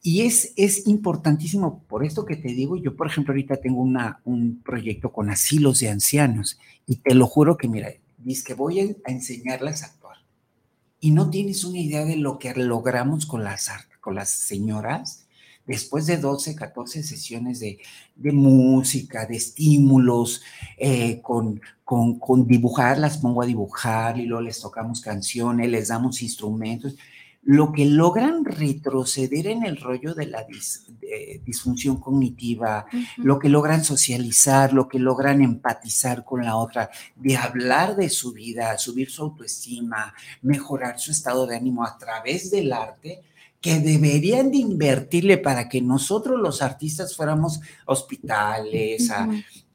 Y 0.00 0.22
es, 0.22 0.52
es 0.56 0.86
importantísimo, 0.86 1.82
por 1.88 2.04
esto 2.04 2.24
que 2.24 2.36
te 2.36 2.48
digo, 2.48 2.76
yo 2.76 2.94
por 2.94 3.08
ejemplo 3.08 3.32
ahorita 3.32 3.56
tengo 3.56 3.82
una, 3.82 4.20
un 4.24 4.62
proyecto 4.62 5.10
con 5.10 5.28
asilos 5.28 5.80
de 5.80 5.88
ancianos 5.88 6.58
y 6.86 6.96
te 6.96 7.14
lo 7.14 7.26
juro 7.26 7.56
que 7.56 7.66
mira, 7.66 7.88
dices 8.18 8.44
que 8.44 8.54
voy 8.54 8.80
a, 8.80 9.10
enseñarles 9.10 9.82
a. 9.82 9.97
Y 11.00 11.12
no 11.12 11.30
tienes 11.30 11.64
una 11.64 11.78
idea 11.78 12.04
de 12.04 12.16
lo 12.16 12.38
que 12.38 12.54
logramos 12.54 13.26
con 13.26 13.44
las, 13.44 13.70
con 14.00 14.14
las 14.14 14.30
señoras 14.30 15.28
después 15.68 16.06
de 16.06 16.16
12, 16.16 16.56
14 16.56 17.02
sesiones 17.02 17.60
de, 17.60 17.78
música, 18.32 19.26
de 19.26 19.36
estímulos, 19.36 20.42
eh, 20.78 21.20
con, 21.20 21.60
con, 21.84 22.46
dibujar, 22.46 22.98
las 22.98 23.18
pongo 23.18 23.42
a 23.42 23.46
dibujar 23.46 24.18
y 24.18 24.24
luego 24.24 24.42
les 24.42 24.60
tocamos 24.60 25.02
canciones, 25.02 25.68
les 25.68 25.88
damos 25.88 26.22
instrumentos, 26.22 26.96
lo 27.42 27.72
que 27.72 27.86
logran 27.86 28.44
retroceder 28.44 29.46
en 29.46 29.64
el 29.64 29.78
rollo 29.78 30.14
de 30.14 30.26
la 30.26 30.46
disfunción 31.44 31.98
cognitiva, 31.98 32.86
lo 33.16 33.38
que 33.38 33.48
logran 33.48 33.84
socializar, 33.84 34.72
lo 34.72 34.88
que 34.88 34.98
logran 34.98 35.40
empatizar 35.40 36.24
con 36.24 36.44
la 36.44 36.56
otra, 36.56 36.90
de 37.16 37.36
hablar 37.36 37.96
de 37.96 38.10
su 38.10 38.32
vida, 38.32 38.76
subir 38.76 39.10
su 39.10 39.22
autoestima, 39.22 40.12
mejorar 40.42 40.98
su 40.98 41.10
estado 41.10 41.46
de 41.46 41.56
ánimo 41.56 41.84
a 41.84 41.96
través 41.96 42.50
del 42.50 42.72
arte, 42.72 43.22
que 43.60 43.80
deberían 43.80 44.50
de 44.50 44.58
invertirle 44.58 45.38
para 45.38 45.68
que 45.68 45.80
nosotros 45.80 46.38
los 46.38 46.62
artistas 46.62 47.16
fuéramos 47.16 47.60
hospitales, 47.86 49.10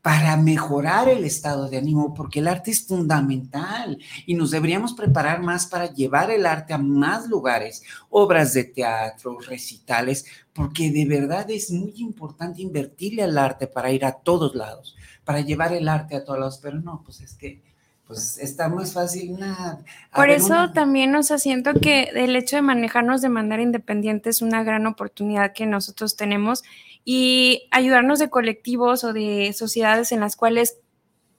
para 0.04 0.36
mejorar 0.36 1.08
el 1.08 1.24
estado 1.24 1.70
de 1.70 1.78
ánimo, 1.78 2.14
porque 2.14 2.40
el 2.40 2.50
arte 2.50 2.72
es 2.72 2.86
fundamental 2.86 3.98
y 4.26 4.36
nos 4.36 4.52
deberíamos 4.52 4.94
preparar 4.94 5.42
más 5.42 5.66
para 5.66 5.94
llevar 5.94 6.30
el 6.30 6.46
arte 6.46 6.74
a 6.74 6.78
más 6.78 7.30
lugares, 7.30 7.84
obras 8.10 8.54
de 8.54 8.66
teatro, 8.66 9.40
recitales, 9.40 10.26
porque 10.52 10.92
de 10.92 11.06
verdad 11.06 11.50
es 11.50 11.72
muy 11.72 11.94
importante 12.00 12.62
invertirle 12.62 13.24
al 13.24 13.38
arte 13.38 13.66
para 13.66 13.94
ir 13.94 14.04
a 14.04 14.12
todos 14.12 14.56
lados, 14.56 14.98
para 15.24 15.40
llevar 15.40 15.72
el 15.72 15.88
arte 15.88 16.18
a 16.18 16.26
todos 16.26 16.38
lados, 16.38 16.60
pero 16.62 16.82
no, 16.82 17.02
pues 17.06 17.22
es 17.22 17.36
que 17.36 17.62
pues 18.06 18.38
está 18.38 18.68
más 18.68 18.92
fácil 18.92 19.40
nada. 19.40 19.80
Por 20.14 20.30
eso 20.30 20.72
también 20.74 21.14
nos 21.14 21.32
asiento 21.32 21.74
que 21.74 22.10
el 22.14 22.36
hecho 22.36 22.58
de 22.58 22.62
manejarnos 22.62 23.22
de 23.22 23.30
manera 23.30 23.64
independiente 23.64 24.30
es 24.30 24.42
una 24.42 24.66
gran 24.66 24.86
oportunidad 24.86 25.54
que 25.54 25.66
nosotros 25.66 26.18
tenemos 26.18 26.64
y 27.06 27.68
ayudarnos 27.72 28.20
de 28.20 28.30
colectivos 28.30 29.04
o 29.04 29.14
de 29.14 29.54
sociedades 29.54 30.12
en 30.12 30.20
las 30.20 30.36
cuales 30.36 30.78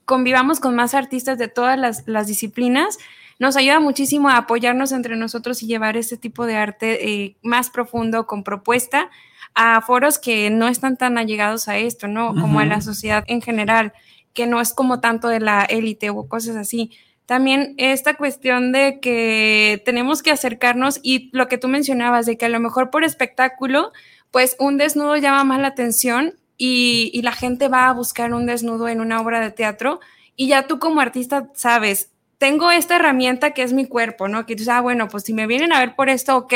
convivamos 0.05 0.59
con 0.59 0.75
más 0.75 0.93
artistas 0.93 1.37
de 1.37 1.47
todas 1.47 2.05
las, 2.05 2.27
disciplinas, 2.27 2.97
nos 3.39 3.57
ayuda 3.57 3.79
muchísimo 3.79 4.29
a 4.29 4.37
apoyarnos 4.37 4.91
entre 4.91 5.15
nosotros 5.15 5.61
y 5.61 5.67
llevar 5.67 5.97
este 5.97 6.17
tipo 6.17 6.45
de 6.45 6.55
arte 6.55 7.09
eh, 7.09 7.37
más 7.41 7.69
profundo 7.69 8.27
con 8.27 8.43
propuesta 8.43 9.09
a 9.55 9.81
foros 9.81 10.19
que 10.19 10.49
no 10.49 10.67
están 10.67 10.97
tan 10.97 11.17
allegados 11.17 11.67
a 11.67 11.77
esto, 11.77 12.07
¿no? 12.07 12.29
Como 12.29 12.59
a 12.59 12.65
la 12.65 12.81
sociedad 12.81 13.23
en 13.27 13.41
general 13.41 13.93
que 14.33 14.47
no 14.47 14.61
es 14.61 14.73
como 14.73 14.99
tanto 14.99 15.29
de 15.29 15.39
la 15.39 15.63
élite 15.63 16.09
o 16.11 16.27
cosas 16.27 16.55
así. 16.57 16.91
También 17.25 17.73
esta 17.77 18.15
cuestión 18.15 18.71
de 18.71 18.99
que 18.99 19.81
tenemos 19.85 20.21
que 20.21 20.29
acercarnos 20.29 20.99
y 21.01 21.29
lo 21.31 21.47
que 21.47 21.57
tú 21.57 21.67
mencionabas, 21.67 22.27
de 22.27 22.37
que 22.37 22.45
a 22.45 22.49
lo 22.49 22.59
mejor 22.59 22.91
por 22.91 23.03
espectáculo, 23.03 23.93
pues 24.35 24.57
un 24.59 24.77
desnudo 24.77 25.15
llama 25.15 25.45
más 25.45 25.61
la 25.61 25.69
atención 25.69 26.33
y, 26.57 27.21
la 27.23 27.31
gente 27.31 27.69
va 27.69 27.87
a 27.87 27.93
buscar 27.93 28.33
un 28.33 28.45
desnudo 28.45 28.89
en 28.89 28.99
una 28.99 29.21
obra 29.21 29.39
de 29.39 29.49
teatro 29.49 30.01
y 30.35 30.49
ya 30.49 30.67
tú 30.67 30.77
como 30.77 30.99
artista 30.99 31.47
sabes, 31.53 32.09
tengo 32.37 32.69
esta 32.69 32.97
herramienta 32.97 33.51
que 33.51 33.63
es 33.63 33.71
mi 33.71 33.85
cuerpo, 33.85 34.27
¿no? 34.27 34.45
Que 34.45 34.57
tú 34.57 34.65
sabes, 34.65 34.79
ah, 34.79 34.81
bueno, 34.81 35.07
pues 35.07 35.23
si 35.23 35.33
me 35.33 35.47
vienen 35.47 35.71
a 35.71 35.79
ver 35.79 35.95
por 35.95 36.09
esto, 36.09 36.35
ok, 36.35 36.53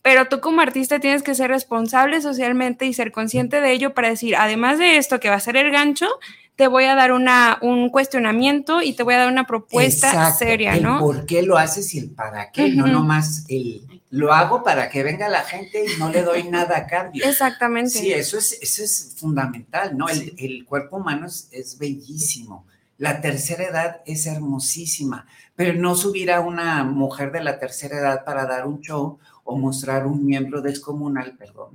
pero 0.00 0.24
tú 0.28 0.40
como 0.40 0.62
artista 0.62 1.00
tienes 1.00 1.22
que 1.22 1.34
ser 1.34 1.50
responsable 1.50 2.22
socialmente 2.22 2.86
y 2.86 2.94
ser 2.94 3.12
consciente 3.12 3.60
de 3.60 3.72
ello 3.72 3.92
para 3.92 4.08
decir, 4.08 4.34
además 4.34 4.78
de 4.78 4.96
esto 4.96 5.20
que 5.20 5.28
va 5.28 5.34
a 5.34 5.40
ser 5.40 5.58
el 5.58 5.70
gancho, 5.70 6.08
te 6.56 6.66
voy 6.66 6.84
a 6.84 6.94
dar 6.94 7.12
una, 7.12 7.58
un 7.60 7.90
cuestionamiento 7.90 8.80
y 8.80 8.94
te 8.94 9.02
voy 9.02 9.12
a 9.12 9.18
dar 9.18 9.30
una 9.30 9.46
propuesta 9.46 10.32
seria, 10.32 10.76
¿no? 10.76 10.98
¿Por 10.98 11.26
qué 11.26 11.42
lo 11.42 11.58
haces 11.58 11.94
y 11.94 11.98
el 11.98 12.10
para 12.10 12.50
qué? 12.52 12.70
No 12.70 12.86
nomás 12.86 13.44
el 13.50 13.97
lo 14.10 14.32
hago 14.32 14.62
para 14.62 14.88
que 14.88 15.02
venga 15.02 15.28
la 15.28 15.42
gente 15.42 15.84
y 15.84 15.98
no 15.98 16.10
le 16.10 16.22
doy 16.22 16.44
nada 16.44 16.78
a 16.78 16.86
cambio. 16.86 17.24
Exactamente. 17.24 17.90
Sí, 17.90 18.12
eso 18.12 18.38
es, 18.38 18.58
eso 18.60 18.82
es 18.82 19.14
fundamental, 19.16 19.96
¿no? 19.96 20.06
El, 20.08 20.64
cuerpo 20.64 20.96
humano 20.96 21.26
es, 21.26 21.78
bellísimo 21.78 22.66
La 22.96 23.20
tercera 23.20 23.64
edad 23.64 24.00
es 24.06 24.26
hermosísima, 24.26 25.26
pero 25.54 25.74
no 25.74 25.94
subir 25.94 26.30
a 26.32 26.40
una 26.40 26.84
mujer 26.84 27.32
de 27.32 27.42
la 27.42 27.58
tercera 27.58 27.98
edad 27.98 28.24
para 28.24 28.46
dar 28.46 28.66
un 28.66 28.80
show 28.80 29.18
o 29.50 29.56
mostrar 29.56 30.06
un 30.06 30.26
miembro 30.26 30.60
descomunal, 30.60 31.34
perdón, 31.38 31.70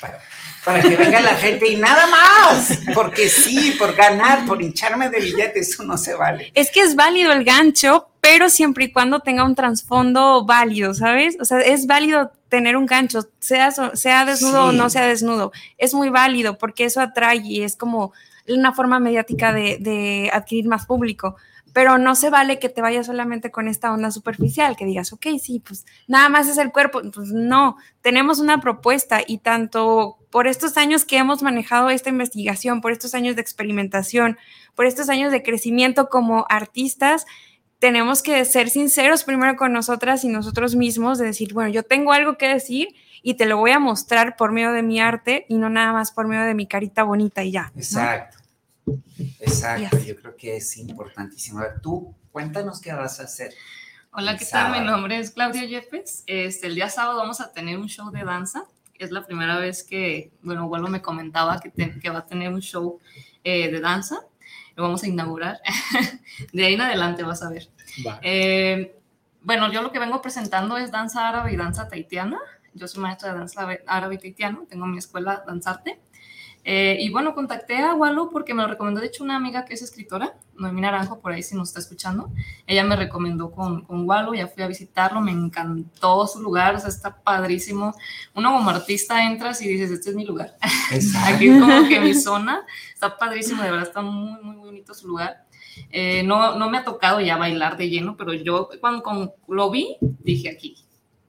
para, 0.64 0.80
que 0.80 0.96
venga 0.96 1.20
la 1.20 1.36
gente 1.36 1.70
y 1.70 1.76
nada 1.76 2.06
más, 2.06 2.80
porque 2.94 3.28
sí, 3.28 3.76
por 3.78 3.94
ganar, 3.94 4.46
por 4.46 4.62
hincharme 4.62 5.10
de 5.10 5.20
billetes, 5.20 5.68
eso 5.68 5.84
no 5.84 5.98
se 5.98 6.14
vale. 6.14 6.50
Es 6.54 6.70
que 6.70 6.80
es 6.80 6.96
válido 6.96 7.32
el 7.32 7.44
gancho, 7.44 8.08
pero 8.22 8.48
siempre 8.48 8.86
y 8.86 8.92
cuando 8.92 9.20
tenga 9.20 9.44
un 9.44 9.54
trasfondo 9.54 10.46
válido, 10.46 10.94
¿sabes? 10.94 11.36
O 11.38 11.44
sea, 11.44 11.60
es 11.60 11.86
válido 11.86 12.32
tener 12.48 12.78
un 12.78 12.86
gancho, 12.86 13.28
sea, 13.40 13.70
sea 13.70 14.24
desnudo 14.24 14.66
o 14.66 14.72
no 14.72 14.88
sea 14.88 15.06
desnudo, 15.06 15.52
es 15.76 15.92
muy 15.92 16.08
válido 16.08 16.56
porque 16.56 16.86
eso 16.86 17.02
atrae 17.02 17.42
y 17.44 17.62
es 17.62 17.76
como 17.76 18.14
una 18.48 18.72
forma 18.72 18.98
mediática 19.00 19.52
de, 19.52 19.76
de 19.80 20.30
adquirir 20.32 20.66
más 20.66 20.86
público 20.86 21.36
pero 21.72 21.98
no 21.98 22.14
se 22.14 22.30
vale 22.30 22.58
que 22.58 22.68
te 22.68 22.82
vayas 22.82 23.06
solamente 23.06 23.50
con 23.50 23.68
esta 23.68 23.92
onda 23.92 24.10
superficial, 24.10 24.76
que 24.76 24.84
digas, 24.84 25.12
ok, 25.12 25.26
sí, 25.40 25.60
pues 25.60 25.86
nada 26.06 26.28
más 26.28 26.48
es 26.48 26.58
el 26.58 26.70
cuerpo. 26.70 27.00
Pues 27.14 27.28
no, 27.28 27.76
tenemos 28.02 28.38
una 28.38 28.60
propuesta 28.60 29.20
y 29.26 29.38
tanto 29.38 30.18
por 30.30 30.46
estos 30.46 30.76
años 30.76 31.04
que 31.04 31.18
hemos 31.18 31.42
manejado 31.42 31.90
esta 31.90 32.10
investigación, 32.10 32.80
por 32.80 32.92
estos 32.92 33.14
años 33.14 33.36
de 33.36 33.42
experimentación, 33.42 34.38
por 34.74 34.86
estos 34.86 35.08
años 35.08 35.32
de 35.32 35.42
crecimiento 35.42 36.08
como 36.08 36.46
artistas, 36.48 37.26
tenemos 37.78 38.22
que 38.22 38.44
ser 38.44 38.70
sinceros 38.70 39.24
primero 39.24 39.56
con 39.56 39.72
nosotras 39.72 40.24
y 40.24 40.28
nosotros 40.28 40.76
mismos, 40.76 41.18
de 41.18 41.26
decir, 41.26 41.52
bueno, 41.52 41.70
yo 41.70 41.82
tengo 41.82 42.12
algo 42.12 42.38
que 42.38 42.48
decir 42.48 42.94
y 43.22 43.34
te 43.34 43.46
lo 43.46 43.56
voy 43.56 43.72
a 43.72 43.78
mostrar 43.78 44.36
por 44.36 44.52
medio 44.52 44.72
de 44.72 44.82
mi 44.82 45.00
arte 45.00 45.46
y 45.48 45.56
no 45.56 45.68
nada 45.68 45.92
más 45.92 46.12
por 46.12 46.28
medio 46.28 46.44
de 46.44 46.54
mi 46.54 46.66
carita 46.66 47.02
bonita 47.02 47.42
y 47.42 47.52
ya. 47.52 47.72
Exacto. 47.74 48.41
Exacto, 49.40 49.98
yo 49.98 50.16
creo 50.16 50.36
que 50.36 50.56
es 50.56 50.76
importantísimo. 50.76 51.60
tú, 51.82 52.14
cuéntanos 52.30 52.80
qué 52.80 52.92
vas 52.92 53.20
a 53.20 53.24
hacer. 53.24 53.52
Hola, 54.12 54.36
¿qué 54.36 54.44
tal? 54.44 54.72
Mi 54.72 54.86
nombre 54.86 55.18
es 55.18 55.30
Claudia 55.30 55.64
Yepes. 55.64 56.24
Este, 56.26 56.66
el 56.66 56.74
día 56.74 56.90
sábado 56.90 57.18
vamos 57.18 57.40
a 57.40 57.52
tener 57.52 57.78
un 57.78 57.88
show 57.88 58.10
de 58.10 58.24
danza. 58.24 58.64
Es 58.98 59.10
la 59.10 59.24
primera 59.24 59.58
vez 59.58 59.82
que, 59.82 60.32
bueno, 60.42 60.68
Vuelo 60.68 60.88
me 60.88 61.00
comentaba 61.00 61.60
que, 61.60 61.72
que 61.72 62.10
va 62.10 62.20
a 62.20 62.26
tener 62.26 62.52
un 62.52 62.60
show 62.60 63.00
eh, 63.42 63.70
de 63.70 63.80
danza. 63.80 64.20
Lo 64.76 64.84
vamos 64.84 65.02
a 65.02 65.08
inaugurar. 65.08 65.60
de 66.52 66.66
ahí 66.66 66.74
en 66.74 66.80
adelante 66.82 67.22
vas 67.22 67.42
a 67.42 67.50
ver. 67.50 67.68
Eh, 68.22 68.96
bueno, 69.42 69.72
yo 69.72 69.82
lo 69.82 69.92
que 69.92 69.98
vengo 69.98 70.22
presentando 70.22 70.76
es 70.76 70.90
danza 70.90 71.28
árabe 71.28 71.52
y 71.52 71.56
danza 71.56 71.88
taitiana. 71.88 72.38
Yo 72.74 72.88
soy 72.88 73.02
maestra 73.02 73.32
de 73.32 73.38
danza 73.38 73.66
árabe 73.86 74.14
y 74.16 74.18
taitiano. 74.18 74.66
Tengo 74.68 74.86
mi 74.86 74.98
escuela 74.98 75.42
Danzarte. 75.46 76.00
Eh, 76.64 76.96
y 77.00 77.10
bueno, 77.10 77.34
contacté 77.34 77.78
a 77.78 77.94
Wallo 77.94 78.30
porque 78.30 78.54
me 78.54 78.62
lo 78.62 78.68
recomendó, 78.68 79.00
de 79.00 79.08
hecho, 79.08 79.24
una 79.24 79.36
amiga 79.36 79.64
que 79.64 79.74
es 79.74 79.82
escritora, 79.82 80.34
Noemí 80.56 80.80
Naranjo, 80.80 81.18
por 81.18 81.32
ahí 81.32 81.42
si 81.42 81.56
nos 81.56 81.68
está 81.68 81.80
escuchando. 81.80 82.30
Ella 82.66 82.84
me 82.84 82.94
recomendó 82.94 83.50
con, 83.50 83.84
con 83.84 84.08
Wallo, 84.08 84.32
ya 84.34 84.46
fui 84.46 84.62
a 84.62 84.68
visitarlo, 84.68 85.20
me 85.20 85.32
encantó 85.32 86.26
su 86.26 86.40
lugar, 86.40 86.76
o 86.76 86.78
sea, 86.78 86.88
está 86.88 87.16
padrísimo. 87.16 87.94
Uno 88.34 88.52
como 88.52 88.70
artista 88.70 89.24
entras 89.24 89.60
y 89.62 89.68
dices, 89.68 89.90
este 89.90 90.10
es 90.10 90.16
mi 90.16 90.24
lugar. 90.24 90.56
Aquí 91.26 91.48
es 91.48 91.60
como 91.60 91.88
que 91.88 92.00
mi 92.00 92.14
zona, 92.14 92.64
está 92.94 93.16
padrísimo, 93.16 93.62
de 93.62 93.70
verdad 93.70 93.88
está 93.88 94.02
muy, 94.02 94.40
muy 94.42 94.56
bonito 94.56 94.94
su 94.94 95.08
lugar. 95.08 95.44
Eh, 95.90 96.22
no, 96.22 96.56
no 96.56 96.70
me 96.70 96.78
ha 96.78 96.84
tocado 96.84 97.20
ya 97.20 97.36
bailar 97.36 97.76
de 97.76 97.88
lleno, 97.88 98.16
pero 98.16 98.34
yo 98.34 98.68
cuando, 98.80 99.02
cuando 99.02 99.34
lo 99.48 99.70
vi, 99.70 99.96
dije 100.00 100.50
aquí, 100.50 100.76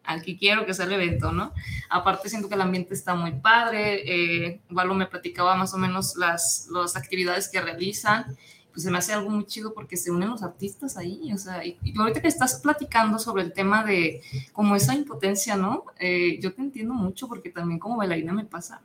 aquí 0.04 0.38
quiero 0.38 0.66
que 0.66 0.74
sea 0.74 0.86
el 0.86 0.93
evento, 0.93 1.32
¿no? 1.32 1.54
Aparte 1.89 2.30
siento 2.30 2.49
que 2.49 2.56
el 2.56 2.62
ambiente 2.62 2.93
está 2.93 3.16
muy 3.16 3.32
padre, 3.34 4.04
eh, 4.06 4.62
Valo 4.70 4.93
me 4.93 5.08
platicaba 5.08 5.56
más 5.56 5.74
o 5.74 5.78
menos 5.78 6.16
las, 6.16 6.68
las 6.72 6.95
actividades 6.95 7.49
que 7.49 7.62
realizan, 7.62 8.38
pues 8.72 8.84
se 8.84 8.91
me 8.91 8.97
hace 8.97 9.14
algo 9.14 9.30
muy 9.30 9.45
chido 9.45 9.74
porque 9.74 9.97
se 9.97 10.12
unen 10.12 10.30
los 10.30 10.41
artistas 10.41 10.97
ahí, 10.97 11.32
o 11.32 11.38
sea, 11.38 11.64
y, 11.64 11.78
ahorita 11.97 12.22
que 12.22 12.28
estás 12.28 12.60
platicando 12.60 13.20
sobre 13.20 13.43
el 13.43 13.54
tema 13.54 13.84
de 13.84 14.22
como 14.51 14.76
esa 14.76 14.95
impotencia, 14.95 15.56
¿no? 15.56 15.86
Eh, 15.99 16.39
yo 16.41 16.54
te 16.54 16.62
entiendo 16.62 16.93
mucho 16.93 17.28
porque 17.28 17.49
también 17.49 17.80
como 17.80 17.97
bailarina 17.97 18.34
me 18.34 18.45
pasa, 18.45 18.82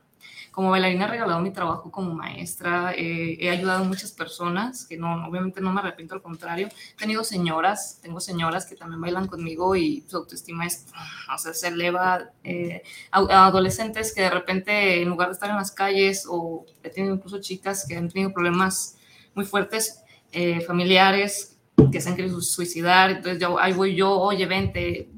como 0.59 0.71
bailarina 0.71 1.05
he 1.05 1.07
regalado 1.07 1.39
mi 1.39 1.51
trabajo 1.51 1.89
como 1.89 2.13
maestra, 2.13 2.91
eh, 2.93 3.37
he 3.39 3.49
ayudado 3.49 3.81
a 3.81 3.87
muchas 3.87 4.11
personas, 4.11 4.85
que 4.85 4.97
no, 4.97 5.25
obviamente 5.25 5.61
no 5.61 5.71
me 5.71 5.79
arrepiento, 5.79 6.15
al 6.15 6.21
contrario. 6.21 6.67
He 6.67 6.97
tenido 6.97 7.23
señoras, 7.23 7.97
tengo 8.01 8.19
señoras 8.19 8.65
que 8.65 8.75
también 8.75 8.99
bailan 8.99 9.27
conmigo 9.27 9.77
y 9.77 10.03
su 10.09 10.17
autoestima 10.17 10.65
es, 10.65 10.85
o 11.33 11.37
sea, 11.37 11.53
se 11.53 11.69
eleva. 11.69 12.31
Eh, 12.43 12.83
adolescentes 13.09 14.13
que 14.13 14.23
de 14.23 14.31
repente, 14.31 15.01
en 15.01 15.07
lugar 15.07 15.29
de 15.29 15.35
estar 15.35 15.49
en 15.49 15.55
las 15.55 15.71
calles, 15.71 16.27
o 16.29 16.65
he 16.83 16.89
tenido 16.89 17.15
incluso 17.15 17.39
chicas 17.39 17.85
que 17.87 17.95
han 17.95 18.09
tenido 18.09 18.33
problemas 18.33 18.97
muy 19.35 19.45
fuertes, 19.45 20.03
eh, 20.33 20.59
familiares, 20.59 21.57
que 21.89 22.01
se 22.01 22.09
han 22.09 22.17
querido 22.17 22.41
suicidar, 22.41 23.11
entonces 23.11 23.39
yo, 23.39 23.57
ahí 23.57 23.71
voy 23.71 23.95
yo, 23.95 24.11
oye, 24.11 24.45
vente, 24.45 25.09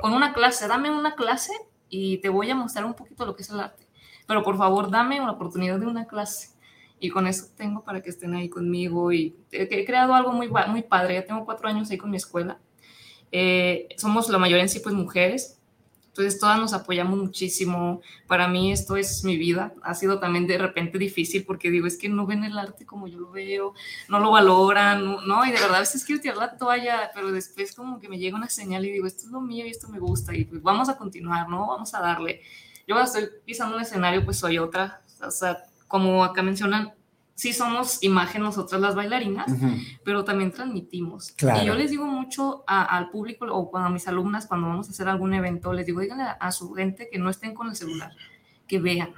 con 0.00 0.14
una 0.14 0.32
clase, 0.32 0.66
dame 0.66 0.90
una 0.90 1.14
clase 1.14 1.52
y 1.88 2.18
te 2.18 2.28
voy 2.28 2.50
a 2.50 2.56
mostrar 2.56 2.84
un 2.84 2.94
poquito 2.94 3.24
lo 3.24 3.36
que 3.36 3.42
es 3.42 3.50
el 3.50 3.60
arte 3.60 3.83
pero 4.26 4.42
por 4.42 4.56
favor 4.56 4.90
dame 4.90 5.20
una 5.20 5.32
oportunidad 5.32 5.78
de 5.78 5.86
una 5.86 6.06
clase. 6.06 6.50
Y 7.00 7.10
con 7.10 7.26
eso 7.26 7.46
tengo 7.56 7.84
para 7.84 8.02
que 8.02 8.10
estén 8.10 8.34
ahí 8.34 8.48
conmigo. 8.48 9.12
Y 9.12 9.36
he, 9.50 9.84
creado 9.84 10.14
algo 10.14 10.32
muy, 10.32 10.48
muy 10.68 10.82
padre. 10.82 11.14
Ya 11.14 11.24
tengo 11.26 11.44
cuatro 11.44 11.68
años 11.68 11.90
ahí 11.90 11.98
con 11.98 12.10
mi 12.10 12.16
escuela. 12.16 12.58
Eh, 13.30 13.88
somos 13.96 14.28
la 14.28 14.38
mayoría 14.38 14.62
en 14.62 14.68
sí, 14.68 14.80
pues 14.80 14.94
mujeres. 14.94 15.60
Entonces 16.14 16.38
todas 16.38 16.60
nos 16.60 16.72
apoyamos 16.72 17.18
muchísimo. 17.18 18.00
Para 18.28 18.46
mí 18.46 18.70
esto 18.70 18.96
es 18.96 19.24
mi 19.24 19.36
vida. 19.36 19.74
Ha 19.82 19.94
sido 19.94 20.20
también 20.20 20.46
de 20.46 20.56
repente 20.56 20.96
difícil 20.96 21.44
porque 21.44 21.72
digo, 21.72 21.88
es 21.88 21.98
que 21.98 22.08
no 22.08 22.24
ven 22.24 22.44
el 22.44 22.56
arte 22.56 22.86
como 22.86 23.08
yo 23.08 23.18
lo 23.18 23.32
veo, 23.32 23.74
no 24.08 24.20
lo 24.20 24.30
valoran, 24.30 25.04
no, 25.26 25.44
y 25.44 25.50
de 25.50 25.58
verdad 25.58 25.74
a 25.74 25.80
veces 25.80 26.04
quiero 26.04 26.22
tirar 26.22 26.36
la 26.36 26.56
toalla, 26.56 27.10
pero 27.12 27.32
después 27.32 27.74
como 27.74 27.98
que 27.98 28.08
me 28.08 28.18
llega 28.18 28.36
una 28.36 28.48
señal 28.48 28.84
y 28.86 28.92
digo, 28.92 29.08
esto 29.08 29.26
es 29.26 29.32
lo 29.32 29.40
mío 29.40 29.66
y 29.66 29.70
esto 29.70 29.88
me 29.88 29.98
gusta 29.98 30.32
y 30.36 30.44
pues 30.44 30.62
vamos 30.62 30.88
a 30.88 30.96
continuar, 30.96 31.48
¿no? 31.48 31.66
Vamos 31.66 31.92
a 31.94 32.00
darle 32.00 32.42
yo 32.86 32.94
cuando 32.94 33.04
estoy 33.04 33.28
pisando 33.44 33.76
un 33.76 33.82
escenario, 33.82 34.24
pues 34.24 34.38
soy 34.38 34.58
otra. 34.58 35.00
O 35.26 35.30
sea, 35.30 35.64
como 35.88 36.24
acá 36.24 36.42
mencionan, 36.42 36.92
sí 37.34 37.52
somos 37.52 38.02
imagen 38.02 38.42
nosotras 38.42 38.80
las 38.80 38.94
bailarinas, 38.94 39.50
pero 40.04 40.24
también 40.24 40.52
transmitimos. 40.52 41.34
Y 41.62 41.66
yo 41.66 41.74
les 41.74 41.90
digo 41.90 42.06
mucho 42.06 42.64
al 42.66 43.10
público 43.10 43.46
o 43.46 43.76
a 43.76 43.88
mis 43.90 44.06
alumnas 44.08 44.46
cuando 44.46 44.68
vamos 44.68 44.88
a 44.88 44.90
hacer 44.90 45.08
algún 45.08 45.34
evento, 45.34 45.72
les 45.72 45.86
digo, 45.86 46.00
díganle 46.00 46.24
a, 46.38 46.52
su 46.52 46.72
gente 46.74 47.08
que 47.10 47.18
no 47.18 47.30
estén 47.30 47.54
con 47.54 47.68
el 47.68 47.76
celular, 47.76 48.12
que 48.66 48.78
vean. 48.78 49.14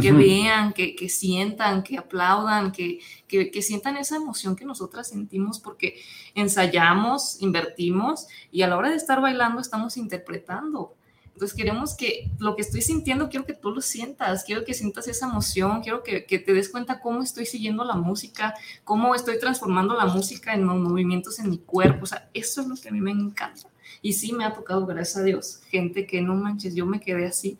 Que 0.00 0.10
vean, 0.10 0.72
que, 0.72 0.96
que, 0.96 1.08
sientan, 1.08 1.84
que 1.84 1.96
aplaudan, 1.96 2.72
que, 2.72 2.98
que, 3.28 3.52
que, 3.52 3.62
sientan 3.62 3.96
esa 3.96 4.16
emoción 4.16 4.56
que 4.56 4.64
nosotras 4.64 5.08
sentimos 5.08 5.60
porque 5.60 6.00
ensayamos, 6.34 7.40
invertimos 7.40 8.26
y 8.50 8.62
a 8.62 8.68
la 8.68 8.76
hora 8.78 8.90
de 8.90 8.96
estar 8.96 9.20
bailando 9.20 9.60
estamos 9.60 9.96
interpretando. 9.96 10.96
Entonces 11.36 11.54
queremos 11.54 11.94
que 11.94 12.30
lo 12.38 12.56
que 12.56 12.62
estoy 12.62 12.80
sintiendo, 12.80 13.28
quiero 13.28 13.44
que 13.44 13.52
tú 13.52 13.70
lo 13.70 13.82
sientas, 13.82 14.42
quiero 14.44 14.64
que 14.64 14.72
sientas 14.72 15.06
esa 15.06 15.26
emoción, 15.26 15.82
quiero 15.82 16.02
que, 16.02 16.24
que 16.24 16.38
te 16.38 16.54
des 16.54 16.70
cuenta 16.70 17.02
cómo 17.02 17.22
estoy 17.22 17.44
siguiendo 17.44 17.84
la 17.84 17.94
música, 17.94 18.54
cómo 18.84 19.14
estoy 19.14 19.38
transformando 19.38 19.94
la 19.94 20.06
música 20.06 20.54
en 20.54 20.64
movimientos 20.64 21.38
en 21.38 21.50
mi 21.50 21.58
cuerpo. 21.58 22.04
O 22.04 22.06
sea, 22.06 22.30
eso 22.32 22.62
es 22.62 22.66
lo 22.66 22.74
que 22.74 22.88
a 22.88 22.92
mí 22.92 23.02
me 23.02 23.10
encanta. 23.10 23.68
Y 24.00 24.14
sí 24.14 24.32
me 24.32 24.46
ha 24.46 24.54
tocado, 24.54 24.86
gracias 24.86 25.18
a 25.18 25.24
Dios, 25.24 25.60
gente 25.68 26.06
que 26.06 26.22
no 26.22 26.34
manches, 26.34 26.74
yo 26.74 26.86
me 26.86 27.00
quedé 27.00 27.26
así 27.26 27.58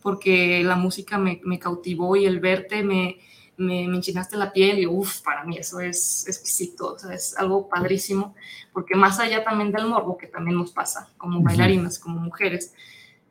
porque 0.00 0.62
la 0.64 0.76
música 0.76 1.18
me, 1.18 1.40
me 1.44 1.58
cautivó 1.58 2.16
y 2.16 2.24
el 2.24 2.40
verte 2.40 2.82
me, 2.82 3.18
me, 3.56 3.88
me, 3.88 3.96
enchinaste 3.96 4.36
la 4.36 4.52
piel 4.52 4.78
y 4.78 4.86
uff, 4.86 5.20
para 5.22 5.44
mí 5.44 5.58
eso 5.58 5.80
es 5.80 6.26
exquisito, 6.26 6.94
o 6.94 6.98
sea, 6.98 7.12
es 7.14 7.36
algo 7.36 7.68
padrísimo, 7.68 8.34
porque 8.72 8.94
más 8.94 9.18
allá 9.18 9.44
también 9.44 9.72
del 9.72 9.86
morbo 9.86 10.16
que 10.16 10.26
también 10.26 10.56
nos 10.56 10.72
pasa 10.72 11.10
como 11.18 11.42
bailarinas, 11.42 11.98
como 11.98 12.20
mujeres, 12.20 12.72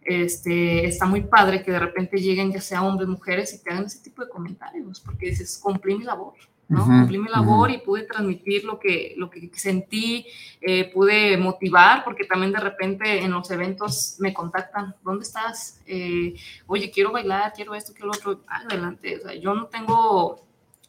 este, 0.07 0.85
está 0.85 1.05
muy 1.05 1.19
padre 1.19 1.61
que 1.61 1.71
de 1.71 1.79
repente 1.79 2.17
lleguen 2.17 2.49
ya 2.49 2.61
sea 2.61 2.81
hombres, 2.81 3.09
mujeres 3.09 3.53
y 3.53 3.61
te 3.61 3.69
hagan 3.69 3.85
ese 3.85 3.99
tipo 3.99 4.23
de 4.23 4.29
comentarios, 4.29 5.01
porque 5.01 5.31
dices, 5.31 5.59
cumplí 5.61 5.97
mi 5.97 6.05
labor, 6.05 6.33
¿no? 6.69 6.85
cumplí 6.85 7.17
mi 7.17 7.27
labor 7.27 7.71
y 7.71 7.79
pude 7.79 8.03
transmitir 8.03 8.63
lo 8.63 8.79
que, 8.79 9.15
lo 9.17 9.29
que 9.29 9.51
sentí, 9.55 10.25
eh, 10.61 10.89
pude 10.93 11.35
motivar, 11.35 12.05
porque 12.05 12.23
también 12.23 12.53
de 12.53 12.59
repente 12.61 13.21
en 13.21 13.31
los 13.31 13.51
eventos 13.51 14.15
me 14.19 14.33
contactan, 14.33 14.95
¿dónde 15.03 15.23
estás? 15.23 15.81
Eh, 15.85 16.35
oye, 16.67 16.89
quiero 16.89 17.11
bailar, 17.11 17.51
quiero 17.53 17.75
esto, 17.75 17.91
quiero 17.91 18.07
lo 18.07 18.13
otro, 18.13 18.45
adelante, 18.47 19.17
o 19.17 19.21
sea, 19.23 19.35
yo 19.35 19.53
no 19.53 19.65
tengo 19.65 20.47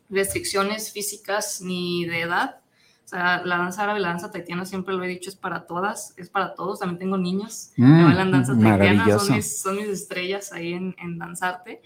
restricciones 0.08 0.92
físicas 0.92 1.60
ni 1.60 2.04
de 2.04 2.20
edad, 2.20 2.60
o 3.09 3.11
sea, 3.11 3.42
la 3.42 3.56
danza 3.56 3.84
árabe, 3.84 4.00
la 4.00 4.09
danza 4.09 4.30
taitiana, 4.30 4.66
siempre 4.66 4.94
lo 4.94 5.02
he 5.02 5.09
dicho, 5.09 5.30
es 5.30 5.36
para 5.36 5.66
todas, 5.66 6.12
es 6.18 6.28
para 6.28 6.52
todos. 6.52 6.80
También 6.80 6.98
tengo 6.98 7.16
niños 7.16 7.72
que 7.74 7.80
mm, 7.80 8.04
bailan 8.04 8.30
danza 8.30 8.52
taitiana, 8.52 9.18
son 9.18 9.34
mis, 9.34 9.62
son 9.62 9.76
mis, 9.76 9.86
estrellas 9.86 10.52
ahí 10.52 10.74
en, 10.74 10.94
en, 10.98 11.16
danzarte. 11.16 11.80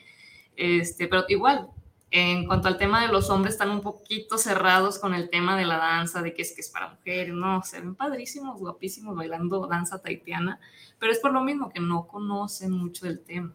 Este, 0.56 1.06
pero 1.06 1.24
igual, 1.28 1.68
en 2.10 2.44
cuanto 2.48 2.66
al 2.66 2.76
tema 2.76 3.06
de 3.06 3.12
los 3.12 3.30
hombres, 3.30 3.54
están 3.54 3.70
un 3.70 3.82
poquito 3.82 4.36
cerrados 4.36 4.98
con 4.98 5.14
el 5.14 5.30
tema 5.30 5.56
de 5.56 5.64
la 5.64 5.76
danza, 5.76 6.22
de 6.22 6.34
que 6.34 6.42
es 6.42 6.56
que 6.56 6.60
es 6.60 6.70
para 6.70 6.88
mujeres, 6.88 7.32
no, 7.32 7.62
se 7.62 7.78
ven 7.78 7.94
padrísimos, 7.94 8.58
guapísimos 8.58 9.14
bailando 9.14 9.68
danza 9.68 10.02
taitiana, 10.02 10.58
pero 10.98 11.12
es 11.12 11.20
por 11.20 11.32
lo 11.32 11.44
mismo 11.44 11.70
que 11.70 11.78
no 11.78 12.08
conocen 12.08 12.72
mucho 12.72 13.06
del 13.06 13.20
tema. 13.20 13.54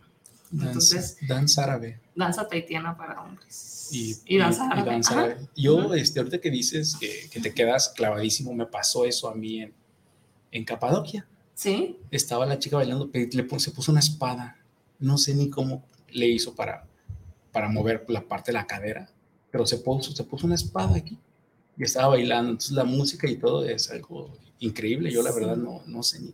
Entonces, 0.51 1.17
danza 1.27 1.63
árabe. 1.63 1.99
Danza 2.15 2.47
taitiana 2.47 2.95
para 2.95 3.21
hombres. 3.21 3.89
Y, 3.91 4.37
danza 4.37 4.69
árabe. 4.69 5.37
Yo, 5.55 5.93
este, 5.93 6.19
ahorita 6.19 6.39
que 6.39 6.51
dices 6.51 6.95
que, 6.99 7.29
que, 7.29 7.39
te 7.39 7.53
quedas 7.53 7.89
clavadísimo, 7.89 8.53
me 8.53 8.65
pasó 8.65 9.05
eso 9.05 9.29
a 9.29 9.35
mí 9.35 9.61
en, 9.61 9.73
en 10.51 10.65
Capadocia. 10.65 11.25
Sí. 11.53 11.97
Estaba 12.11 12.45
la 12.45 12.59
chica 12.59 12.77
bailando, 12.77 13.09
le, 13.11 13.59
se 13.59 13.71
puso 13.71 13.91
una 13.91 13.99
espada. 13.99 14.57
No 14.99 15.17
sé 15.17 15.33
ni 15.33 15.49
cómo 15.49 15.83
le 16.11 16.27
hizo 16.27 16.53
para, 16.55 16.85
para 17.51 17.69
mover 17.69 18.05
la 18.09 18.21
parte 18.21 18.51
de 18.51 18.57
la 18.57 18.67
cadera, 18.67 19.09
pero 19.51 19.65
se 19.65 19.77
puso, 19.77 20.11
se 20.15 20.23
puso 20.23 20.45
una 20.45 20.55
espada 20.55 20.95
aquí 20.95 21.17
y 21.77 21.83
estaba 21.83 22.09
bailando. 22.09 22.51
Entonces 22.51 22.71
la 22.71 22.83
música 22.83 23.29
y 23.29 23.37
todo 23.37 23.65
es 23.65 23.89
algo 23.89 24.31
increíble. 24.59 25.11
Yo 25.11 25.21
la 25.21 25.31
verdad 25.31 25.55
no, 25.55 25.81
no 25.85 26.03
sé 26.03 26.19
ni, 26.19 26.33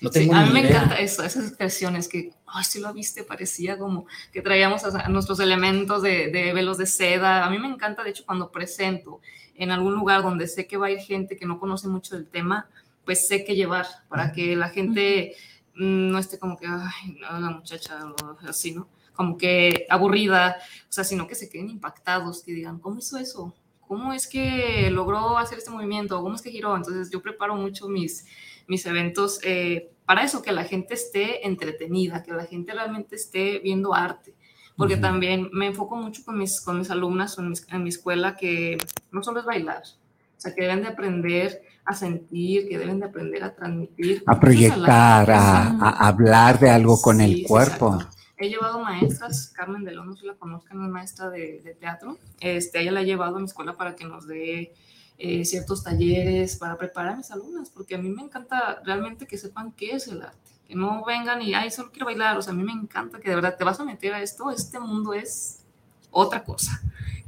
no 0.00 0.10
tengo 0.10 0.34
a 0.34 0.44
mí 0.44 0.52
me 0.52 0.68
encanta 0.68 0.96
eso, 0.96 1.22
esas 1.22 1.48
expresiones 1.48 2.08
que, 2.08 2.32
ay, 2.52 2.64
si 2.64 2.80
lo 2.80 2.92
viste, 2.92 3.24
parecía 3.24 3.78
como 3.78 4.06
que 4.32 4.42
traíamos 4.42 4.84
a, 4.84 5.08
nuestros 5.08 5.40
elementos 5.40 6.02
de, 6.02 6.30
de, 6.30 6.52
velos 6.52 6.78
de 6.78 6.86
seda. 6.86 7.44
A 7.44 7.50
mí 7.50 7.58
me 7.58 7.68
encanta, 7.68 8.02
de 8.02 8.10
hecho, 8.10 8.24
cuando 8.26 8.50
presento 8.50 9.20
en 9.54 9.70
algún 9.70 9.94
lugar 9.94 10.22
donde 10.22 10.46
sé 10.46 10.66
que 10.66 10.76
va 10.76 10.86
a 10.86 10.90
ir 10.90 11.00
gente 11.00 11.36
que 11.36 11.46
no 11.46 11.58
conoce 11.58 11.88
mucho 11.88 12.14
del 12.14 12.28
tema, 12.28 12.68
pues 13.04 13.26
sé 13.26 13.44
qué 13.44 13.54
llevar 13.54 13.86
para 14.08 14.32
que 14.32 14.54
la 14.54 14.68
gente 14.68 15.34
no 15.74 16.18
esté 16.18 16.38
como 16.38 16.56
que, 16.56 16.66
ay, 16.66 17.16
no, 17.20 17.40
la 17.40 17.50
muchacha, 17.50 17.98
así, 18.46 18.72
¿no? 18.72 18.88
Como 19.14 19.36
que 19.36 19.86
aburrida, 19.88 20.58
o 20.88 20.92
sea, 20.92 21.04
sino 21.04 21.26
que 21.26 21.34
se 21.34 21.48
queden 21.48 21.70
impactados, 21.70 22.42
que 22.42 22.52
digan, 22.52 22.78
¿cómo 22.78 22.98
hizo 22.98 23.16
eso? 23.18 23.54
¿Cómo 23.80 24.12
es 24.12 24.28
que 24.28 24.90
logró 24.90 25.38
hacer 25.38 25.58
este 25.58 25.70
movimiento? 25.70 26.20
¿Cómo 26.22 26.34
es 26.34 26.42
que 26.42 26.50
giró? 26.50 26.76
Entonces 26.76 27.10
yo 27.10 27.22
preparo 27.22 27.56
mucho 27.56 27.88
mis, 27.88 28.26
mis 28.68 28.86
eventos 28.86 29.40
eh, 29.42 29.90
para 30.06 30.22
eso, 30.22 30.42
que 30.42 30.52
la 30.52 30.64
gente 30.64 30.94
esté 30.94 31.46
entretenida, 31.46 32.22
que 32.22 32.32
la 32.32 32.46
gente 32.46 32.72
realmente 32.72 33.16
esté 33.16 33.58
viendo 33.58 33.94
arte. 33.94 34.34
Porque 34.76 34.96
también 34.96 35.50
me 35.52 35.66
enfoco 35.66 35.96
mucho 35.96 36.24
con 36.24 36.38
mis, 36.38 36.60
con 36.60 36.78
mis 36.78 36.88
alumnas 36.90 37.36
en, 37.38 37.52
en 37.72 37.82
mi 37.82 37.88
escuela 37.88 38.36
que 38.36 38.78
no 39.10 39.24
solo 39.24 39.40
es 39.40 39.46
bailar, 39.46 39.82
o 39.82 40.40
sea, 40.40 40.54
que 40.54 40.62
deben 40.62 40.82
de 40.82 40.88
aprender 40.88 41.60
a 41.84 41.94
sentir, 41.94 42.68
que 42.68 42.78
deben 42.78 43.00
de 43.00 43.06
aprender 43.06 43.42
a 43.42 43.54
transmitir. 43.54 44.22
A 44.26 44.38
proyectar, 44.38 45.28
a, 45.30 46.06
hablar 46.06 46.60
de 46.60 46.70
algo 46.70 47.00
con 47.00 47.20
el 47.20 47.42
cuerpo. 47.42 47.98
He 48.36 48.48
llevado 48.48 48.80
maestras, 48.80 49.52
Carmen 49.56 49.84
de 49.84 49.94
no 49.94 50.14
sé 50.14 50.20
si 50.20 50.26
la 50.26 50.34
conozcan, 50.34 50.84
es 50.84 50.90
maestra 50.90 51.28
de, 51.30 51.76
teatro. 51.80 52.18
Este, 52.38 52.80
ella 52.80 52.92
la 52.92 53.00
ha 53.00 53.04
llevado 53.04 53.36
a 53.36 53.38
mi 53.40 53.46
escuela 53.46 53.76
para 53.76 53.96
que 53.96 54.04
nos 54.04 54.28
dé 54.28 54.74
eh, 55.18 55.44
ciertos 55.44 55.82
talleres, 55.82 56.56
para 56.56 56.76
preparar 56.76 57.14
a 57.14 57.16
mis 57.16 57.30
alumnas, 57.32 57.70
porque 57.70 57.96
a 57.96 57.98
mí 57.98 58.08
me 58.08 58.22
encanta 58.22 58.80
realmente 58.84 59.26
que 59.26 59.36
sepan 59.36 59.72
qué 59.72 59.90
es 59.90 60.06
el 60.06 60.22
arte. 60.22 60.52
Que 60.66 60.76
no 60.76 61.04
vengan 61.04 61.42
y, 61.42 61.54
ay, 61.54 61.70
solo 61.70 61.90
quiero 61.90 62.06
bailar. 62.06 62.36
O 62.38 62.42
sea, 62.42 62.52
a 62.52 62.56
mí 62.56 62.62
me 62.62 62.72
encanta 62.72 63.18
que 63.18 63.28
de 63.28 63.34
verdad 63.34 63.56
te 63.56 63.64
vas 63.64 63.80
a 63.80 63.84
meter 63.84 64.14
a 64.14 64.22
esto. 64.22 64.50
Este 64.50 64.78
mundo 64.78 65.14
es 65.14 65.64
otra 66.10 66.44
cosa. 66.44 66.80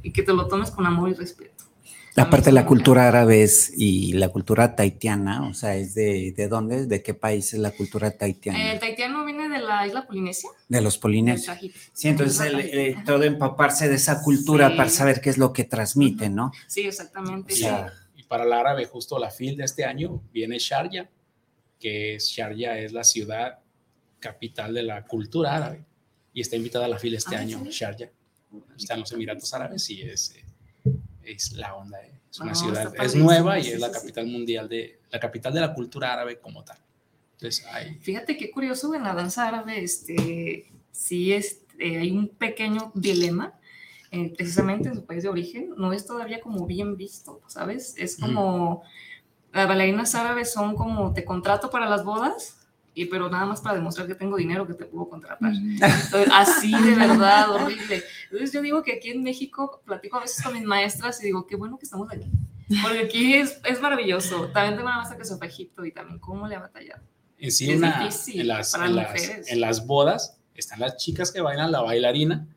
Y 0.03 0.13
que 0.13 0.23
te 0.23 0.31
lo 0.33 0.47
tomes 0.47 0.71
con 0.71 0.85
amor 0.85 1.09
y 1.09 1.13
respeto. 1.15 1.60
La 2.15 2.29
parte 2.29 2.47
de 2.47 2.51
la 2.51 2.65
cultura 2.65 3.07
árabe 3.07 3.47
y 3.77 4.13
la 4.13 4.29
cultura 4.29 4.75
taitiana, 4.75 5.47
o 5.47 5.53
sea, 5.53 5.75
¿es 5.75 5.95
de, 5.95 6.33
de 6.35 6.47
dónde? 6.49 6.85
¿De 6.85 7.01
qué 7.01 7.13
país 7.13 7.53
es 7.53 7.59
la 7.59 7.71
cultura 7.71 8.11
taitiana? 8.11 8.73
El 8.73 8.79
taitiano 8.79 9.23
viene 9.23 9.47
de 9.47 9.59
la 9.59 9.87
isla 9.87 10.05
Polinesia. 10.05 10.49
De 10.67 10.81
los 10.81 10.97
polinesios. 10.97 11.57
Sí, 11.93 12.09
entonces 12.09 12.51
eh, 12.53 12.97
todo 13.05 13.23
empaparse 13.23 13.87
de 13.87 13.95
esa 13.95 14.21
cultura 14.21 14.75
para 14.75 14.89
saber 14.89 15.21
qué 15.21 15.29
es 15.29 15.37
lo 15.37 15.53
que 15.53 15.63
transmite, 15.63 16.29
¿no? 16.29 16.51
Sí, 16.67 16.81
exactamente. 16.81 17.53
Y 18.15 18.23
para 18.23 18.43
el 18.43 18.53
árabe, 18.53 18.85
justo 18.85 19.17
la 19.17 19.31
FIL 19.31 19.55
de 19.55 19.63
este 19.63 19.85
año 19.85 20.21
viene 20.33 20.57
Sharjah, 20.59 21.09
que 21.79 22.15
es 22.15 22.25
Sharjah 22.25 22.77
es 22.79 22.91
la 22.91 23.05
ciudad 23.05 23.59
capital 24.19 24.73
de 24.73 24.83
la 24.83 25.05
cultura 25.05 25.55
árabe. 25.55 25.85
Y 26.33 26.41
está 26.41 26.57
invitada 26.57 26.85
a 26.85 26.87
la 26.89 26.99
FIL 26.99 27.15
este 27.15 27.35
ah, 27.35 27.39
año, 27.39 27.63
Sharjah. 27.65 28.09
Está 28.77 28.95
en 28.95 28.99
los 29.01 29.11
Emiratos 29.13 29.53
Árabes 29.53 29.89
y 29.89 30.01
es 30.01 30.35
eh, 30.35 30.45
es 31.25 31.53
la 31.53 31.75
onda. 31.75 32.01
Eh. 32.01 32.11
Es 32.31 32.39
una 32.39 32.55
ciudad, 32.55 32.93
es 33.03 33.15
nueva 33.15 33.59
y 33.59 33.67
es 33.67 33.79
la 33.79 33.91
capital 33.91 34.25
mundial 34.27 34.69
de, 34.69 34.99
la 35.11 35.19
capital 35.19 35.53
de 35.53 35.59
la 35.59 35.73
cultura 35.73 36.13
árabe 36.13 36.39
como 36.39 36.63
tal. 36.63 36.77
Entonces, 37.33 37.65
hay... 37.71 37.95
Fíjate 37.95 38.37
qué 38.37 38.51
curioso 38.51 38.93
en 38.95 39.03
la 39.03 39.13
danza 39.13 39.47
árabe, 39.47 39.83
este, 39.83 40.71
sí 40.91 41.33
es, 41.33 41.63
eh, 41.77 41.97
hay 41.97 42.11
un 42.11 42.29
pequeño 42.29 42.91
dilema, 42.95 43.53
eh, 44.11 44.33
precisamente 44.35 44.89
en 44.89 44.95
su 44.95 45.05
país 45.05 45.23
de 45.23 45.29
origen, 45.29 45.73
no 45.75 45.91
es 45.91 46.05
todavía 46.05 46.39
como 46.39 46.65
bien 46.65 46.95
visto, 46.95 47.41
¿sabes? 47.47 47.95
Es 47.97 48.17
como, 48.17 48.83
las 49.51 49.67
bailarinas 49.67 50.15
árabes 50.15 50.53
son 50.53 50.75
como, 50.75 51.13
te 51.13 51.25
contrato 51.25 51.69
para 51.69 51.89
las 51.89 52.05
bodas, 52.05 52.60
y 52.93 53.05
pero 53.05 53.29
nada 53.29 53.45
más 53.45 53.61
para 53.61 53.75
demostrar 53.75 54.07
que 54.07 54.15
tengo 54.15 54.35
dinero 54.37 54.67
que 54.67 54.73
te 54.73 54.85
puedo 54.85 55.07
contratar. 55.07 55.51
así 56.33 56.71
de 56.71 56.95
verdad, 56.95 57.51
horrible. 57.51 58.03
Entonces 58.25 58.51
yo 58.51 58.61
digo 58.61 58.83
que 58.83 58.93
aquí 58.93 59.09
en 59.09 59.23
México 59.23 59.81
platico 59.85 60.17
a 60.17 60.21
veces 60.21 60.43
con 60.43 60.53
mis 60.53 60.63
maestras 60.63 61.21
y 61.21 61.27
digo, 61.27 61.47
qué 61.47 61.55
bueno 61.55 61.77
que 61.77 61.85
estamos 61.85 62.11
aquí, 62.11 62.29
porque 62.81 62.99
aquí 62.99 63.33
es, 63.35 63.59
es 63.63 63.81
maravilloso. 63.81 64.47
También 64.49 64.75
tengo 64.75 64.87
una 64.87 64.97
maestra 64.97 65.17
que 65.17 65.25
se 65.25 65.37
fue 65.37 65.47
a 65.47 65.49
Egipto 65.49 65.85
y 65.85 65.91
también 65.91 66.19
cómo 66.19 66.47
le 66.47 66.55
ha 66.55 66.59
batallado. 66.59 67.01
En 67.37 67.51
sí, 67.51 67.71
en, 67.71 67.81
las, 67.81 68.27
en, 68.27 68.47
las, 68.47 68.75
en 68.75 69.61
las 69.61 69.87
bodas 69.87 70.37
están 70.53 70.79
las 70.79 70.97
chicas 70.97 71.31
que 71.31 71.41
bailan 71.41 71.71
la 71.71 71.81
bailarina 71.81 72.47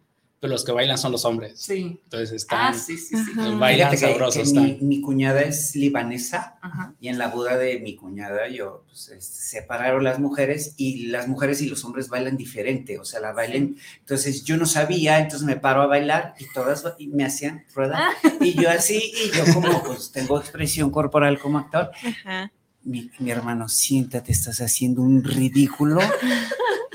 los 0.48 0.64
que 0.64 0.72
bailan 0.72 0.98
son 0.98 1.12
los 1.12 1.24
hombres. 1.24 1.54
Sí. 1.56 2.00
Entonces 2.04 2.32
están, 2.32 2.74
ah, 2.74 2.74
sí, 2.74 2.98
sí, 2.98 3.16
sí. 3.16 3.32
bailan 3.58 3.96
sabrosos. 3.96 4.52
Mi, 4.52 5.00
cuñada 5.00 5.42
es 5.42 5.74
libanesa 5.76 6.58
y 7.00 7.08
en 7.08 7.18
la 7.18 7.28
boda 7.28 7.56
de 7.56 7.80
mi 7.80 7.96
cuñada 7.96 8.48
yo 8.48 8.84
pues, 8.86 9.10
separaron 9.20 10.04
las 10.04 10.18
mujeres 10.18 10.74
y 10.76 11.06
las 11.06 11.28
mujeres 11.28 11.60
y 11.62 11.66
los 11.68 11.84
hombres 11.84 12.08
bailan 12.08 12.36
diferente, 12.36 12.98
o 12.98 13.04
sea, 13.04 13.20
la 13.20 13.32
bailen. 13.32 13.76
Entonces 14.00 14.44
yo 14.44 14.56
no 14.56 14.66
sabía, 14.66 15.18
entonces 15.18 15.46
me 15.46 15.56
paro 15.56 15.82
a 15.82 15.86
bailar 15.86 16.34
y 16.38 16.46
todas 16.52 16.84
me 17.08 17.24
hacían 17.24 17.64
rueda 17.74 18.10
y 18.40 18.54
yo 18.60 18.70
así 18.70 19.12
y 19.14 19.36
yo 19.36 19.54
como 19.54 19.82
pues 19.82 20.10
tengo 20.12 20.38
expresión 20.38 20.90
corporal 20.90 21.38
como 21.38 21.58
actor. 21.58 21.90
Mi, 22.82 23.10
mi 23.18 23.30
hermano, 23.30 23.68
siéntate, 23.68 24.32
estás 24.32 24.60
haciendo 24.60 25.00
un 25.00 25.24
ridículo 25.24 26.00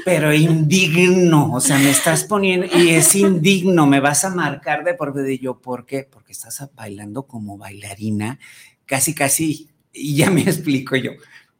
pero 0.05 0.33
indigno, 0.33 1.53
o 1.53 1.59
sea, 1.59 1.77
me 1.77 1.89
estás 1.89 2.23
poniendo, 2.23 2.67
y 2.77 2.89
es 2.89 3.15
indigno, 3.15 3.85
me 3.85 3.99
vas 3.99 4.25
a 4.25 4.29
marcar 4.29 4.83
de 4.83 4.93
por 4.93 5.13
de 5.13 5.39
yo, 5.39 5.59
¿por 5.59 5.85
qué? 5.85 6.07
Porque 6.09 6.31
estás 6.31 6.67
bailando 6.75 7.23
como 7.23 7.57
bailarina, 7.57 8.39
casi, 8.85 9.13
casi, 9.13 9.69
y 9.93 10.15
ya 10.15 10.29
me 10.29 10.41
explico 10.41 10.95
yo, 10.95 11.11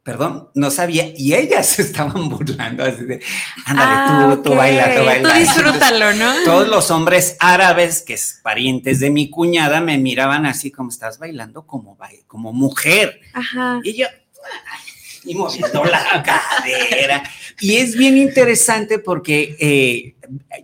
perdón, 0.04 0.50
no 0.56 0.72
sabía, 0.72 1.14
y 1.16 1.34
ellas 1.34 1.68
se 1.68 1.82
estaban 1.84 2.30
burlando, 2.30 2.84
así 2.84 3.04
de, 3.06 3.22
ándale, 3.66 4.36
tú, 4.36 4.44
tú 4.44 4.56
baila, 4.56 4.96
tú 4.96 5.06
baila. 5.06 5.34
Tú 5.34 5.40
disfrútalo, 5.40 6.14
¿no? 6.14 6.34
Todos 6.46 6.68
los 6.68 6.90
hombres 6.92 7.38
árabes, 7.40 8.02
que 8.02 8.14
es 8.14 8.40
parientes 8.42 9.00
de 9.00 9.10
mi 9.10 9.30
cuñada, 9.30 9.82
me 9.82 9.98
miraban 9.98 10.46
así 10.46 10.72
como 10.72 10.90
estás 10.90 11.20
bailando 11.20 11.68
como, 11.68 11.98
como 12.28 12.54
mujer. 12.54 13.20
Ajá. 13.34 13.80
Y 13.84 13.98
yo, 13.98 14.08
y 15.30 15.36
moviendo 15.36 15.86
la 15.86 16.24
cadera. 16.24 17.24
Y 17.62 17.76
es 17.76 17.96
bien 17.96 18.18
interesante 18.18 18.98
porque 18.98 19.56
eh, 19.60 20.16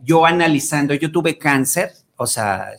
yo 0.03 0.25
analizando, 0.25 0.95
yo 0.95 1.11
tuve 1.11 1.37
cáncer, 1.37 1.91
o 2.17 2.25
sea, 2.25 2.69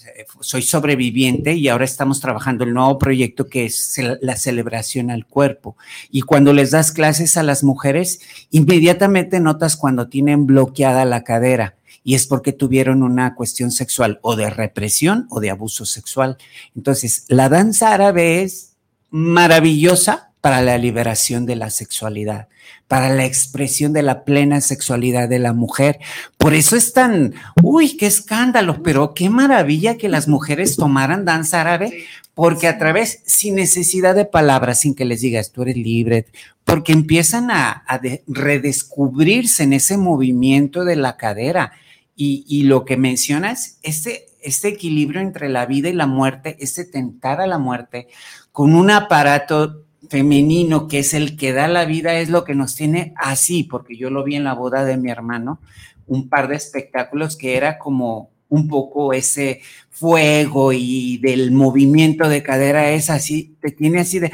soy 0.40 0.62
sobreviviente 0.62 1.52
y 1.52 1.68
ahora 1.68 1.84
estamos 1.84 2.20
trabajando 2.20 2.64
el 2.64 2.74
nuevo 2.74 2.98
proyecto 2.98 3.48
que 3.48 3.66
es 3.66 4.00
la 4.20 4.36
celebración 4.36 5.10
al 5.10 5.26
cuerpo. 5.26 5.76
Y 6.10 6.22
cuando 6.22 6.52
les 6.52 6.72
das 6.72 6.90
clases 6.90 7.36
a 7.36 7.44
las 7.44 7.62
mujeres, 7.62 8.20
inmediatamente 8.50 9.38
notas 9.38 9.76
cuando 9.76 10.08
tienen 10.08 10.46
bloqueada 10.46 11.04
la 11.04 11.22
cadera 11.22 11.76
y 12.02 12.14
es 12.14 12.26
porque 12.26 12.52
tuvieron 12.52 13.02
una 13.02 13.34
cuestión 13.34 13.70
sexual 13.70 14.18
o 14.22 14.34
de 14.34 14.50
represión 14.50 15.26
o 15.30 15.38
de 15.38 15.50
abuso 15.50 15.84
sexual. 15.84 16.38
Entonces, 16.74 17.26
la 17.28 17.48
danza 17.48 17.92
árabe 17.92 18.42
es 18.42 18.74
maravillosa 19.10 20.26
para 20.46 20.62
la 20.62 20.78
liberación 20.78 21.44
de 21.44 21.56
la 21.56 21.70
sexualidad, 21.70 22.46
para 22.86 23.12
la 23.12 23.24
expresión 23.24 23.92
de 23.92 24.04
la 24.04 24.22
plena 24.22 24.60
sexualidad 24.60 25.28
de 25.28 25.40
la 25.40 25.52
mujer. 25.52 25.98
Por 26.38 26.54
eso 26.54 26.76
es 26.76 26.92
tan, 26.92 27.34
uy, 27.64 27.96
qué 27.96 28.06
escándalo, 28.06 28.80
pero 28.84 29.12
qué 29.12 29.28
maravilla 29.28 29.96
que 29.96 30.08
las 30.08 30.28
mujeres 30.28 30.76
tomaran 30.76 31.24
danza 31.24 31.62
árabe, 31.62 32.04
porque 32.32 32.68
a 32.68 32.78
través, 32.78 33.22
sin 33.26 33.56
necesidad 33.56 34.14
de 34.14 34.24
palabras, 34.24 34.78
sin 34.78 34.94
que 34.94 35.04
les 35.04 35.20
digas, 35.20 35.50
tú 35.50 35.62
eres 35.62 35.78
libre, 35.78 36.26
porque 36.62 36.92
empiezan 36.92 37.50
a, 37.50 37.82
redescubrirse 38.28 39.64
en 39.64 39.72
ese 39.72 39.96
movimiento 39.96 40.84
de 40.84 40.94
la 40.94 41.16
cadera. 41.16 41.72
Y, 42.14 42.62
lo 42.62 42.84
que 42.84 42.96
mencionas, 42.96 43.80
este, 43.82 44.26
este 44.40 44.68
equilibrio 44.68 45.20
entre 45.20 45.48
la 45.48 45.66
vida 45.66 45.88
y 45.88 45.92
la 45.92 46.06
muerte, 46.06 46.56
este 46.60 46.84
tentar 46.84 47.40
a 47.40 47.48
la 47.48 47.58
muerte 47.58 48.06
con 48.52 48.76
un 48.76 48.92
aparato 48.92 49.85
femenino, 50.08 50.88
que 50.88 51.00
es 51.00 51.14
el 51.14 51.36
que 51.36 51.52
da 51.52 51.68
la 51.68 51.84
vida, 51.84 52.18
es 52.18 52.28
lo 52.28 52.44
que 52.44 52.54
nos 52.54 52.74
tiene 52.74 53.14
así, 53.16 53.64
porque 53.64 53.96
yo 53.96 54.10
lo 54.10 54.24
vi 54.24 54.36
en 54.36 54.44
la 54.44 54.54
boda 54.54 54.84
de 54.84 54.96
mi 54.96 55.10
hermano, 55.10 55.60
un 56.06 56.28
par 56.28 56.48
de 56.48 56.56
espectáculos 56.56 57.36
que 57.36 57.56
era 57.56 57.78
como 57.78 58.30
un 58.48 58.68
poco 58.68 59.12
ese 59.12 59.60
fuego 59.90 60.72
y 60.72 61.18
del 61.18 61.50
movimiento 61.50 62.28
de 62.28 62.42
cadera 62.42 62.90
es 62.90 63.10
así, 63.10 63.56
te 63.60 63.70
tiene 63.72 64.00
así 64.00 64.18
de, 64.18 64.30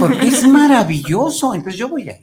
porque 0.00 0.26
es 0.26 0.46
maravilloso, 0.48 1.54
entonces 1.54 1.78
yo 1.78 1.88
voy 1.88 2.08
a 2.08 2.18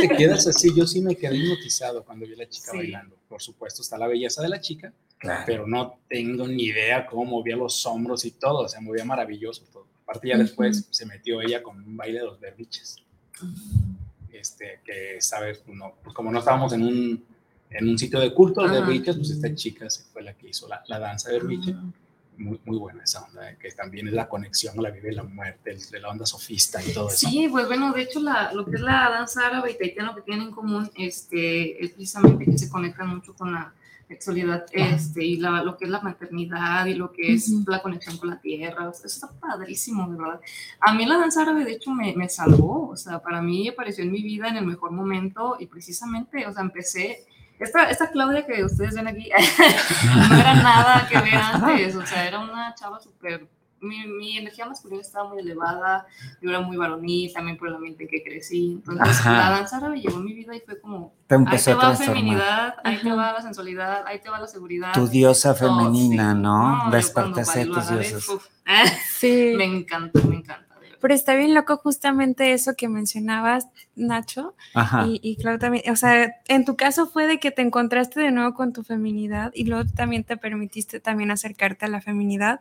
te 0.00 0.08
quedas 0.16 0.46
así, 0.46 0.70
yo 0.74 0.86
sí 0.86 1.00
me 1.00 1.16
quedé 1.16 1.36
hipnotizado 1.36 2.04
cuando 2.04 2.26
vi 2.26 2.34
a 2.34 2.38
la 2.38 2.48
chica 2.48 2.72
bailando. 2.72 3.16
Por 3.28 3.42
supuesto, 3.42 3.82
está 3.82 3.98
la 3.98 4.06
belleza 4.06 4.42
de 4.42 4.48
la 4.48 4.60
chica, 4.60 4.92
pero 5.46 5.66
no 5.66 5.98
tengo 6.08 6.46
ni 6.46 6.64
idea 6.64 7.06
cómo 7.06 7.24
movía 7.24 7.56
los 7.56 7.84
hombros 7.86 8.24
y 8.24 8.32
todo, 8.32 8.60
o 8.60 8.68
sea, 8.68 8.80
movía 8.80 9.04
maravilloso 9.04 9.64
todo. 9.72 9.86
Aparte 10.10 10.28
ya 10.28 10.38
después 10.38 10.88
se 10.90 11.06
metió 11.06 11.40
ella 11.40 11.62
con 11.62 11.76
un 11.76 11.96
baile 11.96 12.18
de 12.18 12.24
los 12.24 12.40
berbiches. 12.40 12.96
Este, 14.32 14.80
que, 14.84 15.20
sabes, 15.20 15.62
no, 15.68 15.94
pues 16.02 16.12
como 16.16 16.32
no 16.32 16.40
estábamos 16.40 16.72
en 16.72 16.82
un, 16.82 17.24
en 17.70 17.88
un 17.88 17.96
sitio 17.96 18.18
de 18.18 18.34
culto 18.34 18.60
de 18.66 18.80
berbiches, 18.80 19.16
pues 19.16 19.30
esta 19.30 19.54
chica 19.54 19.86
fue 20.12 20.22
la 20.22 20.32
que 20.34 20.48
hizo 20.48 20.66
la, 20.66 20.82
la 20.88 20.98
danza 20.98 21.30
de 21.30 21.38
berbiche. 21.38 21.76
Muy, 22.38 22.58
muy, 22.64 22.78
buena 22.78 23.04
esa 23.04 23.22
onda, 23.22 23.54
que 23.54 23.70
también 23.70 24.08
es 24.08 24.14
la 24.14 24.28
conexión 24.28 24.76
a 24.80 24.82
la 24.82 24.90
vida 24.90 25.12
y 25.12 25.14
la 25.14 25.22
muerte, 25.22 25.76
de 25.92 26.00
la 26.00 26.08
onda 26.08 26.26
sofista 26.26 26.82
y 26.82 26.92
todo 26.92 27.08
eso. 27.08 27.28
Sí, 27.28 27.46
pues 27.48 27.68
bueno, 27.68 27.92
de 27.92 28.02
hecho 28.02 28.18
la, 28.18 28.52
lo 28.52 28.64
que 28.64 28.76
es 28.76 28.80
la 28.80 29.10
danza 29.10 29.46
árabe 29.46 29.72
y 29.72 29.78
taitiana, 29.78 30.08
lo 30.08 30.16
que 30.16 30.22
tienen 30.22 30.48
en 30.48 30.52
común 30.52 30.90
este, 30.96 31.84
es 31.84 31.92
precisamente 31.92 32.46
que 32.46 32.58
se 32.58 32.68
conectan 32.68 33.08
mucho 33.08 33.34
con 33.34 33.52
la 33.52 33.72
sexualidad 34.10 34.66
este, 34.72 35.24
y 35.24 35.36
la, 35.36 35.62
lo 35.62 35.76
que 35.76 35.84
es 35.84 35.90
la 35.90 36.00
maternidad 36.00 36.84
y 36.86 36.94
lo 36.94 37.12
que 37.12 37.32
es 37.32 37.48
la 37.64 37.80
conexión 37.80 38.18
con 38.18 38.30
la 38.30 38.40
tierra. 38.40 38.90
eso 38.90 39.06
está 39.06 39.30
padrísimo, 39.38 40.08
de 40.10 40.18
verdad. 40.18 40.40
A 40.80 40.92
mí 40.94 41.06
la 41.06 41.16
danza 41.16 41.42
árabe, 41.42 41.64
de 41.64 41.74
hecho, 41.74 41.92
me, 41.92 42.12
me, 42.16 42.28
salvó. 42.28 42.88
O 42.88 42.96
sea, 42.96 43.20
para 43.20 43.40
mí 43.40 43.68
apareció 43.68 44.02
en 44.02 44.10
mi 44.10 44.20
vida 44.20 44.48
en 44.48 44.56
el 44.56 44.66
mejor 44.66 44.90
momento 44.90 45.56
y 45.60 45.66
precisamente, 45.66 46.44
o 46.44 46.52
sea, 46.52 46.62
empecé. 46.62 47.24
Esta, 47.60 47.90
esta 47.90 48.10
Claudia 48.10 48.46
que 48.46 48.64
ustedes 48.64 48.94
ven 48.94 49.06
aquí 49.06 49.28
no 50.28 50.34
era 50.34 50.54
nada 50.54 51.06
que 51.08 51.20
ver 51.20 51.34
antes, 51.34 51.94
o 51.94 52.06
sea, 52.06 52.26
era 52.26 52.40
una 52.40 52.74
chava 52.74 52.98
súper 52.98 53.46
mi, 53.80 54.06
mi, 54.06 54.38
energía 54.38 54.66
masculina 54.66 55.00
estaba 55.00 55.28
muy 55.28 55.38
elevada, 55.40 56.06
yo 56.40 56.50
era 56.50 56.60
muy 56.60 56.76
varonil, 56.76 57.32
también 57.32 57.56
por 57.56 57.68
el 57.68 57.74
ambiente 57.74 58.04
en 58.04 58.08
que 58.08 58.22
crecí. 58.22 58.82
Entonces, 58.86 59.24
la 59.24 59.50
danza 59.50 59.78
árabe 59.78 60.00
llegó 60.00 60.18
a 60.18 60.20
mi 60.20 60.32
vida 60.32 60.54
y 60.54 60.60
fue 60.60 60.80
como: 60.80 61.14
ahí 61.28 61.58
te 61.58 61.74
va 61.74 61.90
la 61.90 61.96
feminidad, 61.96 62.74
ahí 62.84 62.98
te 62.98 63.10
va 63.10 63.32
la 63.32 63.42
sensualidad, 63.42 64.06
ahí 64.06 64.20
te 64.20 64.28
va 64.28 64.38
la 64.38 64.46
seguridad. 64.46 64.92
Tu 64.92 65.08
diosa 65.08 65.54
femenina, 65.54 66.34
¿no? 66.34 66.84
no 66.84 66.90
Despertaste 66.90 67.66
tus 67.66 67.88
diosas. 67.88 68.26
sí. 69.10 69.54
Me 69.56 69.64
encanta, 69.64 70.20
me 70.28 70.36
encanta. 70.36 70.70
Pero 71.00 71.14
está 71.14 71.34
bien 71.34 71.54
loco 71.54 71.78
justamente 71.78 72.52
eso 72.52 72.74
que 72.76 72.86
mencionabas, 72.88 73.68
Nacho. 73.96 74.54
Ajá. 74.74 75.06
Y, 75.06 75.18
y 75.22 75.36
Claudio 75.36 75.58
también. 75.58 75.90
O 75.90 75.96
sea, 75.96 76.34
en 76.46 76.66
tu 76.66 76.76
caso 76.76 77.06
fue 77.06 77.26
de 77.26 77.40
que 77.40 77.50
te 77.50 77.62
encontraste 77.62 78.20
de 78.20 78.30
nuevo 78.30 78.52
con 78.52 78.74
tu 78.74 78.82
feminidad 78.82 79.50
y 79.54 79.64
luego 79.64 79.88
también 79.96 80.24
te 80.24 80.36
permitiste 80.36 81.00
también 81.00 81.30
acercarte 81.30 81.86
a 81.86 81.88
la 81.88 82.02
feminidad 82.02 82.60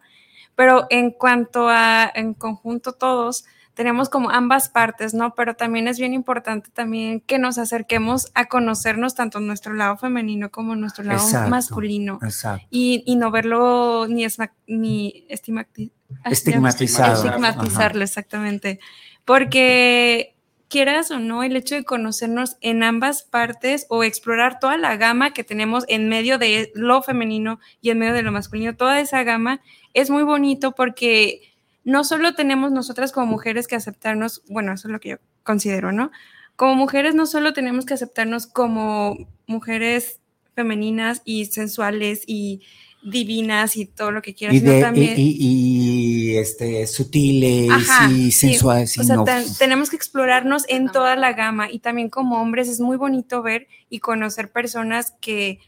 pero 0.59 0.87
en 0.89 1.11
cuanto 1.11 1.69
a 1.69 2.11
en 2.13 2.33
conjunto 2.33 2.91
todos, 2.91 3.45
tenemos 3.75 4.09
como 4.09 4.29
ambas 4.29 4.67
partes, 4.67 5.13
¿no? 5.13 5.33
Pero 5.33 5.55
también 5.55 5.87
es 5.87 5.97
bien 5.97 6.13
importante 6.13 6.69
también 6.69 7.21
que 7.21 7.39
nos 7.39 7.57
acerquemos 7.57 8.29
a 8.33 8.49
conocernos 8.49 9.15
tanto 9.15 9.39
nuestro 9.39 9.73
lado 9.73 9.95
femenino 9.95 10.51
como 10.51 10.75
nuestro 10.75 11.05
lado 11.05 11.25
masculino. 11.47 12.19
Exacto. 12.21 12.67
Y, 12.69 13.03
y, 13.05 13.15
no 13.15 13.31
verlo 13.31 14.05
ni, 14.09 14.27
ni 14.67 15.25
estigmatizarlo. 15.29 15.93
Estigmatizarlo, 16.25 18.03
exactamente. 18.03 18.81
Porque 19.23 20.35
quieras 20.67 21.09
o 21.09 21.19
no, 21.19 21.43
el 21.43 21.55
hecho 21.55 21.75
de 21.75 21.85
conocernos 21.85 22.57
en 22.59 22.83
ambas 22.83 23.23
partes 23.23 23.85
o 23.89 24.03
explorar 24.03 24.59
toda 24.59 24.77
la 24.77 24.97
gama 24.97 25.31
que 25.31 25.45
tenemos 25.45 25.83
en 25.87 26.09
medio 26.09 26.37
de 26.37 26.71
lo 26.75 27.01
femenino 27.01 27.61
y 27.79 27.91
en 27.91 27.99
medio 27.99 28.13
de 28.13 28.23
lo 28.23 28.33
masculino, 28.33 28.75
toda 28.75 28.99
esa 28.99 29.23
gama 29.23 29.61
es 29.93 30.09
muy 30.09 30.23
bonito 30.23 30.73
porque 30.73 31.53
no 31.83 32.03
solo 32.03 32.35
tenemos 32.35 32.71
nosotras 32.71 33.11
como 33.11 33.27
mujeres 33.27 33.67
que 33.67 33.75
aceptarnos, 33.75 34.43
bueno, 34.47 34.73
eso 34.73 34.87
es 34.87 34.91
lo 34.91 34.99
que 34.99 35.09
yo 35.09 35.17
considero, 35.43 35.91
¿no? 35.91 36.11
Como 36.55 36.75
mujeres 36.75 37.15
no 37.15 37.25
solo 37.25 37.53
tenemos 37.53 37.85
que 37.85 37.93
aceptarnos 37.93 38.47
como 38.47 39.17
mujeres 39.47 40.19
femeninas 40.55 41.21
y 41.25 41.45
sensuales 41.45 42.23
y 42.27 42.61
divinas 43.01 43.77
y 43.77 43.85
todo 43.85 44.11
lo 44.11 44.21
que 44.21 44.35
quieras, 44.35 44.57
y, 44.57 44.59
sino 44.59 44.79
también... 44.81 45.13
y, 45.17 46.35
este, 46.35 46.85
sutiles 46.85 47.71
y 48.09 48.31
sensuales. 48.31 48.97
o 48.97 49.03
sea, 49.03 49.23
tenemos 49.57 49.89
que 49.89 49.95
explorarnos 49.95 50.65
en 50.67 50.89
toda 50.89 51.15
la 51.15 51.33
gama 51.33 51.71
y 51.71 51.79
también 51.79 52.09
como 52.09 52.41
hombres 52.41 52.67
es 52.67 52.81
muy 52.81 52.97
bonito 52.97 53.41
ver 53.41 53.67
y 53.89 53.99
conocer 53.99 54.51
personas 54.51 55.13
que 55.21 55.59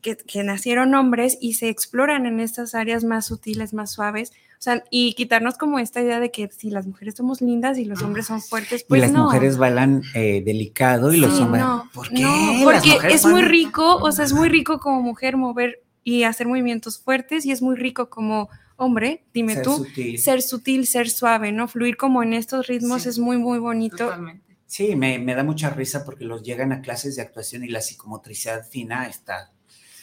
que, 0.00 0.42
nacieron 0.42 0.94
hombres 0.94 1.38
y 1.40 1.54
se 1.54 1.68
exploran 1.68 2.26
en 2.26 2.40
estas 2.40 2.74
áreas 2.74 3.04
más 3.04 3.26
sutiles, 3.26 3.72
más 3.72 3.92
suaves. 3.92 4.32
O 4.58 4.62
sea, 4.62 4.84
y 4.90 5.14
quitarnos 5.14 5.56
como 5.56 5.78
esta 5.78 6.02
idea 6.02 6.20
de 6.20 6.30
que 6.30 6.48
si 6.48 6.70
las 6.70 6.86
mujeres 6.86 7.14
somos 7.14 7.40
lindas 7.40 7.78
y 7.78 7.84
los 7.84 8.02
hombres 8.02 8.26
son 8.26 8.42
fuertes, 8.42 8.84
pues 8.84 8.98
y 8.98 9.02
las 9.02 9.12
mujeres 9.12 9.56
bailan 9.56 10.02
eh, 10.14 10.42
delicado 10.44 11.12
y 11.12 11.16
los 11.16 11.40
hombres. 11.40 11.62
No, 11.62 11.88
¿Por 11.94 12.08
qué? 12.08 12.22
No, 12.22 12.60
porque 12.64 12.98
es 13.08 13.24
muy 13.24 13.42
rico, 13.42 13.96
o 13.96 14.12
sea, 14.12 14.24
es 14.24 14.32
muy 14.32 14.48
rico 14.48 14.78
como 14.78 15.02
mujer 15.02 15.36
mover 15.36 15.82
y 16.04 16.24
hacer 16.24 16.46
movimientos 16.46 16.98
fuertes 16.98 17.46
y 17.46 17.52
es 17.52 17.62
muy 17.62 17.76
rico 17.76 18.10
como 18.10 18.50
hombre, 18.76 19.24
dime 19.34 19.56
tú, 19.56 19.86
ser 20.16 20.42
sutil, 20.42 20.86
ser 20.86 21.10
suave, 21.10 21.52
¿no? 21.52 21.68
Fluir 21.68 21.96
como 21.96 22.22
en 22.22 22.32
estos 22.32 22.66
ritmos 22.66 23.06
es 23.06 23.18
muy, 23.18 23.36
muy 23.36 23.58
bonito. 23.58 23.96
Totalmente. 23.96 24.56
Sí, 24.66 24.94
me, 24.94 25.18
me 25.18 25.34
da 25.34 25.42
mucha 25.42 25.70
risa 25.70 26.04
porque 26.04 26.24
los 26.24 26.42
llegan 26.42 26.72
a 26.72 26.80
clases 26.80 27.16
de 27.16 27.22
actuación 27.22 27.64
y 27.64 27.68
la 27.68 27.80
psicomotricidad 27.80 28.66
fina 28.66 29.06
está 29.08 29.52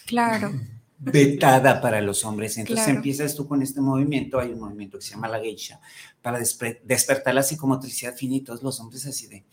Claro. 0.08 0.52
vetada 1.00 1.80
para 1.82 2.02
los 2.02 2.26
hombres. 2.26 2.58
Entonces 2.58 2.88
empiezas 2.88 3.36
tú 3.36 3.48
con 3.48 3.62
este 3.62 3.82
movimiento, 3.82 4.40
hay 4.40 4.52
un 4.52 4.60
movimiento 4.60 4.98
que 4.98 5.06
se 5.06 5.12
llama 5.12 5.28
la 5.28 5.40
geisha, 5.40 5.80
para 6.22 6.40
despertar 6.40 7.34
la 7.34 7.44
psicomotricidad 7.44 8.16
fina 8.16 8.36
y 8.36 8.42
todos 8.42 8.64
los 8.64 8.80
hombres 8.80 9.06
así 9.06 9.28
de... 9.28 9.46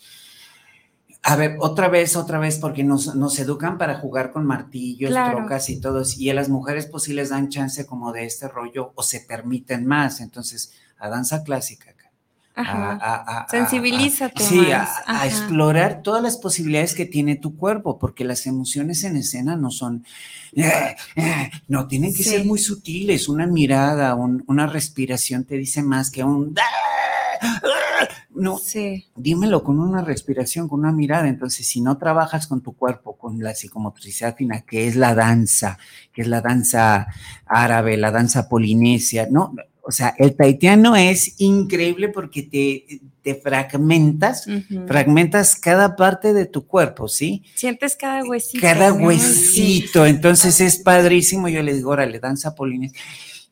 A 1.26 1.36
ver, 1.36 1.56
otra 1.60 1.88
vez, 1.88 2.16
otra 2.16 2.38
vez, 2.38 2.58
porque 2.58 2.84
nos, 2.84 3.14
nos 3.14 3.38
educan 3.38 3.78
para 3.78 3.98
jugar 3.98 4.30
con 4.30 4.44
martillos, 4.44 5.10
trocas 5.10 5.70
y 5.70 5.80
todo, 5.80 6.02
y 6.18 6.28
a 6.28 6.34
las 6.34 6.50
mujeres 6.50 6.86
pues 6.86 7.04
sí 7.04 7.14
les 7.14 7.30
dan 7.30 7.48
chance 7.48 7.86
como 7.86 8.12
de 8.12 8.26
este 8.26 8.46
rollo 8.46 8.92
o 8.94 9.02
se 9.02 9.20
permiten 9.20 9.86
más. 9.86 10.20
Entonces, 10.20 10.74
a 10.98 11.08
danza 11.08 11.42
clásica, 11.42 11.93
a, 12.56 13.46
Sensibilízate. 13.50 14.42
sí, 14.42 14.66
a, 14.70 15.26
explorar 15.26 16.02
todas 16.02 16.22
las 16.22 16.36
posibilidades 16.36 16.94
que 16.94 17.04
tiene 17.04 17.36
tu 17.36 17.56
cuerpo, 17.56 17.98
porque 17.98 18.24
las 18.24 18.46
emociones 18.46 19.02
en 19.04 19.16
escena 19.16 19.56
no 19.56 19.70
son, 19.70 20.04
eh, 20.54 20.96
eh, 21.16 21.50
no, 21.68 21.88
tienen 21.88 22.14
que 22.14 22.22
ser 22.22 22.44
muy 22.44 22.58
sutiles. 22.58 23.28
Una 23.28 23.46
mirada, 23.46 24.14
una 24.14 24.66
respiración 24.66 25.44
te 25.44 25.56
dice 25.56 25.82
más 25.82 26.10
que 26.10 26.22
un... 26.24 26.54
No, 28.34 28.58
sí. 28.58 29.06
dímelo 29.14 29.62
con 29.62 29.78
una 29.78 30.02
respiración, 30.02 30.68
con 30.68 30.80
una 30.80 30.92
mirada. 30.92 31.28
Entonces, 31.28 31.68
si 31.68 31.80
no 31.80 31.98
trabajas 31.98 32.46
con 32.46 32.62
tu 32.62 32.72
cuerpo, 32.72 33.16
con 33.16 33.38
la 33.40 33.54
psicomotricidad 33.54 34.36
fina, 34.36 34.62
que 34.62 34.88
es 34.88 34.96
la 34.96 35.14
danza, 35.14 35.78
que 36.12 36.22
es 36.22 36.28
la 36.28 36.40
danza 36.40 37.06
árabe, 37.46 37.96
la 37.96 38.10
danza 38.10 38.48
polinesia, 38.48 39.28
no, 39.30 39.54
o 39.86 39.92
sea, 39.92 40.14
el 40.18 40.34
taitiano 40.34 40.96
es 40.96 41.40
increíble 41.40 42.08
porque 42.08 42.42
te, 42.42 43.00
te 43.22 43.34
fragmentas, 43.34 44.46
fragmentas 44.86 45.56
cada 45.56 45.96
parte 45.96 46.32
de 46.32 46.46
tu 46.46 46.66
cuerpo, 46.66 47.08
¿sí? 47.08 47.42
Sientes 47.54 47.96
cada 47.96 48.24
huesito. 48.24 48.60
Cada 48.60 48.92
huesito, 48.92 50.06
entonces 50.06 50.60
es 50.60 50.78
padrísimo. 50.78 51.48
Yo 51.48 51.62
le 51.62 51.74
digo, 51.74 51.90
órale, 51.90 52.18
danza 52.18 52.54
polines. 52.54 52.92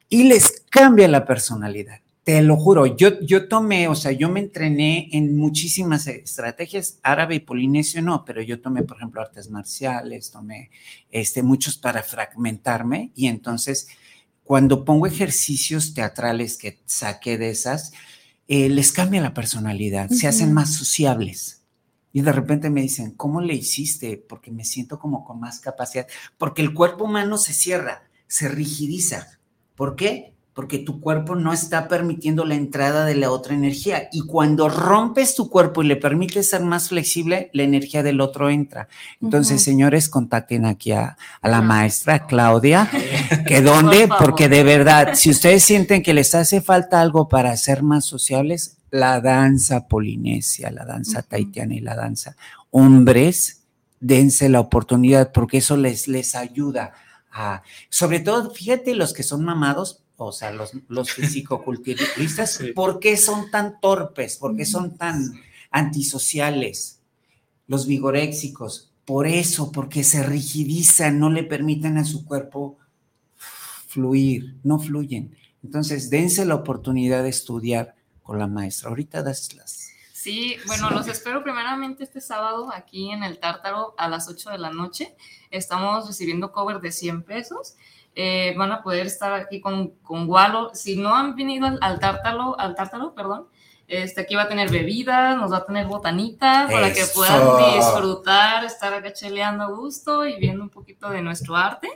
Y 0.09 0.25
les 0.25 0.63
cambia 0.71 1.09
la 1.09 1.25
personalidad. 1.25 2.01
Te 2.25 2.41
lo 2.41 2.57
juro, 2.57 2.87
yo, 2.87 3.19
yo 3.21 3.49
tomé, 3.49 3.89
o 3.89 3.97
sea, 3.97 4.13
yo 4.13 4.29
me 4.29 4.39
entrené 4.39 5.09
en 5.13 5.37
muchísimas 5.37 6.07
estrategias, 6.07 7.01
árabe 7.03 7.35
y 7.35 7.41
polinesio 7.41 8.01
no, 8.01 8.25
pero 8.25 8.41
yo 8.43 8.61
tomé, 8.61 8.85
por 8.85 8.99
ejemplo, 8.99 9.21
artes 9.21 9.51
marciales, 9.51 10.31
tomé 10.31 10.71
este, 11.11 11.43
muchos 11.43 11.79
para 11.79 12.05
fragmentarme 12.05 13.11
y 13.17 13.27
entonces 13.27 13.89
cuando 14.45 14.85
pongo 14.85 15.07
ejercicios 15.07 15.95
teatrales 15.95 16.59
que 16.59 16.81
saqué 16.87 17.39
de 17.39 17.51
esas, 17.51 17.93
eh, 18.49 18.69
les 18.69 18.93
cambia 18.93 19.21
la 19.21 19.35
personalidad, 19.35 20.11
se 20.11 20.27
hacen 20.27 20.53
más 20.53 20.73
sociables. 20.75 21.63
Y 22.13 22.21
de 22.21 22.33
repente 22.33 22.69
me 22.69 22.83
dicen, 22.83 23.13
¿cómo 23.13 23.41
le 23.41 23.55
hiciste? 23.55 24.19
Porque 24.19 24.51
me 24.51 24.65
siento 24.65 24.99
como 24.99 25.25
con 25.25 25.41
más 25.41 25.61
capacidad. 25.61 26.07
Porque 26.37 26.61
el 26.61 26.75
cuerpo 26.75 27.05
humano 27.05 27.39
se 27.39 27.55
cierra, 27.55 28.03
se 28.27 28.49
rigidiza. 28.49 29.39
¿Por 29.75 29.97
qué? 29.97 30.32
Porque 30.55 30.79
tu 30.79 31.01
cuerpo 31.01 31.35
no 31.35 31.53
está 31.53 31.89
permitiendo 31.89 32.45
la 32.45 32.55
entrada 32.55 33.07
de 33.07 33.15
la 33.15 33.31
otra 33.31 33.55
energía. 33.55 34.09
Y 34.13 34.27
cuando 34.27 34.69
rompes 34.69 35.35
tu 35.35 35.49
cuerpo 35.49 35.83
y 35.83 35.87
le 35.87 35.97
permites 35.97 36.51
ser 36.51 36.63
más 36.63 36.89
flexible, 36.89 37.51
la 37.55 37.63
energía 37.63 38.03
del 38.03 38.21
otro 38.21 38.51
entra. 38.51 38.89
Entonces, 39.21 39.63
señores, 39.63 40.09
contacten 40.09 40.67
aquí 40.67 40.93
a, 40.93 41.17
la 41.43 41.63
maestra 41.63 42.27
Claudia, 42.27 42.91
que 43.47 43.63
dónde, 43.63 44.09
porque 44.19 44.49
de 44.49 44.63
verdad, 44.63 45.15
si 45.15 45.31
ustedes 45.31 45.65
sienten 45.65 46.03
que 46.03 46.13
les 46.15 46.35
hace 46.35 46.61
falta 46.61 47.01
algo 47.01 47.29
para 47.29 47.57
ser 47.57 47.83
más 47.83 48.05
sociables, 48.05 48.77
la 48.91 49.23
danza 49.23 49.89
polinesia, 49.89 50.71
la 50.71 50.85
danza 50.85 51.23
taitiana 51.23 51.75
y 51.75 51.81
la 51.81 51.97
danza. 51.97 52.37
Hombres, 52.71 53.63
dense 54.01 54.51
la 54.51 54.61
oportunidad 54.61 55.33
porque 55.33 55.59
eso 55.59 55.79
les, 55.79 56.09
les 56.09 56.35
ayuda 56.35 56.93
a, 57.31 57.63
sobre 57.89 58.21
todo, 58.21 58.51
fíjate 58.51 58.95
los 58.95 59.15
que 59.15 59.23
son 59.23 59.43
mamados, 59.45 60.02
o 60.27 60.33
sea, 60.33 60.53
los, 60.53 60.73
los 60.89 61.13
fisicoculturistas, 61.13 62.61
¿por 62.75 63.01
qué 63.01 63.17
son 63.17 63.51
tan 63.51 63.81
torpes? 63.81 64.37
¿Por 64.37 64.57
qué 64.57 64.65
son 64.65 64.97
tan 64.97 65.41
antisociales? 65.71 67.03
los 67.73 67.87
vigoréxicos. 67.87 68.93
Por 69.07 69.27
eso, 69.27 69.73
porque 69.73 70.05
se 70.05 70.23
rigidizan, 70.23 71.19
no 71.19 71.31
le 71.31 71.43
permiten 71.43 71.97
a 71.97 72.05
su 72.05 72.25
cuerpo 72.25 72.79
fluir, 73.89 74.57
no 74.63 74.79
fluyen. 74.79 75.37
Entonces, 75.65 76.11
dense 76.11 76.45
la 76.45 76.55
oportunidad 76.55 77.23
de 77.23 77.31
estudiar 77.31 77.95
con 78.23 78.39
la 78.39 78.47
maestra. 78.47 78.91
Ahorita 78.91 79.23
las 79.23 79.49
Sí, 80.13 80.57
bueno, 80.67 80.91
los 80.91 81.09
espero 81.09 81.43
primeramente 81.43 82.05
este 82.05 82.21
sábado 82.21 82.71
aquí 82.73 83.11
en 83.11 83.25
el 83.25 83.41
Tártaro 83.41 83.95
a 83.99 84.09
las 84.09 84.29
8 84.29 84.51
de 84.51 84.59
la 84.59 84.71
noche. 84.71 85.17
Estamos 85.51 86.07
recibiendo 86.07 86.53
cover 86.53 86.81
de 86.81 86.93
100 86.93 87.25
pesos. 87.25 87.75
Eh, 88.15 88.55
van 88.59 88.73
a 88.73 88.83
poder 88.83 89.07
estar 89.07 89.33
aquí 89.33 89.61
con, 89.61 89.91
con 90.03 90.27
Gualo. 90.27 90.71
Si 90.75 90.97
no 90.97 91.15
han 91.15 91.35
venido 91.35 91.67
al, 91.81 91.99
Tártaro, 91.99 92.59
al 92.59 92.75
Tártaro, 92.75 93.15
perdón, 93.15 93.49
este, 93.89 94.21
aquí 94.23 94.35
va 94.35 94.43
a 94.43 94.49
tener 94.49 94.71
bebidas, 94.71 95.37
nos 95.37 95.53
va 95.53 95.59
a 95.59 95.67
tener 95.67 95.87
botanitas 95.87 96.71
para 96.71 96.93
que 96.93 97.05
puedan 97.15 97.75
disfrutar, 97.75 98.65
estar 98.65 98.93
acá 98.93 99.13
cheleando 99.13 99.65
a 99.65 99.69
gusto 99.69 100.27
y 100.27 100.39
viendo 100.39 100.63
un 100.63 100.71
poquito 100.71 101.11
de 101.11 101.23
nuestro 101.23 101.57
arte. 101.57 101.89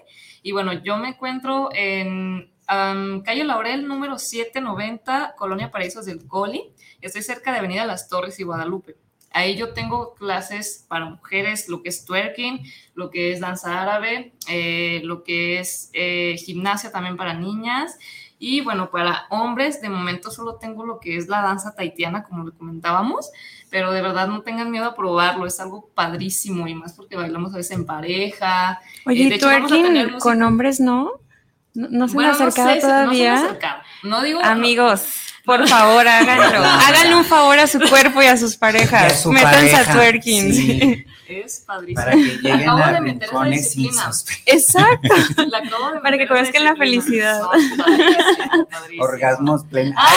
Y 0.42 0.52
bueno, 0.52 0.72
yo 0.72 0.96
me 0.96 1.08
encuentro 1.08 1.68
en 1.74 2.50
calle 2.66 3.44
Laurel 3.44 3.86
número 3.86 4.18
790, 4.18 5.34
Colonia 5.36 5.70
Paraísos 5.70 6.06
del 6.06 6.26
Coli. 6.26 6.72
Estoy 7.00 7.22
cerca 7.22 7.52
de 7.52 7.58
Avenida 7.58 7.86
Las 7.86 8.08
Torres 8.08 8.38
y 8.40 8.44
Guadalupe. 8.44 8.96
Ahí 9.36 9.54
yo 9.54 9.74
tengo 9.74 10.14
clases 10.14 10.86
para 10.88 11.04
mujeres, 11.04 11.68
lo 11.68 11.82
que 11.82 11.90
es 11.90 12.06
twerking, 12.06 12.62
lo 12.94 13.10
que 13.10 13.32
es 13.32 13.40
danza 13.40 13.82
árabe, 13.82 14.32
eh, 14.48 15.02
lo 15.04 15.24
que 15.24 15.58
es 15.58 15.90
eh, 15.92 16.36
gimnasia 16.38 16.90
también 16.90 17.18
para 17.18 17.34
niñas. 17.34 17.98
Y 18.38 18.62
bueno, 18.62 18.90
para 18.90 19.26
hombres, 19.28 19.82
de 19.82 19.90
momento 19.90 20.30
solo 20.30 20.54
tengo 20.54 20.86
lo 20.86 21.00
que 21.00 21.18
es 21.18 21.28
la 21.28 21.42
danza 21.42 21.74
taitiana, 21.74 22.22
como 22.22 22.46
le 22.46 22.52
comentábamos, 22.52 23.30
pero 23.68 23.92
de 23.92 24.00
verdad 24.00 24.26
no 24.26 24.40
tengan 24.40 24.70
miedo 24.70 24.86
a 24.86 24.94
probarlo, 24.94 25.46
es 25.46 25.60
algo 25.60 25.90
padrísimo 25.94 26.66
y 26.66 26.74
más 26.74 26.94
porque 26.94 27.16
bailamos 27.16 27.52
a 27.52 27.58
veces 27.58 27.76
en 27.76 27.84
pareja. 27.84 28.80
Oye, 29.04 29.34
eh, 29.34 29.38
twerking 29.38 30.18
con 30.18 30.42
hombres 30.42 30.80
no? 30.80 31.10
¿No, 31.74 32.08
se 32.08 32.16
me 32.16 32.24
ha 32.24 32.30
acercado 32.30 32.80
todavía? 32.80 33.58
No, 34.02 34.22
digo. 34.22 34.40
Amigos, 34.42 35.25
por 35.46 35.66
favor, 35.68 36.06
háganlo. 36.06 36.64
Háganle 36.86 37.16
un 37.16 37.24
favor 37.24 37.58
a 37.58 37.66
su 37.66 37.80
cuerpo 37.80 38.20
y 38.22 38.26
a 38.26 38.36
sus 38.36 38.56
parejas. 38.56 39.24
Métanse 39.26 39.76
a 39.76 39.92
twerking. 39.92 41.06
Es 41.28 41.64
padrísimo. 41.66 42.04
Para 42.04 42.12
que 42.12 42.18
lleguen 42.18 42.60
acabo 42.60 42.84
a 42.84 42.92
de 42.92 43.00
meter 43.00 43.28
Exacto. 44.46 45.14
Para 46.02 46.18
que 46.18 46.28
conozcan 46.28 46.64
la 46.64 46.76
felicidad. 46.76 47.42
Orgasmos 49.00 49.64
plenos. 49.64 49.94
Ah. 49.96 50.14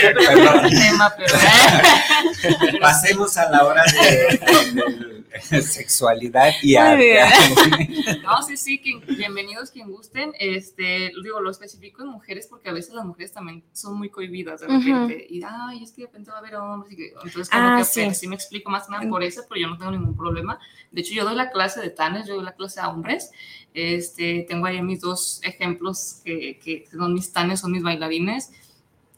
Perdón. 0.00 0.70
Tema, 0.70 1.14
pero... 1.16 2.80
Pasemos 2.80 3.36
a 3.38 3.50
la 3.50 3.64
hora 3.64 3.84
de 3.84 5.11
sexualidad 5.62 6.50
y 6.62 6.76
arte. 6.76 7.20
No, 8.22 8.42
sí, 8.42 8.56
sí, 8.56 8.80
bienvenidos 9.16 9.70
quien 9.70 9.90
gusten. 9.90 10.32
Este, 10.38 11.12
digo, 11.22 11.40
lo 11.40 11.50
especifico 11.50 12.02
en 12.02 12.08
mujeres 12.08 12.46
porque 12.48 12.68
a 12.68 12.72
veces 12.72 12.94
las 12.94 13.04
mujeres 13.04 13.32
también 13.32 13.62
son 13.72 13.98
muy 13.98 14.10
cohibidas 14.10 14.60
de 14.60 14.68
repente. 14.68 15.26
Y, 15.28 15.42
ay, 15.44 15.82
es 15.82 15.92
que 15.92 16.02
de 16.02 16.06
repente 16.06 16.30
va 16.30 16.36
a 16.36 16.40
haber 16.40 16.56
hombres. 16.56 16.98
Y 16.98 17.04
entonces, 17.06 17.48
como 17.48 17.62
ah, 17.62 17.78
que 17.78 18.14
sí. 18.14 18.26
me 18.26 18.34
explico 18.34 18.70
más 18.70 18.88
nada 18.88 19.08
por 19.08 19.22
eso, 19.22 19.42
pero 19.48 19.60
yo 19.60 19.68
no 19.68 19.78
tengo 19.78 19.90
ningún 19.90 20.16
problema. 20.16 20.58
De 20.90 21.00
hecho, 21.00 21.14
yo 21.14 21.24
doy 21.24 21.34
la 21.34 21.50
clase 21.50 21.80
de 21.80 21.90
tanes, 21.90 22.26
yo 22.26 22.34
doy 22.34 22.44
la 22.44 22.54
clase 22.54 22.80
a 22.80 22.88
hombres. 22.88 23.30
Este, 23.74 24.44
tengo 24.48 24.66
ahí 24.66 24.80
mis 24.82 25.00
dos 25.00 25.40
ejemplos 25.44 26.20
que, 26.24 26.58
que 26.58 26.86
son 26.90 27.14
mis 27.14 27.32
tanes, 27.32 27.60
son 27.60 27.72
mis 27.72 27.82
bailarines 27.82 28.50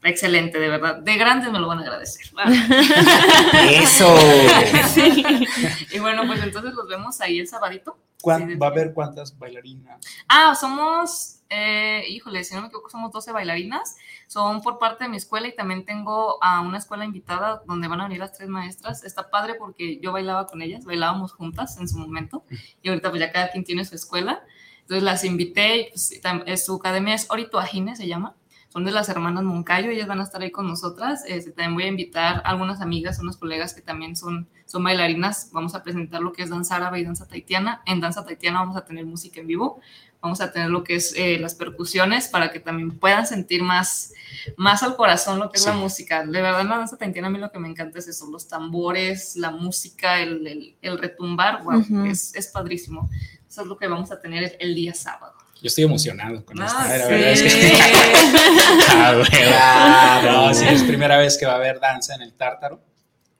excelente, 0.05 0.59
de 0.59 0.69
verdad. 0.69 0.97
De 0.97 1.15
grandes 1.15 1.51
me 1.51 1.59
lo 1.59 1.67
van 1.67 1.79
a 1.79 1.81
agradecer. 1.81 2.25
Eso. 3.69 4.15
Y 5.91 5.99
bueno, 5.99 6.23
pues 6.25 6.41
entonces 6.41 6.73
los 6.73 6.87
vemos 6.87 7.19
ahí 7.21 7.39
el 7.39 7.47
sabadito. 7.47 7.97
¿Va 8.27 8.67
a 8.67 8.69
haber 8.69 8.93
cuántas 8.93 9.37
bailarinas? 9.37 10.03
Ah, 10.27 10.55
somos, 10.55 11.41
eh, 11.49 12.03
híjole, 12.09 12.43
si 12.43 12.55
no 12.55 12.61
me 12.61 12.67
equivoco, 12.67 12.89
somos 12.89 13.11
12 13.11 13.31
bailarinas. 13.31 13.97
Son 14.27 14.61
por 14.61 14.79
parte 14.79 15.03
de 15.03 15.09
mi 15.09 15.17
escuela 15.17 15.47
y 15.47 15.55
también 15.55 15.85
tengo 15.85 16.43
a 16.43 16.61
una 16.61 16.79
escuela 16.79 17.05
invitada 17.05 17.61
donde 17.67 17.87
van 17.87 18.01
a 18.01 18.05
venir 18.05 18.19
las 18.19 18.33
tres 18.33 18.49
maestras. 18.49 19.03
Está 19.03 19.29
padre 19.29 19.55
porque 19.55 19.99
yo 19.99 20.11
bailaba 20.11 20.47
con 20.47 20.61
ellas, 20.61 20.85
bailábamos 20.85 21.33
juntas 21.33 21.77
en 21.79 21.87
su 21.87 21.97
momento 21.97 22.43
y 22.81 22.89
ahorita 22.89 23.09
pues 23.09 23.19
ya 23.19 23.31
cada 23.31 23.51
quien 23.51 23.63
tiene 23.63 23.85
su 23.85 23.95
escuela. 23.95 24.43
Entonces 24.81 25.03
las 25.03 25.23
invité, 25.23 25.91
pues, 25.91 26.65
su 26.65 26.75
academia 26.75 27.15
es 27.15 27.29
Orito 27.29 27.59
Ajine, 27.59 27.95
se 27.95 28.07
llama 28.07 28.35
son 28.75 28.83
de 28.83 28.91
las 28.91 29.07
hermanas 29.07 29.45
Moncayo, 29.45 29.89
ellas 29.89 30.05
van 30.05 30.19
a 30.19 30.23
estar 30.23 30.41
ahí 30.41 30.51
con 30.51 30.67
nosotras. 30.67 31.23
Este, 31.29 31.51
también 31.51 31.75
voy 31.75 31.83
a 31.83 31.87
invitar 31.87 32.41
a 32.43 32.49
algunas 32.49 32.81
amigas, 32.81 33.19
unas 33.19 33.37
colegas 33.37 33.73
que 33.73 33.81
también 33.81 34.17
son, 34.17 34.49
son 34.65 34.83
bailarinas. 34.83 35.49
Vamos 35.53 35.75
a 35.75 35.81
presentar 35.81 36.21
lo 36.21 36.33
que 36.33 36.43
es 36.43 36.49
danza 36.49 36.75
árabe 36.75 36.99
y 36.99 37.05
danza 37.05 37.25
taitiana. 37.25 37.81
En 37.85 38.01
danza 38.01 38.25
taitiana 38.25 38.59
vamos 38.59 38.75
a 38.75 38.83
tener 38.83 39.05
música 39.05 39.39
en 39.39 39.47
vivo, 39.47 39.79
vamos 40.21 40.41
a 40.41 40.51
tener 40.51 40.71
lo 40.71 40.83
que 40.83 40.95
es 40.95 41.13
eh, 41.15 41.39
las 41.39 41.55
percusiones 41.55 42.27
para 42.27 42.51
que 42.51 42.59
también 42.59 42.99
puedan 42.99 43.25
sentir 43.25 43.63
más, 43.63 44.11
más 44.57 44.83
al 44.83 44.97
corazón 44.97 45.39
lo 45.39 45.49
que 45.49 45.57
es 45.57 45.65
la 45.65 45.71
música. 45.71 46.25
De 46.25 46.41
verdad, 46.41 46.65
la 46.65 46.77
danza 46.77 46.97
taitiana 46.97 47.29
a 47.29 47.31
mí 47.31 47.39
lo 47.39 47.53
que 47.53 47.59
me 47.59 47.69
encanta 47.69 47.99
es 47.99 48.09
eso, 48.09 48.29
los 48.29 48.49
tambores, 48.49 49.37
la 49.37 49.51
música, 49.51 50.19
el, 50.19 50.75
el, 50.81 50.97
retumbar, 50.97 51.63
wow, 51.63 52.07
es, 52.07 52.35
es 52.35 52.47
padrísimo. 52.47 53.09
Eso 53.47 53.61
es 53.61 53.67
lo 53.67 53.77
que 53.77 53.87
vamos 53.87 54.11
a 54.11 54.19
tener 54.19 54.57
el 54.59 54.75
día 54.75 54.93
sábado. 54.93 55.34
Yo 55.65 55.69
estoy 55.69 55.85
emocionado 55.85 56.45
con 56.45 56.61
esto. 56.61 56.77
Ah, 56.77 56.87
la 56.95 57.07
verdad 57.07 57.31
es 57.31 57.41
que... 57.41 57.73
ah, 59.57 60.51
sí, 60.53 60.63
es 60.63 60.83
primera 60.83 61.17
vez 61.17 61.39
que 61.39 61.47
va 61.47 61.53
a 61.53 61.55
haber 61.55 61.79
danza 61.79 62.13
en 62.13 62.21
el 62.21 62.33
Tártaro. 62.33 62.83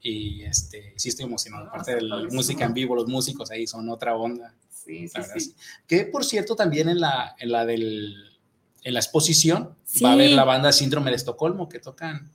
Y 0.01 0.41
este, 0.41 0.95
sí 0.95 1.09
estoy 1.09 1.25
emocionado. 1.25 1.67
Aparte 1.67 1.93
de 1.93 2.01
la 2.01 2.23
música 2.31 2.65
en 2.65 2.73
vivo, 2.73 2.95
los 2.95 3.07
músicos 3.07 3.51
ahí 3.51 3.67
son 3.67 3.87
otra 3.89 4.15
onda. 4.15 4.55
Sí, 4.71 5.07
sí, 5.07 5.21
sí. 5.37 5.55
Que 5.85 6.05
por 6.05 6.25
cierto, 6.25 6.55
también 6.55 6.89
en 6.89 6.99
la, 6.99 7.35
en 7.37 7.51
la, 7.51 7.63
del, 7.63 8.15
en 8.81 8.93
la 8.95 8.99
exposición 9.01 9.75
va 10.03 10.09
a 10.09 10.13
haber 10.13 10.31
la 10.31 10.45
banda 10.45 10.71
Síndrome 10.71 11.11
de 11.11 11.17
Estocolmo 11.17 11.69
que 11.69 11.77
tocan 11.77 12.31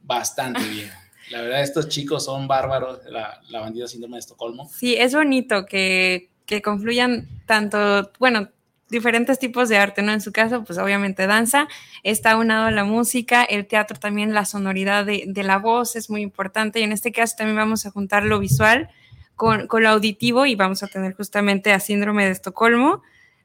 bastante 0.00 0.66
bien. 0.68 0.90
La 1.30 1.42
verdad, 1.42 1.62
estos 1.62 1.88
chicos 1.88 2.24
son 2.24 2.48
bárbaros, 2.48 2.98
la, 3.08 3.40
la 3.50 3.60
bandida 3.60 3.86
Síndrome 3.86 4.16
de 4.16 4.20
Estocolmo. 4.22 4.68
Sí, 4.68 4.96
es 4.96 5.14
bonito 5.14 5.64
que, 5.64 6.28
que 6.44 6.60
confluyan 6.60 7.28
tanto, 7.46 8.10
bueno, 8.18 8.48
diferentes 8.90 9.38
tipos 9.38 9.68
de 9.68 9.78
arte, 9.78 10.02
¿no? 10.02 10.12
En 10.12 10.20
su 10.20 10.32
caso, 10.32 10.64
pues 10.64 10.78
obviamente 10.78 11.26
danza, 11.26 11.68
está 12.02 12.36
unado 12.36 12.66
a 12.66 12.70
la 12.70 12.84
música, 12.84 13.44
el 13.44 13.66
teatro 13.66 13.98
también, 13.98 14.34
la 14.34 14.44
sonoridad 14.44 15.06
de, 15.06 15.42
la 15.42 15.58
voz 15.58 15.96
es 15.96 16.10
muy 16.10 16.22
importante. 16.22 16.80
Y 16.80 16.82
en 16.82 16.92
este 16.92 17.12
caso 17.12 17.36
también 17.38 17.56
vamos 17.56 17.86
a 17.86 17.90
juntar 17.90 18.24
lo 18.24 18.38
visual 18.38 18.90
con, 19.36 19.68
lo 19.70 19.88
auditivo 19.88 20.46
y 20.46 20.54
vamos 20.54 20.82
a 20.82 20.86
tener 20.86 21.14
justamente 21.14 21.72
a 21.72 21.80
Síndrome 21.80 22.24
de 22.26 22.32
Estocolmo 22.32 23.02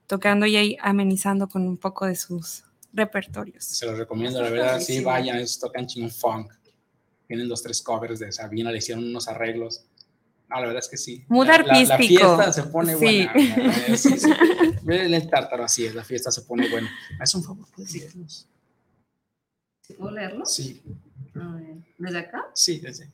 tocando 0.07 0.45
y 0.45 0.57
ahí 0.57 0.77
amenizando 0.81 1.47
con 1.47 1.67
un 1.67 1.77
poco 1.77 2.05
de 2.05 2.15
sus 2.15 2.63
repertorios. 2.93 3.63
Se 3.65 3.85
los 3.85 3.97
recomiendo, 3.97 4.41
la 4.41 4.49
verdad, 4.49 4.79
sí, 4.79 5.01
vayan, 5.01 5.37
ellos 5.37 5.59
tocan 5.59 5.87
ching 5.87 6.09
funk, 6.09 6.51
tienen 7.27 7.47
dos, 7.47 7.63
tres 7.63 7.81
covers 7.81 8.19
de 8.19 8.31
Sabina, 8.31 8.71
le 8.71 8.77
hicieron 8.77 9.03
unos 9.03 9.27
arreglos 9.27 9.85
Ah, 10.49 10.61
la 10.61 10.67
verdad 10.67 10.83
es 10.83 10.89
que 10.89 10.97
sí. 10.97 11.25
Muy 11.27 11.49
artístico. 11.49 11.89
La, 11.89 11.97
fiesta 11.97 12.53
se 12.53 12.63
pone 12.63 12.95
buena. 12.95 13.33
Sí, 13.95 14.17
sí. 14.17 14.29
El 14.87 15.29
tártaro 15.29 15.63
así 15.63 15.85
es, 15.85 15.95
la 15.95 16.03
fiesta 16.03 16.31
se 16.31 16.43
pone 16.43 16.69
buena. 16.69 16.89
Es 17.21 17.33
un 17.33 17.43
favor, 17.43 17.65
¿puedes 17.75 17.93
leerlos? 17.93 18.47
¿Puedo 19.97 20.11
leerlos? 20.11 20.53
Sí. 20.53 20.81
¿Desde 21.97 22.19
acá? 22.19 22.45
Sí, 22.53 22.79
desde. 22.79 23.11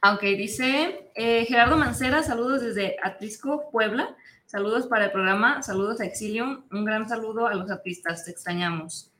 Aunque 0.00 0.36
dice 0.36 1.10
eh, 1.14 1.44
Gerardo 1.46 1.76
Mancera, 1.76 2.22
saludos 2.22 2.62
desde 2.62 2.96
Atlisco, 3.02 3.70
Puebla. 3.70 4.16
Saludos 4.46 4.86
para 4.86 5.06
el 5.06 5.10
programa, 5.10 5.62
saludos 5.62 6.00
a 6.00 6.04
Exilium. 6.04 6.64
Un 6.70 6.84
gran 6.84 7.08
saludo 7.08 7.48
a 7.48 7.54
los 7.54 7.70
artistas, 7.70 8.24
te 8.24 8.30
extrañamos. 8.30 9.10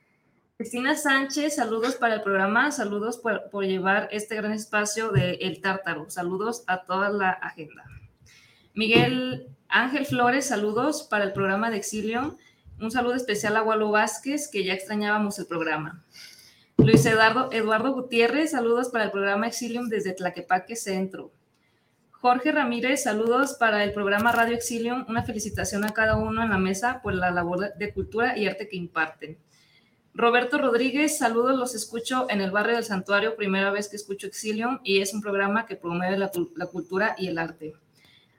Cristina 0.59 0.97
Sánchez, 0.97 1.55
saludos 1.55 1.95
para 1.95 2.17
el 2.17 2.23
programa, 2.23 2.73
saludos 2.73 3.17
por, 3.19 3.65
llevar 3.65 4.09
este 4.11 4.35
gran 4.35 4.51
espacio 4.51 5.13
de 5.13 5.35
El 5.35 5.61
Tártaro, 5.61 6.11
saludos 6.11 6.65
a 6.67 6.83
toda 6.83 7.11
la 7.11 7.31
agenda. 7.31 7.85
Miguel 8.75 9.47
Ángel 9.69 10.05
Flores, 10.05 10.47
saludos 10.47 11.05
para 11.05 11.23
el 11.23 11.33
programa 11.33 11.71
de 11.71 11.77
Exilium, 11.77 12.37
un 12.81 12.91
saludo 12.91 13.15
especial 13.15 13.57
a 13.57 13.63
Walo 13.63 13.93
Vázquez, 13.93 14.49
que 14.51 14.65
ya 14.65 14.75
extrañábamos 14.75 15.39
el 15.39 15.47
programa. 15.47 16.05
Luis 16.77 17.07
Eduardo, 17.07 17.51
Eduardo 17.53 17.93
Gutiérrez, 17.93 18.51
saludos 18.51 18.89
para 18.89 19.05
el 19.05 19.13
programa 19.13 19.47
Exilium 19.47 19.89
desde 19.89 20.13
Tlaquepaque 20.13 20.75
Centro. 20.75 21.31
Jorge 22.11 22.51
Ramírez, 22.51 23.05
saludos 23.05 23.55
para 23.55 23.85
el 23.85 23.93
programa 23.93 24.33
Radio 24.33 24.57
Exilium, 24.57 25.07
una 25.09 25.23
felicitación 25.23 25.85
a 25.85 25.95
cada 25.95 26.17
uno 26.17 26.43
en 26.43 26.51
la 26.51 26.59
mesa 26.59 27.01
por 27.01 27.15
la 27.15 27.31
labor 27.31 27.75
de 27.75 27.95
cultura 27.95 28.37
y 28.37 28.49
arte 28.49 28.69
que 28.69 28.77
imparten. 28.77 29.39
Roberto 30.19 30.59
Rodríguez, 30.59 31.17
saludos, 31.17 31.57
los 31.57 31.77
escucho 31.77 32.27
en 32.29 32.41
el 32.41 32.51
barrio 32.51 32.75
del 32.75 32.83
Santuario, 32.83 33.37
primera 33.37 33.71
vez 33.71 33.89
que 33.89 33.95
escucho 33.95 34.27
Exilium 34.27 34.81
y 34.83 35.01
es 35.01 35.15
un 35.15 35.21
programa 35.21 35.65
que 35.65 35.77
promueve 35.77 36.19
la, 36.19 36.67
cultura 36.67 37.15
y 37.17 37.29
el 37.29 37.39
arte. 37.39 37.75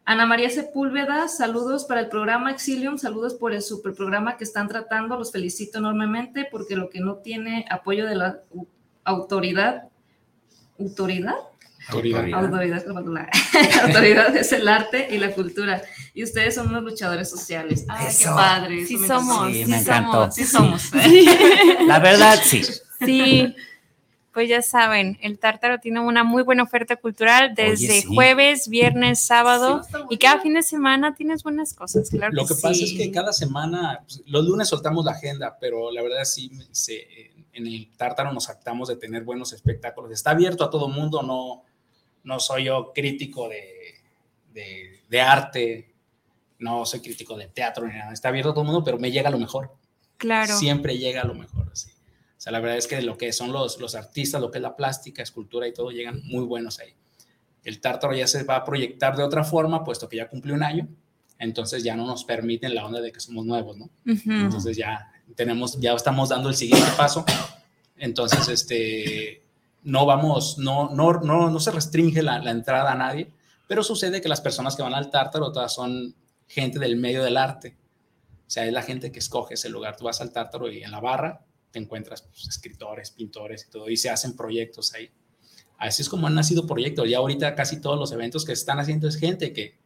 Ana 0.04 0.26
María 0.26 0.50
Sepúlveda, 0.50 1.30
saludos 1.30 1.86
para 1.86 2.02
el 2.02 2.10
programa 2.10 2.52
Exilium, 2.52 2.98
saludos 2.98 3.34
por 3.34 3.54
el 3.54 3.62
super 3.62 3.94
programa 3.94 4.36
que 4.36 4.44
están 4.44 4.68
tratando, 4.68 5.16
los 5.16 5.32
felicito 5.32 5.78
enormemente 5.78 6.46
porque 6.52 6.76
lo 6.76 6.90
que 6.90 7.00
no 7.00 7.16
tiene 7.20 7.66
apoyo 7.70 8.08
de 8.08 8.16
la 8.16 8.42
autoridad, 9.06 9.84
autoridad, 10.78 11.38
Autoridad. 11.88 12.34
Autoridad. 12.34 12.84
Autoridad 13.84 14.36
es 14.36 14.52
el 14.52 14.68
arte 14.68 15.08
y 15.10 15.18
la 15.18 15.32
cultura. 15.32 15.82
Y 16.14 16.24
ustedes 16.24 16.56
son 16.56 16.68
unos 16.68 16.84
luchadores 16.84 17.30
sociales. 17.30 17.86
¡Ay, 17.88 18.08
qué 18.18 18.26
padre! 18.26 18.86
Sí 18.86 18.98
somos. 18.98 19.52
Sí, 19.52 19.64
sí 19.64 19.70
me 19.70 19.80
encantó. 19.80 20.12
somos. 20.32 20.36
Sí 20.36 20.44
somos. 20.46 20.94
¿eh? 20.96 21.78
La 21.88 22.00
verdad, 22.00 22.40
sí. 22.44 22.62
Sí, 23.06 23.56
pues 24.34 24.50
ya 24.50 24.62
saben, 24.62 25.18
el 25.22 25.40
Tártaro 25.40 25.80
tiene 25.80 26.00
una 26.02 26.24
muy 26.24 26.44
buena 26.44 26.64
oferta 26.64 26.96
cultural 26.98 27.56
desde 27.56 28.02
sí. 28.02 28.08
jueves, 28.14 28.68
viernes, 28.70 29.22
sábado 29.22 29.84
Sí, 29.84 29.98
y 30.12 30.18
cada 30.18 30.40
fin 30.42 30.54
de 30.54 30.64
semana 30.64 31.16
tienes 31.16 31.44
buenas 31.44 31.74
cosas, 31.74 32.10
claro. 32.10 32.34
Lo 32.34 32.46
que 32.46 32.54
pasa 32.56 32.84
es 32.84 32.94
que 32.96 33.10
cada 33.12 33.34
semana, 33.34 34.02
pues, 34.04 34.22
los 34.28 34.46
lunes 34.46 34.68
soltamos 34.70 35.04
la 35.06 35.12
agenda, 35.14 35.58
pero 35.60 35.92
la 35.92 36.02
verdad 36.02 36.24
sí, 36.26 36.52
se- 36.72 37.32
en 37.54 37.68
el 37.68 37.90
Tártaro 37.98 38.32
nos 38.32 38.50
actamos 38.50 38.88
de 38.90 38.96
tener 38.98 39.24
buenos 39.24 39.52
espectáculos. 39.54 40.12
Está 40.12 40.32
abierto 40.32 40.64
a 40.64 40.70
todo 40.70 40.88
mundo, 40.90 41.24
no, 41.24 41.64
no 42.24 42.40
soy 42.40 42.66
yo 42.66 42.92
crítico 42.94 43.50
de, 43.50 43.96
de, 44.54 45.02
de 45.10 45.22
arte, 45.22 45.89
no 46.60 46.86
soy 46.86 47.00
crítico 47.00 47.36
de 47.38 47.48
teatro 47.48 47.88
ni 47.88 47.98
nada. 47.98 48.14
Está 48.14 48.30
abierto 48.30 48.52
a 48.52 48.54
todo 48.54 48.64
mundo, 48.64 48.84
pero 48.84 49.00
me 49.00 49.12
llega 49.12 49.30
lo 49.30 49.40
mejor. 49.40 49.74
Claro. 50.18 50.56
Siempre 50.58 50.98
llega 50.98 51.24
lo 51.24 51.34
mejor, 51.34 51.72
sí. 51.74 51.90
O 52.38 52.42
sea, 52.42 52.52
la 52.52 52.60
verdad 52.60 52.78
es 52.78 52.88
que 52.88 53.02
lo 53.02 53.18
que 53.18 53.34
son 53.34 53.52
los, 53.52 53.80
los 53.80 53.96
artistas, 53.96 54.40
lo 54.40 54.52
que 54.52 54.60
es 54.60 54.62
la 54.62 54.76
plástica, 54.76 55.22
escultura 55.22 55.68
y 55.68 55.74
todo, 55.74 55.92
llegan 55.92 56.22
muy 56.26 56.46
buenos 56.46 56.80
ahí. 56.80 56.94
El 57.64 57.82
Tártaro 57.82 58.14
ya 58.14 58.28
se 58.28 58.44
va 58.44 58.58
a 58.58 58.64
proyectar 58.64 59.18
de 59.18 59.24
otra 59.24 59.44
forma, 59.44 59.84
puesto 59.84 60.08
que 60.08 60.18
ya 60.18 60.30
cumplió 60.30 60.56
un 60.56 60.64
año, 60.64 60.88
entonces 61.38 61.84
ya 61.84 61.96
no 61.96 62.06
nos 62.06 62.24
permiten 62.24 62.76
la 62.76 62.86
onda 62.86 63.02
de 63.02 63.12
que 63.12 63.20
somos 63.20 63.46
nuevos, 63.46 63.78
¿no? 63.78 63.90
Ujú. 64.06 64.32
Entonces 64.32 64.78
ya 64.78 65.12
tenemos, 65.36 65.80
ya 65.80 65.94
estamos 65.94 66.30
dando 66.30 66.50
el 66.50 66.56
siguiente 66.56 66.90
paso. 66.98 67.26
Entonces, 67.98 68.48
este, 68.48 69.44
no 69.84 70.06
vamos, 70.06 70.58
no, 70.58 70.90
no, 70.90 71.14
no, 71.20 71.50
no 71.50 71.60
se 71.60 71.72
restringe 71.72 72.22
la, 72.22 72.40
la 72.40 72.52
entrada 72.52 72.92
a 72.94 72.96
nadie, 72.96 73.30
pero 73.68 73.84
sucede 73.84 74.22
que 74.22 74.30
las 74.30 74.42
personas 74.42 74.76
que 74.76 74.82
van 74.82 74.94
al 74.94 75.10
Tártaro 75.10 75.52
todas 75.52 75.74
son 75.74 76.16
gente 76.50 76.80
del 76.80 76.98
medio 76.98 77.24
del 77.24 77.38
arte. 77.38 77.78
O 78.46 78.50
sea, 78.50 78.66
es 78.66 78.74
la 78.74 78.82
gente 78.82 79.12
que 79.12 79.20
escoge 79.20 79.54
ese 79.54 79.70
lugar. 79.70 79.96
Tú 79.96 80.06
vas 80.06 80.20
al 80.20 80.34
Tártaro 80.34 80.70
y 80.70 80.84
en 80.84 80.92
la 80.92 81.00
barra 81.00 81.46
te 81.72 81.80
encuentras 81.80 82.24
pues, 82.24 82.48
escritores, 82.48 83.12
pintores 83.12 83.66
y 83.68 83.72
todo, 83.72 83.90
y 83.90 83.96
se 83.96 84.10
hacen 84.10 84.36
proyectos 84.36 84.94
ahí. 84.96 85.12
Así 85.78 86.02
es 86.02 86.10
como 86.10 86.28
han 86.28 86.34
nacido 86.34 86.66
proyectos. 86.66 87.08
Ya 87.08 87.20
ahorita 87.20 87.56
casi 87.56 87.80
todos 87.80 87.98
los 87.98 88.12
eventos 88.12 88.44
que 88.44 88.56
se 88.56 88.62
están 88.62 88.80
haciendo 88.80 89.08
es 89.08 89.16
gente 89.16 89.54
que, 89.54 89.78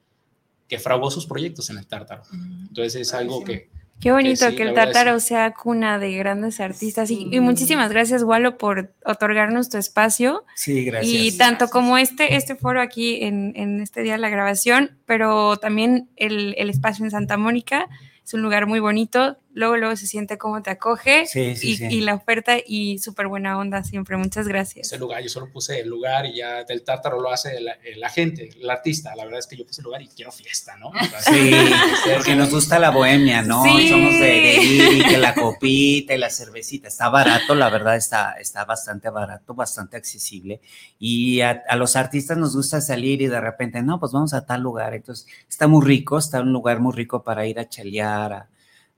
que 0.67 0.79
fraguó 0.79 1.11
sus 1.11 1.27
proyectos 1.27 1.69
en 1.69 1.77
el 1.77 1.85
Tártaro. 1.85 2.23
Entonces 2.31 2.95
es 2.95 3.13
algo 3.13 3.43
que, 3.43 3.69
Qué 3.99 4.11
bonito 4.11 4.49
sí, 4.49 4.55
que 4.55 4.63
el 4.63 4.73
Tártaro 4.73 5.19
sea 5.21 5.53
cuna 5.53 5.97
de 5.97 6.13
grandes 6.13 6.59
artistas 6.59 7.09
y, 7.09 7.29
y 7.31 7.39
muchísimas 7.39 7.89
gracias, 7.89 8.23
Walo, 8.23 8.57
por 8.57 8.93
otorgarnos 9.05 9.69
tu 9.69 9.77
espacio. 9.77 10.43
Sí, 10.55 10.83
gracias. 10.83 11.13
Y 11.13 11.37
tanto 11.37 11.69
como 11.69 11.97
este, 11.97 12.35
este 12.35 12.55
foro 12.55 12.81
aquí 12.81 13.23
en, 13.23 13.53
en 13.55 13.81
este 13.81 14.01
día 14.01 14.13
de 14.13 14.19
la 14.19 14.29
grabación, 14.29 14.97
pero 15.05 15.55
también 15.57 16.09
el, 16.17 16.53
el 16.57 16.69
espacio 16.69 17.05
en 17.05 17.11
Santa 17.11 17.37
Mónica 17.37 17.87
es 18.25 18.33
un 18.33 18.41
lugar 18.41 18.67
muy 18.67 18.79
bonito. 18.79 19.37
Luego, 19.55 19.77
luego 19.77 19.95
se 19.95 20.07
siente 20.07 20.37
cómo 20.39 20.61
te 20.63 20.71
acoge 20.71 21.27
Sí, 21.27 21.55
sí, 21.55 21.69
y, 21.71 21.77
sí. 21.77 21.85
y 21.89 22.01
la 22.01 22.15
oferta 22.15 22.55
y 22.65 22.97
súper 22.97 23.27
buena 23.27 23.57
onda 23.59 23.83
siempre. 23.83 24.17
Muchas 24.17 24.47
gracias. 24.47 24.87
ese 24.87 24.97
lugar, 24.97 25.21
yo 25.21 25.29
solo 25.29 25.51
puse 25.51 25.79
el 25.79 25.89
lugar 25.89 26.25
y 26.25 26.37
ya 26.37 26.63
del 26.63 26.83
tártaro 26.83 27.21
lo 27.21 27.31
hace 27.31 27.59
la, 27.61 27.77
la 27.97 28.09
gente, 28.09 28.49
el 28.59 28.69
artista. 28.69 29.15
La 29.15 29.25
verdad 29.25 29.39
es 29.39 29.47
que 29.47 29.55
yo 29.55 29.65
puse 29.65 29.81
el 29.81 29.85
lugar 29.85 30.01
y 30.01 30.07
quiero 30.07 30.31
fiesta, 30.31 30.75
¿no? 30.77 30.91
Sí, 31.21 31.51
porque 32.15 32.35
nos 32.35 32.49
gusta 32.49 32.79
la 32.79 32.89
bohemia, 32.89 33.41
¿no? 33.43 33.63
Sí. 33.63 33.69
Y 33.85 33.89
somos 33.89 34.13
de, 34.13 34.19
de 34.19 34.55
ir 34.63 34.97
y 34.97 35.03
que 35.05 35.17
la 35.17 35.33
copita 35.35 36.15
y 36.15 36.17
la 36.17 36.29
cervecita. 36.29 36.87
Está 36.87 37.09
barato, 37.09 37.53
la 37.53 37.69
verdad 37.69 37.95
está, 37.95 38.33
está 38.39 38.65
bastante 38.65 39.09
barato, 39.11 39.53
bastante 39.53 39.97
accesible. 39.97 40.61
Y 40.97 41.41
a, 41.41 41.63
a 41.69 41.75
los 41.75 41.95
artistas 41.95 42.37
nos 42.37 42.55
gusta 42.55 42.81
salir 42.81 43.21
y 43.21 43.27
de 43.27 43.39
repente, 43.39 43.81
no, 43.83 43.99
pues 43.99 44.11
vamos 44.11 44.33
a 44.33 44.45
tal 44.45 44.61
lugar. 44.61 44.93
Entonces, 44.95 45.27
está 45.47 45.67
muy 45.67 45.85
rico, 45.85 46.17
está 46.17 46.41
un 46.41 46.51
lugar 46.51 46.79
muy 46.79 46.93
rico 46.93 47.23
para 47.23 47.45
ir 47.45 47.59
a 47.59 47.69
chalear. 47.69 48.33
a- 48.33 48.49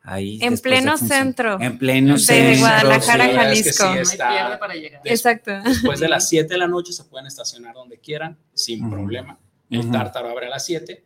ahí 0.06 0.40
En 0.42 0.58
pleno 0.58 0.98
centro. 0.98 1.60
En 1.60 1.78
pleno 1.78 2.14
de 2.14 2.20
centro. 2.20 2.60
Guadalajara, 2.60 3.24
sí, 3.26 3.30
verdad 3.32 3.52
es 3.54 3.64
que 3.64 3.72
Jalisco. 3.74 3.94
sí, 3.94 4.14
está- 4.14 4.30
pierde 4.30 4.58
para 4.58 4.74
llegar. 4.76 5.02
Des- 5.04 5.14
Exacto. 5.14 5.52
Después 5.64 6.00
de 6.00 6.08
las 6.10 6.30
7 6.30 6.48
de 6.54 6.58
la 6.58 6.68
noche 6.68 6.94
se 6.94 7.04
pueden 7.06 7.28
estacionar 7.28 7.74
donde 7.74 8.00
quieran, 8.00 8.38
sin 8.54 8.82
Ujú. 8.86 8.92
problema. 8.96 9.40
El 9.70 9.80
Ujú. 9.80 9.92
tártaro 9.92 10.30
abre 10.30 10.48
a 10.48 10.50
las 10.50 10.66
7. 10.66 11.04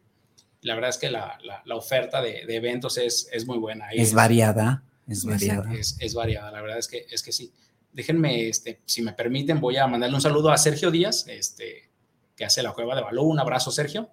La 0.62 0.76
verdad 0.76 0.89
es 0.89 0.97
que 0.97 1.10
la, 1.10 1.38
la- 1.43 1.62
la 1.66 1.76
oferta 1.76 2.22
de, 2.22 2.45
de 2.45 2.56
eventos 2.56 2.97
es, 2.97 3.30
es 3.32 3.45
muy 3.47 3.58
buena. 3.58 3.88
Ahí 3.88 4.00
Es 4.00 4.14
variada, 4.14 4.84
es 5.08 5.24
variada. 5.24 5.74
es, 5.74 5.95
es 6.00 6.14
variada, 6.14 6.52
la 6.52 6.62
verdad 6.62 6.78
es 6.78 6.88
que, 6.88 7.06
es 7.10 7.24
que 7.24 7.32
sí. 7.32 7.54
Déjenme, 7.93 8.50
este, 8.50 8.82
si 8.86 9.02
me 9.02 9.14
permiten, 9.14 9.60
voy 9.60 9.78
a 9.78 9.88
mandarle 9.88 10.16
un 10.16 10.22
saludo 10.22 10.52
a 10.52 10.58
Sergio 10.58 10.91
Díaz, 10.91 11.26
este, 11.28 11.89
que 12.36 12.45
hace 12.45 12.62
la 12.62 12.72
Cueva 12.74 12.95
de 12.95 13.02
Balú. 13.02 13.24
Un 13.24 13.39
abrazo, 13.39 13.72
Sergio. 13.72 14.10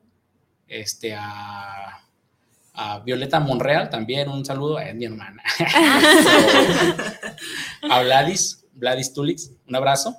Este, 0.68 1.14
a, 1.14 2.05
a 2.76 3.00
Violeta 3.00 3.40
Monreal 3.40 3.90
también, 3.90 4.28
un 4.28 4.44
saludo, 4.44 4.78
es 4.78 4.94
mi 4.94 5.06
hermana. 5.06 5.42
a 7.90 8.02
Vladis, 8.02 8.64
Vladis 8.74 9.12
Tulix, 9.12 9.50
un 9.66 9.74
abrazo. 9.76 10.16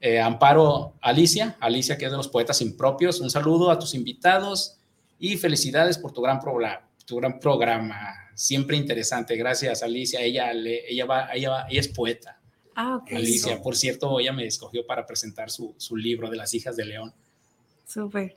Eh, 0.00 0.20
Amparo 0.20 0.94
Alicia, 1.00 1.56
Alicia 1.60 1.96
que 1.96 2.04
es 2.04 2.10
de 2.10 2.16
los 2.16 2.28
poetas 2.28 2.60
impropios, 2.60 3.20
un 3.20 3.30
saludo 3.30 3.70
a 3.70 3.78
tus 3.78 3.94
invitados 3.94 4.76
y 5.18 5.36
felicidades 5.38 5.96
por 5.96 6.12
tu 6.12 6.20
gran, 6.20 6.40
programa, 6.40 6.86
tu 7.06 7.16
gran 7.16 7.40
programa, 7.40 8.14
siempre 8.34 8.76
interesante. 8.76 9.34
Gracias 9.36 9.82
Alicia, 9.82 10.20
ella, 10.20 10.52
le- 10.52 10.90
ella, 10.90 11.06
va, 11.06 11.28
ella, 11.32 11.50
va- 11.50 11.66
ella 11.70 11.80
es 11.80 11.88
poeta. 11.88 12.38
Ah, 12.76 12.96
ok. 12.96 13.12
Alicia, 13.12 13.62
por 13.62 13.76
cierto, 13.76 14.18
ella 14.20 14.32
me 14.32 14.46
escogió 14.46 14.84
para 14.84 15.06
presentar 15.06 15.50
su, 15.50 15.74
su 15.78 15.96
libro 15.96 16.28
de 16.28 16.36
las 16.36 16.52
hijas 16.54 16.76
de 16.76 16.84
León. 16.84 17.14
Súper. 17.86 18.36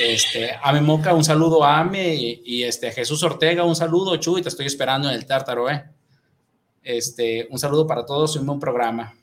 Este, 0.00 0.50
Ame 0.62 0.80
Moca, 0.80 1.14
un 1.14 1.24
saludo 1.24 1.62
a 1.64 1.78
Ame 1.80 2.14
y, 2.14 2.42
y, 2.44 2.62
este, 2.64 2.90
Jesús 2.90 3.22
Ortega, 3.22 3.64
un 3.64 3.76
saludo, 3.76 4.16
Chuy, 4.16 4.42
te 4.42 4.48
estoy 4.48 4.66
esperando 4.66 5.08
en 5.08 5.14
el 5.14 5.26
Tártaro, 5.26 5.70
¿eh? 5.70 5.84
Este, 6.82 7.46
un 7.50 7.58
saludo 7.58 7.86
para 7.86 8.04
todos, 8.04 8.36
un 8.36 8.46
buen 8.46 8.60
programa. 8.60 9.14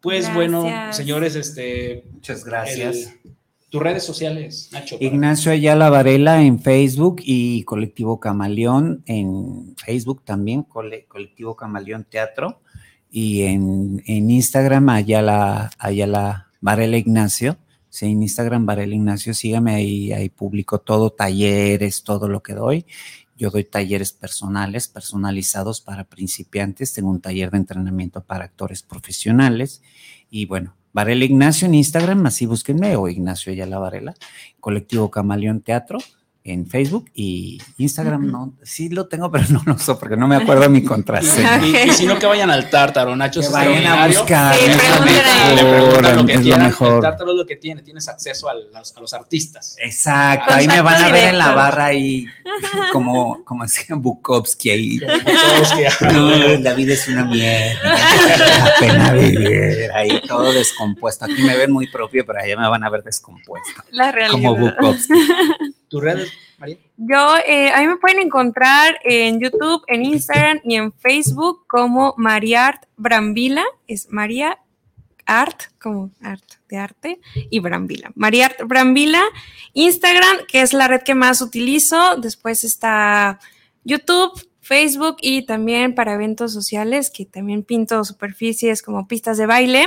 Pues 0.00 0.32
bueno, 0.34 0.66
señores, 0.92 1.34
este, 1.34 2.04
Muchas 2.12 2.44
gracias. 2.44 2.96
el- 3.24 3.34
tus 3.70 3.82
redes 3.82 4.04
sociales, 4.04 4.68
Nacho. 4.70 4.96
Ignacio 5.00 5.50
Ayala 5.50 5.90
Varela 5.90 6.40
en 6.42 6.60
Facebook 6.60 7.16
y 7.24 7.64
Colectivo 7.64 8.20
Camaleón 8.20 9.02
en 9.06 9.74
Facebook 9.76 10.22
también, 10.24 10.62
Cole- 10.62 11.06
Colectivo 11.08 11.56
Camaleón 11.56 12.04
Teatro. 12.04 12.60
Y 13.10 13.42
en, 13.42 14.00
en 14.06 14.30
Instagram 14.30 14.88
Ayala, 14.90 15.70
Ayala 15.78 16.50
Varela 16.60 16.96
Ignacio. 16.98 17.56
Sí, 17.94 18.06
en 18.06 18.24
Instagram 18.24 18.66
Varela 18.66 18.92
Ignacio, 18.92 19.32
sígame 19.34 19.72
ahí, 19.72 20.12
ahí 20.12 20.28
publico 20.28 20.80
todo, 20.80 21.10
talleres, 21.10 22.02
todo 22.02 22.26
lo 22.26 22.42
que 22.42 22.52
doy. 22.52 22.86
Yo 23.36 23.50
doy 23.50 23.62
talleres 23.62 24.12
personales, 24.12 24.88
personalizados 24.88 25.80
para 25.80 26.02
principiantes. 26.02 26.92
Tengo 26.92 27.10
un 27.10 27.20
taller 27.20 27.52
de 27.52 27.58
entrenamiento 27.58 28.20
para 28.20 28.46
actores 28.46 28.82
profesionales. 28.82 29.80
Y 30.28 30.46
bueno, 30.46 30.74
Varela 30.92 31.24
Ignacio 31.24 31.68
en 31.68 31.74
Instagram, 31.74 32.26
así 32.26 32.46
búsquenme, 32.46 32.96
o 32.96 33.06
Ignacio 33.06 33.52
Ayala 33.52 33.78
Varela. 33.78 34.14
Colectivo 34.58 35.08
Camaleón 35.08 35.60
Teatro 35.60 35.98
en 36.46 36.66
Facebook 36.66 37.10
y 37.14 37.58
Instagram 37.78 38.30
no, 38.30 38.52
sí 38.62 38.90
lo 38.90 39.06
tengo, 39.06 39.30
pero 39.32 39.46
no 39.48 39.62
lo 39.64 39.74
uso 39.74 39.98
porque 39.98 40.14
no 40.14 40.28
me 40.28 40.36
acuerdo 40.36 40.68
mi 40.68 40.84
contraseña. 40.84 41.66
Y, 41.66 41.88
y 41.88 41.92
si 41.92 42.06
no, 42.06 42.18
que 42.18 42.26
vayan 42.26 42.50
al 42.50 42.68
Tártaro, 42.68 43.16
Nacho. 43.16 43.40
Que 43.40 43.48
vayan 43.48 43.86
a 43.86 44.06
buscar, 44.06 44.54
Sí, 44.54 44.66
es 44.66 44.76
lo. 44.76 45.54
Le 45.54 45.64
preguntan 45.64 46.26
que 46.26 46.32
es 46.32 46.38
lo 46.38 46.42
quieran. 46.42 46.60
El 46.60 46.66
mejor. 46.66 47.00
Tártaro 47.00 47.30
es 47.30 47.36
lo 47.38 47.46
que 47.46 47.56
tiene, 47.56 47.82
tienes 47.82 48.06
acceso 48.08 48.48
a 48.48 48.54
los, 48.54 48.94
a 48.94 49.00
los 49.00 49.14
artistas. 49.14 49.76
Exacto, 49.80 50.52
ahí 50.52 50.68
me 50.68 50.82
van 50.82 51.02
a 51.02 51.08
ver 51.10 51.28
en 51.30 51.38
la 51.38 51.54
barra 51.54 51.86
ahí 51.86 52.26
como, 52.92 53.42
como 53.44 53.64
decía 53.64 53.96
Bukowski 53.96 54.70
ahí. 54.70 55.00
No, 56.12 56.30
la 56.58 56.74
vida 56.74 56.92
es 56.92 57.08
una 57.08 57.24
mierda. 57.24 57.80
La 57.82 58.72
pena 58.78 59.12
vivir. 59.12 59.90
Ahí 59.94 60.20
todo 60.26 60.52
descompuesto. 60.52 61.24
Aquí 61.24 61.42
me 61.42 61.56
ven 61.56 61.72
muy 61.72 61.86
propio, 61.90 62.24
pero 62.26 62.40
allá 62.40 62.56
me 62.56 62.68
van 62.68 62.84
a 62.84 62.90
ver 62.90 63.02
descompuesto. 63.02 63.82
La 63.90 64.12
realidad. 64.12 64.50
Como 64.50 64.56
Bukowski. 64.56 65.14
¿Tus 65.94 66.02
redes, 66.02 66.32
María? 66.58 66.76
Yo, 66.96 67.36
eh, 67.46 67.70
a 67.70 67.80
mí 67.80 67.86
me 67.86 67.98
pueden 67.98 68.18
encontrar 68.18 68.98
en 69.04 69.38
YouTube, 69.38 69.84
en 69.86 70.04
Instagram 70.04 70.58
y 70.64 70.74
en 70.74 70.92
Facebook 70.92 71.68
como 71.68 72.14
Mariart 72.16 72.86
Brambila. 72.96 73.62
Es 73.86 74.10
María 74.10 74.58
Art, 75.24 75.62
como 75.80 76.10
art 76.20 76.42
de 76.68 76.78
arte, 76.78 77.20
y 77.48 77.60
Brambila. 77.60 78.10
Mariart 78.16 78.62
Brambila. 78.66 79.22
Instagram, 79.72 80.38
que 80.48 80.62
es 80.62 80.72
la 80.72 80.88
red 80.88 81.02
que 81.02 81.14
más 81.14 81.40
utilizo. 81.40 82.16
Después 82.16 82.64
está 82.64 83.38
YouTube, 83.84 84.32
Facebook 84.62 85.18
y 85.20 85.46
también 85.46 85.94
para 85.94 86.14
eventos 86.14 86.52
sociales, 86.52 87.08
que 87.08 87.24
también 87.24 87.62
pinto 87.62 88.02
superficies 88.02 88.82
como 88.82 89.06
pistas 89.06 89.38
de 89.38 89.46
baile. 89.46 89.86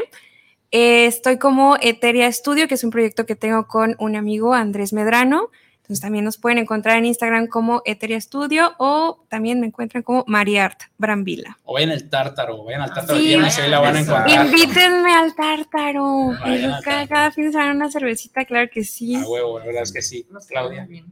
Eh, 0.72 1.06
estoy 1.06 1.38
como 1.38 1.76
Eteria 1.82 2.32
Studio, 2.32 2.70
que 2.70 2.76
es 2.76 2.86
un 2.86 2.92
proyecto 2.92 3.26
que 3.26 3.36
tengo 3.36 3.68
con 3.68 3.98
un 4.00 4.16
amigo, 4.16 4.54
Andrés 4.54 4.94
Medrano. 4.94 5.50
Entonces 5.88 6.02
también 6.02 6.26
nos 6.26 6.38
pueden 6.38 6.58
encontrar 6.58 6.98
en 6.98 7.06
Instagram 7.06 7.48
como 7.48 7.82
Eteria 7.86 8.20
Studio 8.20 8.74
o 8.78 9.24
también 9.30 9.62
me 9.62 9.68
encuentran 9.68 10.04
como 10.04 10.26
Mariart 10.28 10.82
Brambila. 10.98 11.58
O 11.64 11.76
vayan 11.76 11.92
al 11.92 12.10
Tártaro, 12.10 12.62
vayan 12.66 12.82
al 12.82 12.94
Tártaro 12.94 13.18
Sí. 13.18 13.28
viernes, 13.28 13.58
ahí 13.58 13.70
la 13.70 13.80
van 13.80 13.96
a 13.96 14.00
encontrar. 14.02 14.46
Invítenme 14.48 15.16
al 15.16 15.34
tártaro. 15.34 16.04
Vayan 16.42 16.72
al 16.74 16.84
Cada, 16.84 16.98
Tártaro. 16.98 17.08
cada 17.08 17.32
fin 17.32 17.46
de 17.46 17.52
semana 17.54 17.72
una 17.72 17.90
cervecita, 17.90 18.44
claro 18.44 18.68
que 18.70 18.84
sí. 18.84 19.16
A 19.16 19.26
huevo, 19.26 19.60
la 19.60 19.66
verdad 19.66 19.84
es 19.84 19.94
que 19.94 20.02
sí. 20.02 20.28
Claudia. 20.50 20.86
bien. 20.86 21.06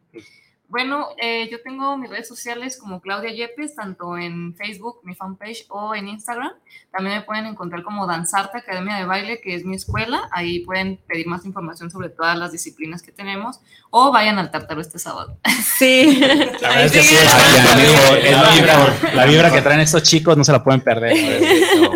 Bueno, 0.76 1.08
eh, 1.22 1.48
yo 1.50 1.62
tengo 1.62 1.96
mis 1.98 2.10
redes 2.10 2.28
sociales 2.28 2.78
como 2.78 3.00
Claudia 3.00 3.32
Yepes, 3.32 3.76
tanto 3.76 4.18
en 4.18 4.54
Facebook, 4.58 5.00
mi 5.04 5.16
fanpage, 5.16 5.66
o 5.70 5.96
en 5.96 6.10
Instagram. 6.10 6.52
También 6.92 7.16
me 7.16 7.22
pueden 7.22 7.46
encontrar 7.46 7.82
como 7.82 8.06
Danzarte 8.06 8.58
Academia 8.58 8.98
de 8.98 9.06
Baile, 9.06 9.40
que 9.40 9.56
es 9.56 9.64
mi 9.64 9.78
escuela. 9.78 10.28
Ahí 10.32 10.66
pueden 10.66 10.98
pedir 11.08 11.28
más 11.28 11.46
información 11.46 11.90
sobre 11.90 12.10
todas 12.10 12.38
las 12.38 12.52
disciplinas 12.52 13.02
que 13.02 13.14
tenemos. 13.14 13.62
O 13.90 14.12
vayan 14.12 14.38
al 14.38 14.52
Tártaro 14.52 14.82
este 14.82 15.00
sábado. 15.00 15.38
Sí. 15.80 16.18
La 16.20 16.36
verdad 16.36 16.72
Ahí 16.72 16.86
es 16.88 16.92
que 16.92 17.02
sí, 17.04 17.16
siguen. 17.16 17.26
es 17.26 17.78
digo, 17.78 18.16
es 18.22 18.32
la 18.42 18.50
vibra, 18.54 19.14
la 19.14 19.26
vibra 19.28 19.52
que 19.54 19.62
traen 19.62 19.80
estos 19.90 20.04
chicos 20.04 20.36
no 20.36 20.44
se 20.44 20.52
la 20.52 20.62
pueden 20.62 20.82
perder. 20.82 21.16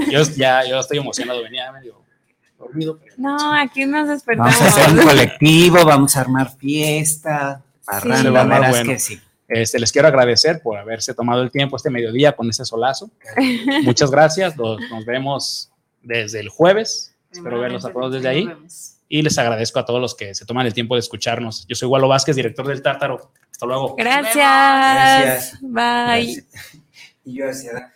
Yo, 0.10 0.22
ya, 0.38 0.64
yo 0.66 0.80
estoy 0.80 1.00
emocionado, 1.00 1.44
venía 1.44 1.70
medio 1.74 2.02
dormido. 2.58 2.98
pero- 2.98 3.14
No, 3.18 3.54
aquí 3.56 3.86
nos 3.86 4.08
despertamos. 4.08 4.58
Vamos 4.58 4.78
a 4.78 4.82
hacer 4.82 4.98
un 4.98 5.06
colectivo, 5.06 5.84
vamos 5.84 6.16
a 6.16 6.22
armar 6.22 6.50
fiesta, 6.58 7.62
parranda, 7.90 8.84
que 8.84 9.00
sí. 9.00 9.22
Este, 9.48 9.80
les 9.80 9.92
quiero 9.92 10.08
agradecer 10.08 10.62
por 10.62 10.78
haberse 10.78 11.14
tomado 11.16 11.42
el 11.42 11.50
tiempo 11.50 11.76
este 11.76 11.90
mediodía 11.90 12.36
con 12.36 12.50
ese 12.50 12.66
solazo. 12.66 13.10
Muchas 13.84 14.12
gracias. 14.12 14.56
Nos, 14.56 14.80
nos 14.90 15.06
vemos 15.06 15.72
desde 16.04 16.40
el 16.40 16.50
jueves. 16.50 17.16
Espero 17.32 17.60
verlos 17.60 17.84
a 17.86 17.92
todos 17.92 18.14
desde 18.14 18.28
ahí. 18.28 18.50
Y 19.08 19.24
les 19.24 19.38
agradezco 19.40 19.80
a 19.80 19.86
todos 19.86 20.00
los 20.00 20.16
que 20.16 20.36
se 20.36 20.46
toman 20.46 20.68
el 20.68 20.74
tiempo 20.74 20.94
de 20.94 21.00
escucharnos. 21.00 21.66
Yo 21.68 21.76
soy 21.76 21.88
Walo 21.88 22.08
Vázquez, 22.08 22.36
director 22.36 22.68
del 22.68 22.84
Tártaro. 22.84 23.32
Hasta 23.52 23.66
luego. 23.66 23.96
Gracias. 23.96 24.36
Gracias. 24.36 25.60
Bye. 25.62 26.46
Y 27.26 27.38
yo 27.38 27.48
decía, 27.48 27.94